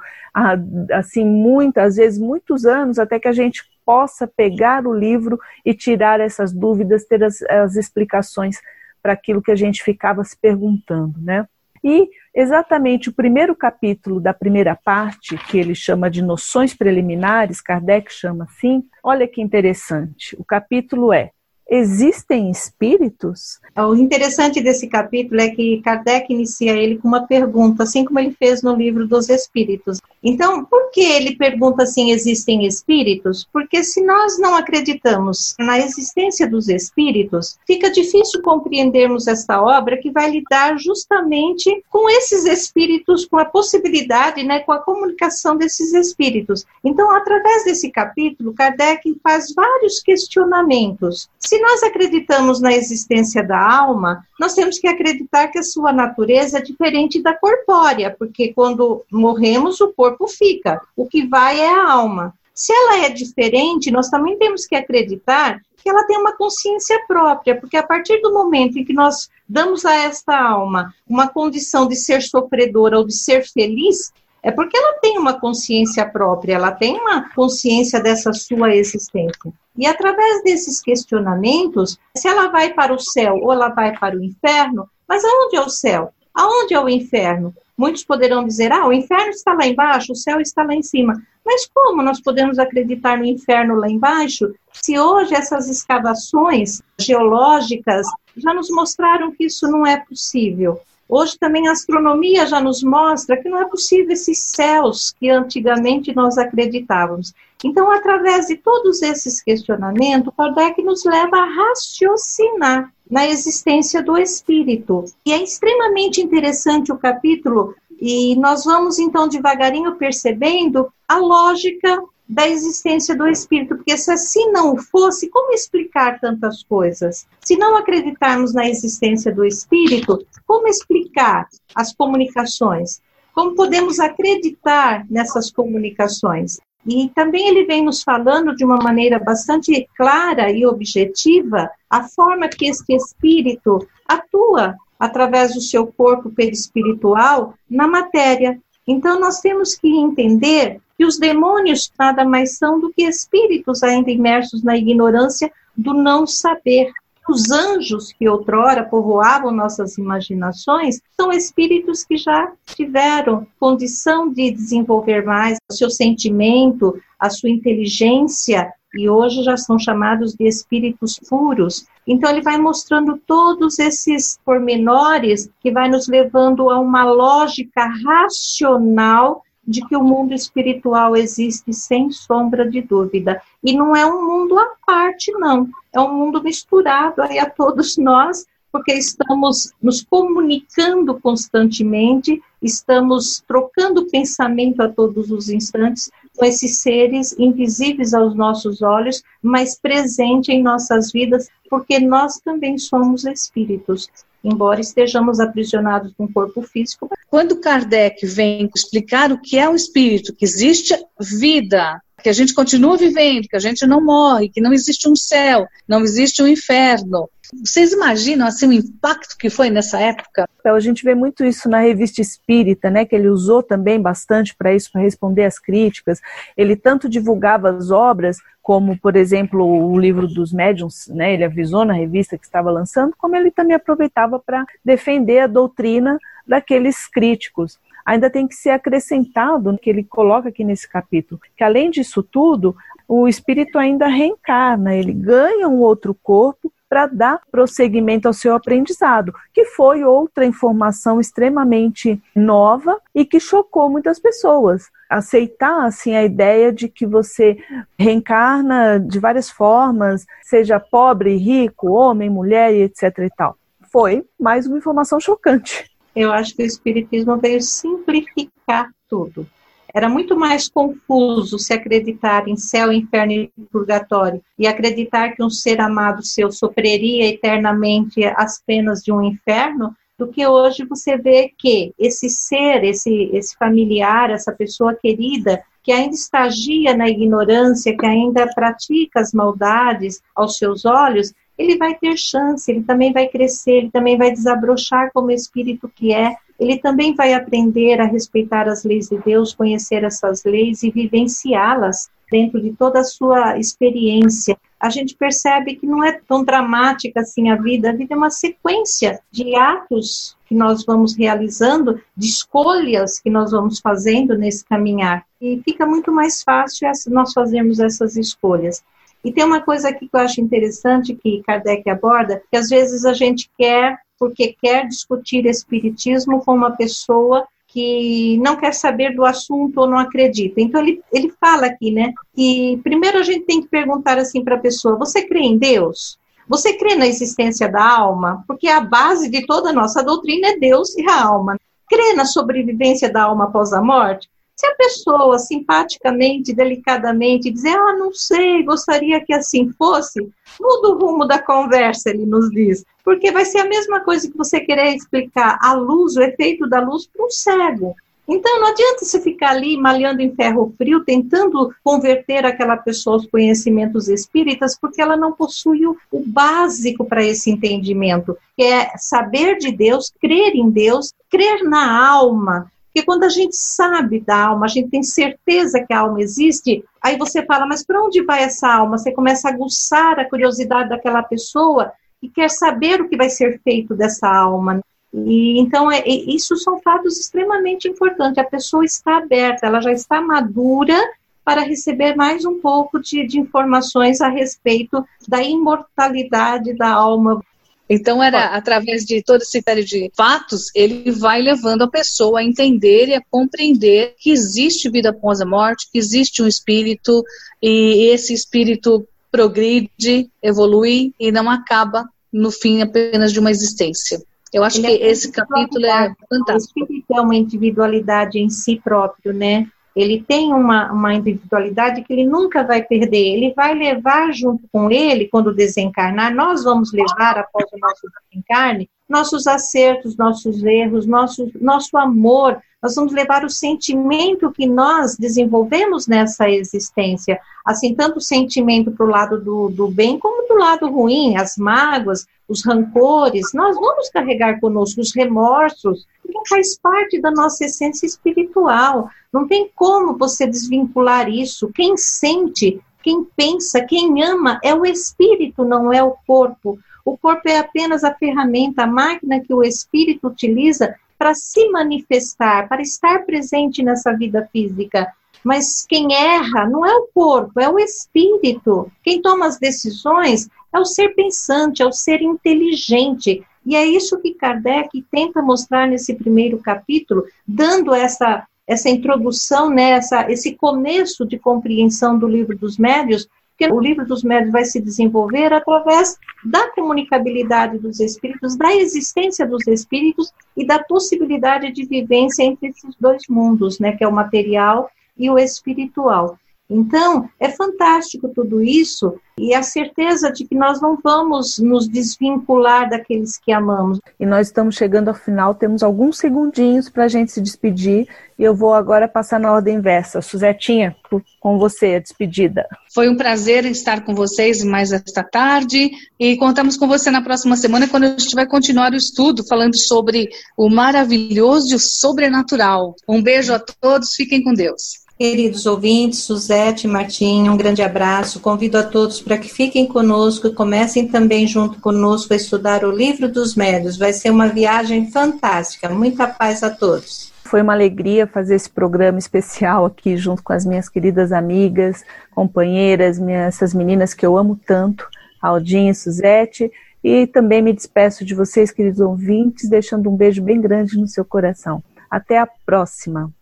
assim, 0.93 1.24
muitas 1.24 1.97
vezes, 1.97 2.20
muitos 2.20 2.64
anos, 2.64 3.01
até 3.01 3.18
que 3.18 3.28
a 3.28 3.32
gente 3.32 3.64
possa 3.84 4.26
pegar 4.26 4.87
o 4.87 4.95
livro 4.95 5.39
e 5.64 5.74
tirar 5.74 6.20
essas 6.20 6.53
dúvidas, 6.53 7.05
ter 7.05 7.22
as, 7.24 7.43
as 7.43 7.74
explicações 7.74 8.61
para 9.03 9.12
aquilo 9.12 9.43
que 9.43 9.51
a 9.51 9.57
gente 9.57 9.82
ficava 9.82 10.22
se 10.24 10.37
perguntando, 10.37 11.20
né? 11.20 11.47
E 11.82 12.08
exatamente 12.34 13.08
o 13.08 13.12
primeiro 13.12 13.54
capítulo 13.54 14.20
da 14.20 14.34
primeira 14.34 14.74
parte, 14.74 15.36
que 15.36 15.58
ele 15.58 15.74
chama 15.74 16.10
de 16.10 16.22
noções 16.22 16.74
preliminares, 16.74 17.60
Kardec 17.60 18.12
chama 18.12 18.44
assim, 18.44 18.82
olha 19.02 19.26
que 19.26 19.40
interessante. 19.40 20.36
O 20.38 20.44
capítulo 20.44 21.12
é 21.12 21.30
Existem 21.68 22.50
espíritos? 22.50 23.58
O 23.76 23.94
interessante 23.94 24.60
desse 24.60 24.86
capítulo 24.86 25.40
é 25.40 25.50
que 25.50 25.82
Kardec 25.82 26.32
inicia 26.32 26.72
ele 26.72 26.96
com 26.96 27.08
uma 27.08 27.26
pergunta, 27.26 27.82
assim 27.82 28.04
como 28.04 28.20
ele 28.20 28.30
fez 28.38 28.62
no 28.62 28.74
livro 28.74 29.06
dos 29.06 29.28
Espíritos. 29.28 30.00
Então, 30.22 30.64
por 30.64 30.90
que 30.90 31.00
ele 31.00 31.36
pergunta 31.36 31.82
assim: 31.82 32.10
existem 32.10 32.66
espíritos? 32.66 33.46
Porque 33.52 33.84
se 33.84 34.02
nós 34.04 34.38
não 34.38 34.54
acreditamos 34.54 35.54
na 35.58 35.78
existência 35.78 36.48
dos 36.48 36.68
espíritos, 36.68 37.58
fica 37.66 37.90
difícil 37.90 38.42
compreendermos 38.42 39.26
esta 39.26 39.60
obra 39.62 39.96
que 39.96 40.10
vai 40.10 40.30
lidar 40.30 40.78
justamente 40.78 41.84
com 41.90 42.08
esses 42.08 42.44
espíritos, 42.44 43.24
com 43.24 43.38
a 43.38 43.44
possibilidade, 43.44 44.42
né, 44.42 44.60
com 44.60 44.72
a 44.72 44.78
comunicação 44.78 45.56
desses 45.56 45.92
espíritos. 45.92 46.64
Então, 46.84 47.10
através 47.10 47.64
desse 47.64 47.90
capítulo, 47.90 48.54
Kardec 48.54 49.18
faz 49.22 49.52
vários 49.54 50.00
questionamentos. 50.00 51.28
Se 51.38 51.55
se 51.57 51.62
nós 51.62 51.82
acreditamos 51.82 52.61
na 52.61 52.74
existência 52.74 53.42
da 53.42 53.59
alma, 53.59 54.22
nós 54.38 54.52
temos 54.52 54.78
que 54.78 54.86
acreditar 54.86 55.48
que 55.48 55.59
a 55.59 55.62
sua 55.62 55.90
natureza 55.90 56.59
é 56.59 56.61
diferente 56.61 57.22
da 57.22 57.32
corpórea, 57.32 58.14
porque 58.18 58.52
quando 58.52 59.02
morremos, 59.11 59.80
o 59.80 59.90
corpo 59.90 60.28
fica, 60.28 60.82
o 60.94 61.07
que 61.07 61.26
vai 61.26 61.59
é 61.59 61.68
a 61.70 61.92
alma. 61.92 62.34
Se 62.54 62.74
ela 62.74 63.07
é 63.07 63.09
diferente, 63.09 63.90
nós 63.90 64.11
também 64.11 64.36
temos 64.36 64.66
que 64.66 64.76
acreditar 64.76 65.62
que 65.82 65.88
ela 65.88 66.04
tem 66.04 66.18
uma 66.18 66.36
consciência 66.36 67.02
própria, 67.09 67.59
porque 67.59 67.78
a 67.78 67.82
partir 67.82 68.20
do 68.20 68.34
momento 68.34 68.78
em 68.78 68.84
que 68.84 68.92
nós 68.92 69.30
damos 69.48 69.86
a 69.86 69.94
esta 69.94 70.38
alma 70.38 70.92
uma 71.09 71.28
condição 71.28 71.88
de 71.88 71.96
ser 71.96 72.20
sofredora 72.20 72.98
ou 72.98 73.07
de 73.07 73.16
ser 73.16 73.46
feliz, 73.46 74.12
é 74.47 74.53
porque 74.53 74.76
ela 74.76 74.92
tem 75.01 75.18
uma 75.18 75.40
consciência 75.40 76.09
própria, 76.09 76.55
ela 76.55 76.70
tem 76.70 76.97
uma 77.01 77.28
consciência 77.34 78.01
dessa 78.01 78.32
sua 78.32 78.76
existência. 78.76 79.53
E 79.76 79.84
através 79.88 80.40
desses 80.44 80.80
questionamentos, 80.80 81.99
se 82.16 82.28
ela 82.28 82.47
vai 82.47 82.72
para 82.72 82.94
o 82.94 82.99
céu 82.99 83.40
ou 83.42 83.53
ela 83.53 83.70
vai 83.70 83.99
para 83.99 84.16
o 84.16 84.22
inferno, 84.22 84.88
mas 85.09 85.24
aonde 85.24 85.57
é 85.57 85.61
o 85.61 85.68
céu? 85.68 86.12
Aonde 86.32 86.74
é 86.74 86.80
o 86.80 86.88
inferno? 86.88 87.53
Muitos 87.76 88.05
poderão 88.05 88.44
dizer: 88.44 88.70
ah, 88.70 88.86
o 88.86 88.92
inferno 88.92 89.30
está 89.30 89.53
lá 89.53 89.66
embaixo, 89.66 90.12
o 90.12 90.16
céu 90.16 90.40
está 90.40 90.62
lá 90.62 90.76
em 90.76 90.82
cima. 90.82 91.20
Mas 91.44 91.66
como 91.66 92.01
nós 92.01 92.20
podemos 92.20 92.57
acreditar 92.61 93.18
no 93.18 93.24
inferno 93.24 93.74
lá 93.74 93.90
embaixo 93.90 94.55
se 94.72 94.97
hoje 94.97 95.34
essas 95.34 95.68
escavações 95.68 96.80
geológicas 97.01 98.07
já 98.36 98.55
nos 98.55 98.70
mostraram 98.70 99.32
que 99.32 99.47
isso 99.47 99.66
não 99.66 99.84
é 99.84 99.97
possível? 99.97 100.80
Hoje 101.09 101.38
também 101.38 101.68
a 101.68 101.72
astronomia 101.72 102.46
já 102.46 102.61
nos 102.61 102.82
mostra 102.82 103.36
que 103.36 103.48
não 103.48 103.61
é 103.61 103.64
possível 103.64 104.12
esses 104.12 104.40
céus 104.40 105.14
que 105.18 105.30
antigamente 105.30 106.14
nós 106.14 106.36
acreditávamos. 106.36 107.32
Então, 107.64 107.90
através 107.90 108.46
de 108.46 108.57
todos 108.57 109.02
esses 109.02 109.40
questionamentos, 109.40 110.32
Kardec 110.36 110.82
nos 110.82 111.04
leva 111.04 111.36
a 111.38 111.44
raciocinar 111.44 112.92
na 113.11 113.26
existência 113.26 114.02
do 114.02 114.18
espírito. 114.18 115.04
E 115.24 115.32
é 115.32 115.42
extremamente 115.42 116.20
interessante 116.20 116.92
o 116.92 116.98
capítulo, 116.98 117.74
e 118.00 118.36
nós 118.36 118.64
vamos 118.64 118.98
então 118.98 119.28
devagarinho 119.28 119.94
percebendo 119.94 120.92
a 121.09 121.18
lógica 121.18 122.02
da 122.28 122.48
existência 122.48 123.16
do 123.16 123.28
espírito, 123.28 123.76
porque 123.76 123.96
se 123.96 124.10
assim 124.10 124.50
não 124.50 124.76
fosse, 124.76 125.28
como 125.28 125.52
explicar 125.52 126.18
tantas 126.20 126.62
coisas? 126.64 127.26
Se 127.44 127.56
não 127.56 127.76
acreditarmos 127.76 128.52
na 128.52 128.68
existência 128.68 129.32
do 129.32 129.44
espírito, 129.44 130.26
como 130.46 130.66
explicar 130.66 131.46
as 131.74 131.94
comunicações? 131.94 133.00
Como 133.32 133.54
podemos 133.54 134.00
acreditar 134.00 135.06
nessas 135.08 135.52
comunicações? 135.52 136.58
E 136.86 137.10
também 137.14 137.48
ele 137.48 137.64
vem 137.64 137.84
nos 137.84 138.02
falando 138.02 138.54
de 138.54 138.64
uma 138.64 138.76
maneira 138.76 139.18
bastante 139.18 139.88
clara 139.96 140.50
e 140.50 140.64
objetiva 140.64 141.68
a 141.90 142.04
forma 142.04 142.48
que 142.48 142.66
este 142.66 142.94
espírito 142.94 143.86
atua 144.06 144.76
através 144.98 145.54
do 145.54 145.60
seu 145.60 145.86
corpo 145.86 146.30
perispiritual 146.30 147.54
na 147.68 147.86
matéria. 147.86 148.58
Então 148.86 149.18
nós 149.18 149.40
temos 149.40 149.74
que 149.74 149.88
entender 149.88 150.80
que 150.97 151.05
os 151.05 151.18
demônios 151.18 151.92
nada 151.99 152.24
mais 152.24 152.57
são 152.57 152.80
do 152.80 152.90
que 152.92 153.03
espíritos 153.03 153.82
ainda 153.82 154.11
imersos 154.11 154.62
na 154.62 154.76
ignorância 154.76 155.53
do 155.76 155.92
não 155.92 156.26
saber. 156.26 156.90
Os 157.28 157.51
anjos 157.51 158.12
que 158.12 158.28
outrora 158.28 158.84
povoavam 158.84 159.51
nossas 159.51 159.99
imaginações 159.99 161.01
são 161.20 161.32
espíritos 161.32 162.05
que 162.05 162.16
já 162.16 162.53
tiveram 162.66 163.47
condição 163.59 164.32
de 164.32 164.53
desenvolver 164.53 165.24
mais 165.24 165.59
o 165.68 165.74
seu 165.74 165.90
sentimento, 165.90 166.97
a 167.18 167.28
sua 167.28 167.51
inteligência, 167.51 168.72
e 168.94 169.09
hoje 169.09 169.42
já 169.42 169.57
são 169.57 169.78
chamados 169.78 170.34
de 170.34 170.47
espíritos 170.47 171.18
puros. 171.28 171.86
Então 172.07 172.30
ele 172.30 172.42
vai 172.42 172.59
mostrando 172.59 173.20
todos 173.26 173.78
esses 173.80 174.38
pormenores 174.44 175.51
que 175.61 175.72
vai 175.72 175.88
nos 175.88 176.07
levando 176.07 176.70
a 176.70 176.78
uma 176.78 177.05
lógica 177.05 177.86
racional 178.05 179.42
de 179.66 179.86
que 179.86 179.96
o 179.96 180.02
mundo 180.02 180.32
espiritual 180.32 181.16
existe 181.16 181.72
sem 181.72 182.10
sombra 182.10 182.68
de 182.68 182.80
dúvida. 182.80 183.42
E 183.62 183.76
não 183.76 183.96
é 183.96 184.06
um 184.06 184.26
mundo 184.26 184.58
à 184.58 184.70
parte, 184.86 185.32
não. 185.32 185.68
É 185.92 186.00
um 186.00 186.14
mundo 186.14 186.42
misturado 186.42 187.22
aí 187.22 187.38
a 187.38 187.50
todos 187.50 187.96
nós, 187.96 188.46
porque 188.70 188.92
estamos 188.92 189.72
nos 189.82 190.02
comunicando 190.02 191.18
constantemente, 191.18 192.42
estamos 192.60 193.42
trocando 193.48 194.06
pensamento 194.06 194.82
a 194.82 194.88
todos 194.88 195.30
os 195.30 195.48
instantes 195.48 196.10
com 196.36 196.44
esses 196.44 196.78
seres 196.78 197.34
invisíveis 197.38 198.12
aos 198.12 198.34
nossos 198.34 198.82
olhos, 198.82 199.22
mas 199.42 199.78
presente 199.78 200.52
em 200.52 200.62
nossas 200.62 201.10
vidas, 201.10 201.48
porque 201.70 201.98
nós 201.98 202.38
também 202.38 202.76
somos 202.76 203.24
espíritos 203.24 204.10
embora 204.43 204.80
estejamos 204.80 205.41
aprisionados 205.41 206.12
num 206.18 206.30
corpo 206.30 206.62
físico. 206.62 207.11
Quando 207.28 207.61
Kardec 207.61 208.24
vem 208.26 208.70
explicar 208.74 209.32
o 209.32 209.41
que 209.41 209.59
é 209.59 209.68
o 209.68 209.74
espírito, 209.74 210.34
que 210.34 210.45
existe 210.45 210.95
vida, 211.18 212.01
que 212.26 212.30
a 212.30 212.32
gente 212.32 212.54
continua 212.54 212.96
vivendo, 212.96 213.46
que 213.46 213.54
a 213.54 213.60
gente 213.60 213.86
não 213.86 214.04
morre, 214.04 214.48
que 214.48 214.60
não 214.60 214.72
existe 214.72 215.08
um 215.08 215.14
céu, 215.14 215.68
não 215.86 216.00
existe 216.00 216.42
um 216.42 216.48
inferno. 216.48 217.30
Vocês 217.64 217.92
imaginam 217.92 218.48
assim 218.48 218.66
o 218.66 218.72
impacto 218.72 219.36
que 219.38 219.48
foi 219.48 219.70
nessa 219.70 220.00
época? 220.00 220.48
Então, 220.58 220.74
a 220.74 220.80
gente 220.80 221.04
vê 221.04 221.14
muito 221.14 221.44
isso 221.44 221.68
na 221.68 221.78
revista 221.78 222.20
Espírita, 222.20 222.90
né, 222.90 223.04
que 223.04 223.14
ele 223.14 223.28
usou 223.28 223.62
também 223.62 224.00
bastante 224.00 224.56
para 224.56 224.74
isso, 224.74 224.90
para 224.90 225.02
responder 225.02 225.44
às 225.44 225.60
críticas. 225.60 226.20
Ele 226.56 226.74
tanto 226.74 227.08
divulgava 227.08 227.70
as 227.70 227.92
obras, 227.92 228.38
como, 228.60 228.98
por 228.98 229.14
exemplo, 229.14 229.64
o 229.64 229.96
livro 229.96 230.26
dos 230.26 230.52
médiums, 230.52 231.06
né, 231.06 231.32
ele 231.32 231.44
avisou 231.44 231.84
na 231.84 231.92
revista 231.92 232.36
que 232.36 232.44
estava 232.44 232.72
lançando, 232.72 233.14
como 233.16 233.36
ele 233.36 233.52
também 233.52 233.76
aproveitava 233.76 234.40
para 234.40 234.66
defender 234.84 235.38
a 235.38 235.46
doutrina 235.46 236.18
daqueles 236.44 237.06
críticos 237.06 237.78
ainda 238.07 238.30
tem 238.30 238.46
que 238.46 238.54
ser 238.54 238.70
acrescentado, 238.70 239.76
que 239.76 239.90
ele 239.90 240.04
coloca 240.04 240.48
aqui 240.48 240.62
nesse 240.62 240.88
capítulo, 240.88 241.40
que 241.57 241.64
além 241.64 241.90
disso 241.90 242.22
tudo, 242.22 242.76
o 243.09 243.26
espírito 243.26 243.78
ainda 243.78 244.07
reencarna, 244.07 244.94
ele 244.94 245.12
ganha 245.12 245.68
um 245.68 245.80
outro 245.80 246.14
corpo 246.14 246.72
para 246.88 247.07
dar 247.07 247.40
prosseguimento 247.50 248.28
ao 248.28 248.34
seu 248.34 248.54
aprendizado, 248.54 249.34
que 249.52 249.64
foi 249.64 250.04
outra 250.04 250.46
informação 250.46 251.20
extremamente 251.20 252.22
nova 252.34 253.00
e 253.12 253.24
que 253.24 253.40
chocou 253.40 253.90
muitas 253.90 254.20
pessoas. 254.20 254.88
Aceitar 255.11 255.84
assim 255.84 256.14
a 256.14 256.22
ideia 256.22 256.72
de 256.72 256.88
que 256.88 257.04
você 257.04 257.59
reencarna 257.98 259.00
de 259.00 259.18
várias 259.18 259.50
formas, 259.50 260.24
seja 260.44 260.78
pobre, 260.78 261.36
rico, 261.36 261.90
homem, 261.90 262.30
mulher 262.30 262.72
etc 262.72 263.18
e 263.18 263.30
tal. 263.36 263.57
Foi 263.90 264.24
mais 264.38 264.66
uma 264.66 264.78
informação 264.78 265.18
chocante 265.18 265.95
eu 266.16 266.32
acho 266.32 266.56
que 266.56 266.62
o 266.62 266.66
Espiritismo 266.66 267.36
veio 267.36 267.60
simplificar 267.60 268.90
tudo. 269.08 269.46
Era 269.94 270.08
muito 270.08 270.36
mais 270.36 270.68
confuso 270.68 271.58
se 271.58 271.72
acreditar 271.72 272.48
em 272.48 272.56
céu, 272.56 272.92
inferno 272.92 273.32
e 273.32 273.52
purgatório 273.70 274.42
e 274.58 274.66
acreditar 274.66 275.30
que 275.30 275.42
um 275.42 275.50
ser 275.50 275.80
amado 275.80 276.24
seu 276.24 276.50
sofreria 276.50 277.28
eternamente 277.28 278.24
as 278.24 278.60
penas 278.60 279.02
de 279.02 279.12
um 279.12 279.22
inferno, 279.22 279.94
do 280.18 280.28
que 280.28 280.46
hoje 280.46 280.84
você 280.84 281.16
vê 281.18 281.52
que 281.56 281.92
esse 281.98 282.28
ser, 282.30 282.84
esse, 282.84 283.30
esse 283.34 283.54
familiar, 283.56 284.30
essa 284.30 284.50
pessoa 284.50 284.94
querida, 284.94 285.62
que 285.82 285.92
ainda 285.92 286.14
estagia 286.14 286.96
na 286.96 287.08
ignorância, 287.08 287.96
que 287.96 288.06
ainda 288.06 288.52
pratica 288.54 289.20
as 289.20 289.32
maldades 289.32 290.20
aos 290.34 290.56
seus 290.56 290.84
olhos, 290.84 291.32
ele 291.59 291.76
vai 291.76 291.94
ter 291.94 292.16
chance, 292.16 292.70
ele 292.70 292.82
também 292.82 293.12
vai 293.12 293.28
crescer, 293.28 293.72
ele 293.72 293.90
também 293.90 294.16
vai 294.16 294.30
desabrochar 294.30 295.11
como 295.12 295.30
espírito 295.30 295.90
que 295.94 296.12
é, 296.12 296.36
ele 296.59 296.78
também 296.78 297.14
vai 297.14 297.34
aprender 297.34 298.00
a 298.00 298.07
respeitar 298.07 298.68
as 298.68 298.84
leis 298.84 299.09
de 299.09 299.18
Deus, 299.18 299.54
conhecer 299.54 300.04
essas 300.04 300.44
leis 300.44 300.82
e 300.82 300.90
vivenciá-las 300.90 302.09
dentro 302.30 302.61
de 302.61 302.72
toda 302.72 303.00
a 303.00 303.04
sua 303.04 303.59
experiência. 303.59 304.57
A 304.78 304.90
gente 304.90 305.14
percebe 305.14 305.76
que 305.76 305.86
não 305.86 306.04
é 306.04 306.12
tão 306.12 306.44
dramática 306.44 307.20
assim 307.20 307.50
a 307.50 307.57
vida, 307.57 307.90
a 307.90 307.92
vida 307.92 308.14
é 308.14 308.16
uma 308.16 308.30
sequência 308.30 309.20
de 309.30 309.54
atos 309.54 310.36
que 310.46 310.54
nós 310.54 310.84
vamos 310.84 311.16
realizando, 311.16 312.00
de 312.16 312.26
escolhas 312.26 313.18
que 313.18 313.30
nós 313.30 313.50
vamos 313.50 313.80
fazendo 313.80 314.36
nesse 314.36 314.64
caminhar. 314.64 315.24
E 315.40 315.61
fica 315.64 315.86
muito 315.86 316.12
mais 316.12 316.42
fácil 316.42 316.88
nós 317.09 317.32
fazermos 317.32 317.80
essas 317.80 318.16
escolhas. 318.16 318.82
E 319.26 319.32
tem 319.32 319.44
uma 319.44 319.60
coisa 319.60 319.88
aqui 319.88 320.06
que 320.06 320.16
eu 320.16 320.20
acho 320.20 320.40
interessante 320.40 321.12
que 321.12 321.42
Kardec 321.44 321.90
aborda, 321.90 322.40
que 322.48 322.56
às 322.56 322.68
vezes 322.68 323.04
a 323.04 323.12
gente 323.12 323.50
quer, 323.58 323.98
porque 324.16 324.54
quer 324.62 324.86
discutir 324.86 325.46
espiritismo 325.46 326.44
com 326.44 326.54
uma 326.54 326.70
pessoa 326.70 327.44
que 327.66 328.38
não 328.38 328.54
quer 328.54 328.72
saber 328.72 329.16
do 329.16 329.24
assunto 329.24 329.80
ou 329.80 329.90
não 329.90 329.98
acredita. 329.98 330.60
Então 330.60 330.80
ele, 330.80 331.02
ele 331.12 331.34
fala 331.40 331.66
aqui, 331.66 331.90
né, 331.90 332.14
que 332.36 332.78
primeiro 332.84 333.18
a 333.18 333.22
gente 333.24 333.44
tem 333.44 333.60
que 333.60 333.66
perguntar 333.66 334.16
assim 334.16 334.44
para 334.44 334.54
a 334.54 334.60
pessoa: 334.60 334.96
você 334.96 335.26
crê 335.26 335.40
em 335.40 335.58
Deus? 335.58 336.16
Você 336.48 336.74
crê 336.74 336.94
na 336.94 337.08
existência 337.08 337.68
da 337.68 337.84
alma? 337.84 338.44
Porque 338.46 338.68
a 338.68 338.78
base 338.80 339.28
de 339.28 339.44
toda 339.44 339.70
a 339.70 339.72
nossa 339.72 340.04
doutrina 340.04 340.50
é 340.50 340.56
Deus 340.56 340.96
e 340.96 341.04
a 341.04 341.24
alma. 341.24 341.58
Crê 341.88 342.12
na 342.12 342.24
sobrevivência 342.24 343.12
da 343.12 343.24
alma 343.24 343.46
após 343.46 343.72
a 343.72 343.82
morte? 343.82 344.28
Se 344.57 344.66
a 344.66 344.74
pessoa 344.74 345.38
simpaticamente, 345.38 346.54
delicadamente 346.54 347.50
dizer, 347.50 347.76
ah, 347.76 347.94
não 347.98 348.11
sei, 348.14 348.62
gostaria 348.62 349.22
que 349.22 349.34
assim 349.34 349.70
fosse, 349.72 350.26
muda 350.59 350.88
o 350.88 350.98
rumo 350.98 351.26
da 351.26 351.38
conversa, 351.38 352.09
ele 352.09 352.24
nos 352.24 352.50
diz. 352.50 352.82
Porque 353.04 353.30
vai 353.30 353.44
ser 353.44 353.59
a 353.59 353.68
mesma 353.68 354.00
coisa 354.00 354.30
que 354.30 354.36
você 354.36 354.59
querer 354.59 354.94
explicar 354.94 355.59
a 355.61 355.74
luz, 355.74 356.16
o 356.16 356.22
efeito 356.22 356.66
da 356.66 356.80
luz 356.80 357.07
para 357.07 357.26
um 357.26 357.30
cego. 357.30 357.94
Então 358.26 358.59
não 358.59 358.68
adianta 358.68 359.04
você 359.04 359.20
ficar 359.20 359.50
ali 359.50 359.76
malhando 359.76 360.20
em 360.20 360.34
ferro 360.34 360.74
frio, 360.76 361.04
tentando 361.04 361.72
converter 361.84 362.44
aquela 362.44 362.76
pessoa 362.76 363.16
aos 363.16 363.26
conhecimentos 363.26 364.09
espíritas, 364.09 364.76
porque 364.76 365.00
ela 365.00 365.16
não 365.16 365.32
possui 365.32 365.86
o, 365.86 365.96
o 366.11 366.24
básico 366.26 367.04
para 367.04 367.22
esse 367.22 367.50
entendimento, 367.50 368.36
que 368.57 368.64
é 368.64 368.96
saber 368.96 369.59
de 369.59 369.70
Deus, 369.70 370.11
crer 370.20 370.54
em 370.54 370.68
Deus, 370.70 371.12
crer 371.30 371.62
na 371.62 372.09
alma, 372.09 372.72
porque 372.97 373.05
quando 373.05 373.24
a 373.24 373.28
gente 373.28 373.55
sabe 373.55 374.20
da 374.20 374.47
alma, 374.47 374.64
a 374.64 374.68
gente 374.70 374.88
tem 374.88 375.03
certeza 375.03 375.84
que 375.84 375.92
a 375.92 375.99
alma 375.99 376.18
existe, 376.18 376.82
aí 377.03 377.18
você 377.18 377.44
fala, 377.44 377.66
mas 377.66 377.84
para 377.84 378.03
onde 378.03 378.22
vai 378.22 378.42
essa 378.42 378.72
alma? 378.72 378.97
Você 378.97 379.12
começa 379.12 379.49
a 379.49 379.53
aguçar 379.53 380.18
a 380.18 380.24
curiosidade 380.24 380.88
daquela 380.88 381.22
pessoa 381.22 381.92
e 382.22 382.28
quer 382.30 382.49
saber 382.49 383.03
o 383.03 383.07
que 383.07 383.14
vai 383.14 383.28
ser 383.28 383.61
feito 383.62 383.94
dessa 383.94 384.34
alma. 384.34 384.80
E 385.12 385.61
então 385.61 385.92
é, 385.92 386.09
isso 386.09 386.57
são 386.57 386.80
fatos 386.80 387.20
extremamente 387.20 387.86
importantes. 387.86 388.38
A 388.38 388.44
pessoa 388.44 388.82
está 388.82 389.18
aberta, 389.18 389.66
ela 389.66 389.82
já 389.82 389.92
está 389.92 390.22
madura 390.22 390.99
para 391.44 391.61
receber 391.61 392.16
mais 392.16 392.47
um 392.47 392.61
pouco 392.61 392.99
de, 392.99 393.26
de 393.26 393.38
informações 393.38 394.22
a 394.22 394.28
respeito 394.28 395.05
da 395.28 395.42
imortalidade 395.42 396.72
da 396.72 396.92
alma. 396.92 397.44
Então, 397.89 398.22
era 398.22 398.47
através 398.47 399.05
de 399.05 399.22
toda 399.22 399.43
essa 399.43 399.61
série 399.61 399.84
de 399.84 400.11
fatos, 400.16 400.70
ele 400.74 401.11
vai 401.12 401.41
levando 401.41 401.82
a 401.82 401.91
pessoa 401.91 402.41
a 402.41 402.45
entender 402.45 403.09
e 403.09 403.14
a 403.14 403.22
compreender 403.30 404.14
que 404.18 404.30
existe 404.30 404.91
vida 404.91 405.11
após 405.11 405.41
a 405.41 405.47
morte, 405.47 405.89
que 405.93 405.99
existe 405.99 406.43
um 406.43 406.49
espírito, 406.49 407.22
e 407.62 408.09
esse 408.11 408.34
espírito 408.34 409.07
progride, 409.30 410.28
evolui 410.43 411.12
e 411.20 411.30
não 411.30 411.49
acaba 411.49 412.09
no 412.32 412.51
fim 412.51 412.82
apenas 412.82 413.32
de 413.32 413.39
uma 413.39 413.51
existência. 413.51 414.20
Eu 414.53 414.64
acho 414.64 414.78
ele 414.78 414.87
que 414.87 415.03
é 415.05 415.11
esse 415.11 415.30
capítulo 415.30 415.87
é 415.87 416.14
fantástico. 416.28 416.80
O 416.80 416.82
espírito 416.82 417.14
é 417.14 417.20
uma 417.20 417.37
individualidade 417.37 418.39
em 418.39 418.49
si 418.49 418.80
próprio, 418.82 419.32
né? 419.32 419.66
Ele 419.97 420.22
tem 420.22 420.53
uma, 420.53 420.92
uma 420.92 421.14
individualidade 421.14 422.03
que 422.03 422.12
ele 422.12 422.26
nunca 422.26 422.62
vai 422.62 422.82
perder, 422.82 423.16
ele 423.16 423.55
vai 423.55 423.74
levar 423.74 424.30
junto 424.30 424.68
com 424.70 424.90
ele, 424.90 425.26
quando 425.26 425.55
desencarnar, 425.55 426.34
nós 426.34 426.64
vamos 426.64 426.92
levar 426.92 427.38
após 427.38 427.64
o 427.72 427.78
nosso 427.78 428.03
desencarne, 428.30 428.90
nossos 429.09 429.46
acertos, 429.46 430.16
nossos 430.16 430.62
erros, 430.64 431.07
nosso, 431.07 431.50
nosso 431.61 431.96
amor, 431.96 432.61
nós 432.82 432.94
vamos 432.94 433.12
levar 433.12 433.44
o 433.44 433.50
sentimento 433.50 434.52
que 434.52 434.66
nós 434.66 435.16
desenvolvemos 435.16 436.07
nessa 436.07 436.48
existência, 436.48 437.40
assim, 437.64 437.94
tanto 437.94 438.18
o 438.18 438.20
sentimento 438.20 438.92
para 438.92 439.07
o 439.07 439.09
lado 439.09 439.40
do, 439.40 439.68
do 439.68 439.88
bem 439.88 440.18
como 440.18 440.46
do 440.46 440.54
lado 440.54 440.88
ruim, 440.88 441.36
as 441.36 441.57
mágoas, 441.57 442.26
os 442.48 442.64
rancores, 442.64 443.52
nós 443.52 443.74
vamos 443.74 444.09
carregar 444.09 444.61
conosco 444.61 445.00
os 445.00 445.14
remorsos, 445.14 446.07
porque 446.22 446.48
faz 446.48 446.78
parte 446.78 447.20
da 447.20 447.30
nossa 447.30 447.64
essência 447.64 448.07
espiritual. 448.07 449.09
Não 449.32 449.48
tem 449.48 449.70
como 449.74 450.16
você 450.16 450.46
desvincular 450.46 451.28
isso. 451.28 451.70
Quem 451.74 451.96
sente, 451.96 452.80
quem 453.02 453.24
pensa, 453.36 453.84
quem 453.84 454.22
ama 454.22 454.61
é 454.62 454.74
o 454.74 454.86
espírito, 454.86 455.64
não 455.64 455.92
é 455.92 456.02
o 456.02 456.14
corpo. 456.26 456.78
O 457.07 457.16
corpo 457.16 457.48
é 457.48 457.59
apenas 457.59 458.02
a 458.02 458.12
ferramenta, 458.12 458.82
a 458.82 458.86
máquina 458.86 459.38
que 459.38 459.54
o 459.54 459.62
espírito 459.62 460.26
utiliza 460.26 460.96
para 461.16 461.34
se 461.36 461.68
manifestar, 461.70 462.68
para 462.68 462.82
estar 462.82 463.24
presente 463.24 463.80
nessa 463.80 464.12
vida 464.12 464.48
física. 464.52 465.07
Mas 465.44 465.86
quem 465.88 466.12
erra 466.12 466.68
não 466.68 466.84
é 466.84 466.92
o 466.96 467.09
corpo, 467.14 467.61
é 467.61 467.68
o 467.68 467.78
espírito. 467.78 468.90
Quem 469.04 469.22
toma 469.22 469.46
as 469.46 469.57
decisões 469.57 470.48
é 470.74 470.80
o 470.80 470.84
ser 470.84 471.11
pensante, 471.14 471.80
é 471.80 471.86
o 471.86 471.92
ser 471.92 472.20
inteligente. 472.22 473.46
E 473.64 473.76
é 473.76 473.86
isso 473.86 474.20
que 474.20 474.34
Kardec 474.34 475.00
tenta 475.09 475.40
mostrar 475.40 475.86
nesse 475.86 476.12
primeiro 476.14 476.59
capítulo, 476.59 477.24
dando 477.46 477.94
essa, 477.94 478.48
essa 478.66 478.90
introdução, 478.90 479.70
né, 479.70 480.00
esse 480.28 480.57
começo 480.57 481.24
de 481.24 481.38
compreensão 481.38 482.18
do 482.18 482.26
livro 482.26 482.59
dos 482.59 482.76
médios, 482.76 483.28
porque 483.57 483.72
o 483.72 483.80
livro 483.80 484.04
dos 484.04 484.22
médios 484.22 484.52
vai 484.52 484.66
se 484.66 484.78
desenvolver 484.80 485.50
através 485.50 486.18
da 486.44 486.70
comunicabilidade 486.72 487.78
dos 487.78 488.00
espíritos, 488.00 488.54
da 488.54 488.74
existência 488.76 489.46
dos 489.46 489.66
espíritos 489.66 490.30
e 490.54 490.66
da 490.66 490.78
possibilidade 490.78 491.72
de 491.72 491.86
vivência 491.86 492.42
entre 492.42 492.68
esses 492.68 492.94
dois 493.00 493.22
mundos, 493.28 493.80
né, 493.80 493.92
que 493.92 494.04
é 494.04 494.09
o 494.09 494.12
material 494.12 494.90
e 495.16 495.30
o 495.30 495.38
espiritual. 495.38 496.38
Então, 496.68 497.28
é 497.38 497.48
fantástico 497.48 498.28
tudo 498.28 498.62
isso 498.62 499.18
e 499.38 499.54
a 499.54 499.62
certeza 499.62 500.32
de 500.32 500.44
que 500.44 500.54
nós 500.54 500.80
não 500.80 500.98
vamos 501.02 501.58
nos 501.58 501.86
desvincular 501.86 502.88
daqueles 502.88 503.38
que 503.38 503.52
amamos. 503.52 504.00
E 504.18 504.26
nós 504.26 504.48
estamos 504.48 504.74
chegando 504.74 505.08
ao 505.08 505.14
final, 505.14 505.54
temos 505.54 505.82
alguns 505.82 506.18
segundinhos 506.18 506.88
para 506.88 507.04
a 507.04 507.08
gente 507.08 507.30
se 507.30 507.40
despedir 507.40 508.08
e 508.38 508.42
eu 508.42 508.54
vou 508.54 508.74
agora 508.74 509.06
passar 509.06 509.38
na 509.38 509.52
ordem 509.52 509.76
inversa. 509.76 510.20
Suzetinha, 510.20 510.96
com 511.38 511.58
você, 511.58 511.94
a 511.94 512.00
despedida. 512.00 512.66
Foi 512.92 513.08
um 513.08 513.16
prazer 513.16 513.64
estar 513.66 514.04
com 514.04 514.14
vocês 514.14 514.64
mais 514.64 514.90
esta 514.90 515.22
tarde 515.22 515.90
e 516.18 516.36
contamos 516.36 516.76
com 516.76 516.88
você 516.88 517.10
na 517.10 517.22
próxima 517.22 517.56
semana 517.56 517.88
quando 517.88 518.04
a 518.04 518.18
gente 518.18 518.34
vai 518.34 518.46
continuar 518.46 518.92
o 518.92 518.96
estudo 518.96 519.46
falando 519.46 519.76
sobre 519.76 520.30
o 520.56 520.68
maravilhoso 520.68 521.72
e 521.72 521.76
o 521.76 521.78
sobrenatural. 521.78 522.96
Um 523.06 523.22
beijo 523.22 523.52
a 523.52 523.58
todos, 523.58 524.14
fiquem 524.14 524.42
com 524.42 524.52
Deus. 524.52 525.05
Queridos 525.18 525.64
ouvintes, 525.64 526.24
Suzete, 526.24 526.86
Martim, 526.86 527.48
um 527.48 527.56
grande 527.56 527.80
abraço. 527.80 528.38
Convido 528.38 528.76
a 528.76 528.82
todos 528.82 529.18
para 529.18 529.38
que 529.38 529.48
fiquem 529.48 529.86
conosco 529.86 530.46
e 530.46 530.52
comecem 530.52 531.08
também 531.08 531.46
junto 531.46 531.80
conosco 531.80 532.34
a 532.34 532.36
estudar 532.36 532.84
o 532.84 532.90
livro 532.90 533.26
dos 533.26 533.54
médios. 533.54 533.96
Vai 533.96 534.12
ser 534.12 534.28
uma 534.28 534.46
viagem 534.48 535.10
fantástica. 535.10 535.88
Muita 535.88 536.26
paz 536.26 536.62
a 536.62 536.68
todos. 536.68 537.32
Foi 537.44 537.62
uma 537.62 537.72
alegria 537.72 538.26
fazer 538.26 538.56
esse 538.56 538.68
programa 538.68 539.18
especial 539.18 539.86
aqui 539.86 540.18
junto 540.18 540.42
com 540.42 540.52
as 540.52 540.66
minhas 540.66 540.86
queridas 540.86 541.32
amigas, 541.32 542.04
companheiras, 542.34 543.18
minhas, 543.18 543.54
essas 543.54 543.72
meninas 543.72 544.12
que 544.12 544.26
eu 544.26 544.36
amo 544.36 544.60
tanto, 544.66 545.08
Aldinha 545.40 545.92
e 545.92 545.94
Suzete. 545.94 546.70
E 547.02 547.26
também 547.26 547.62
me 547.62 547.72
despeço 547.72 548.22
de 548.22 548.34
vocês, 548.34 548.70
queridos 548.70 549.00
ouvintes, 549.00 549.66
deixando 549.70 550.10
um 550.10 550.16
beijo 550.16 550.42
bem 550.42 550.60
grande 550.60 550.98
no 550.98 551.08
seu 551.08 551.24
coração. 551.24 551.82
Até 552.10 552.36
a 552.36 552.46
próxima! 552.46 553.32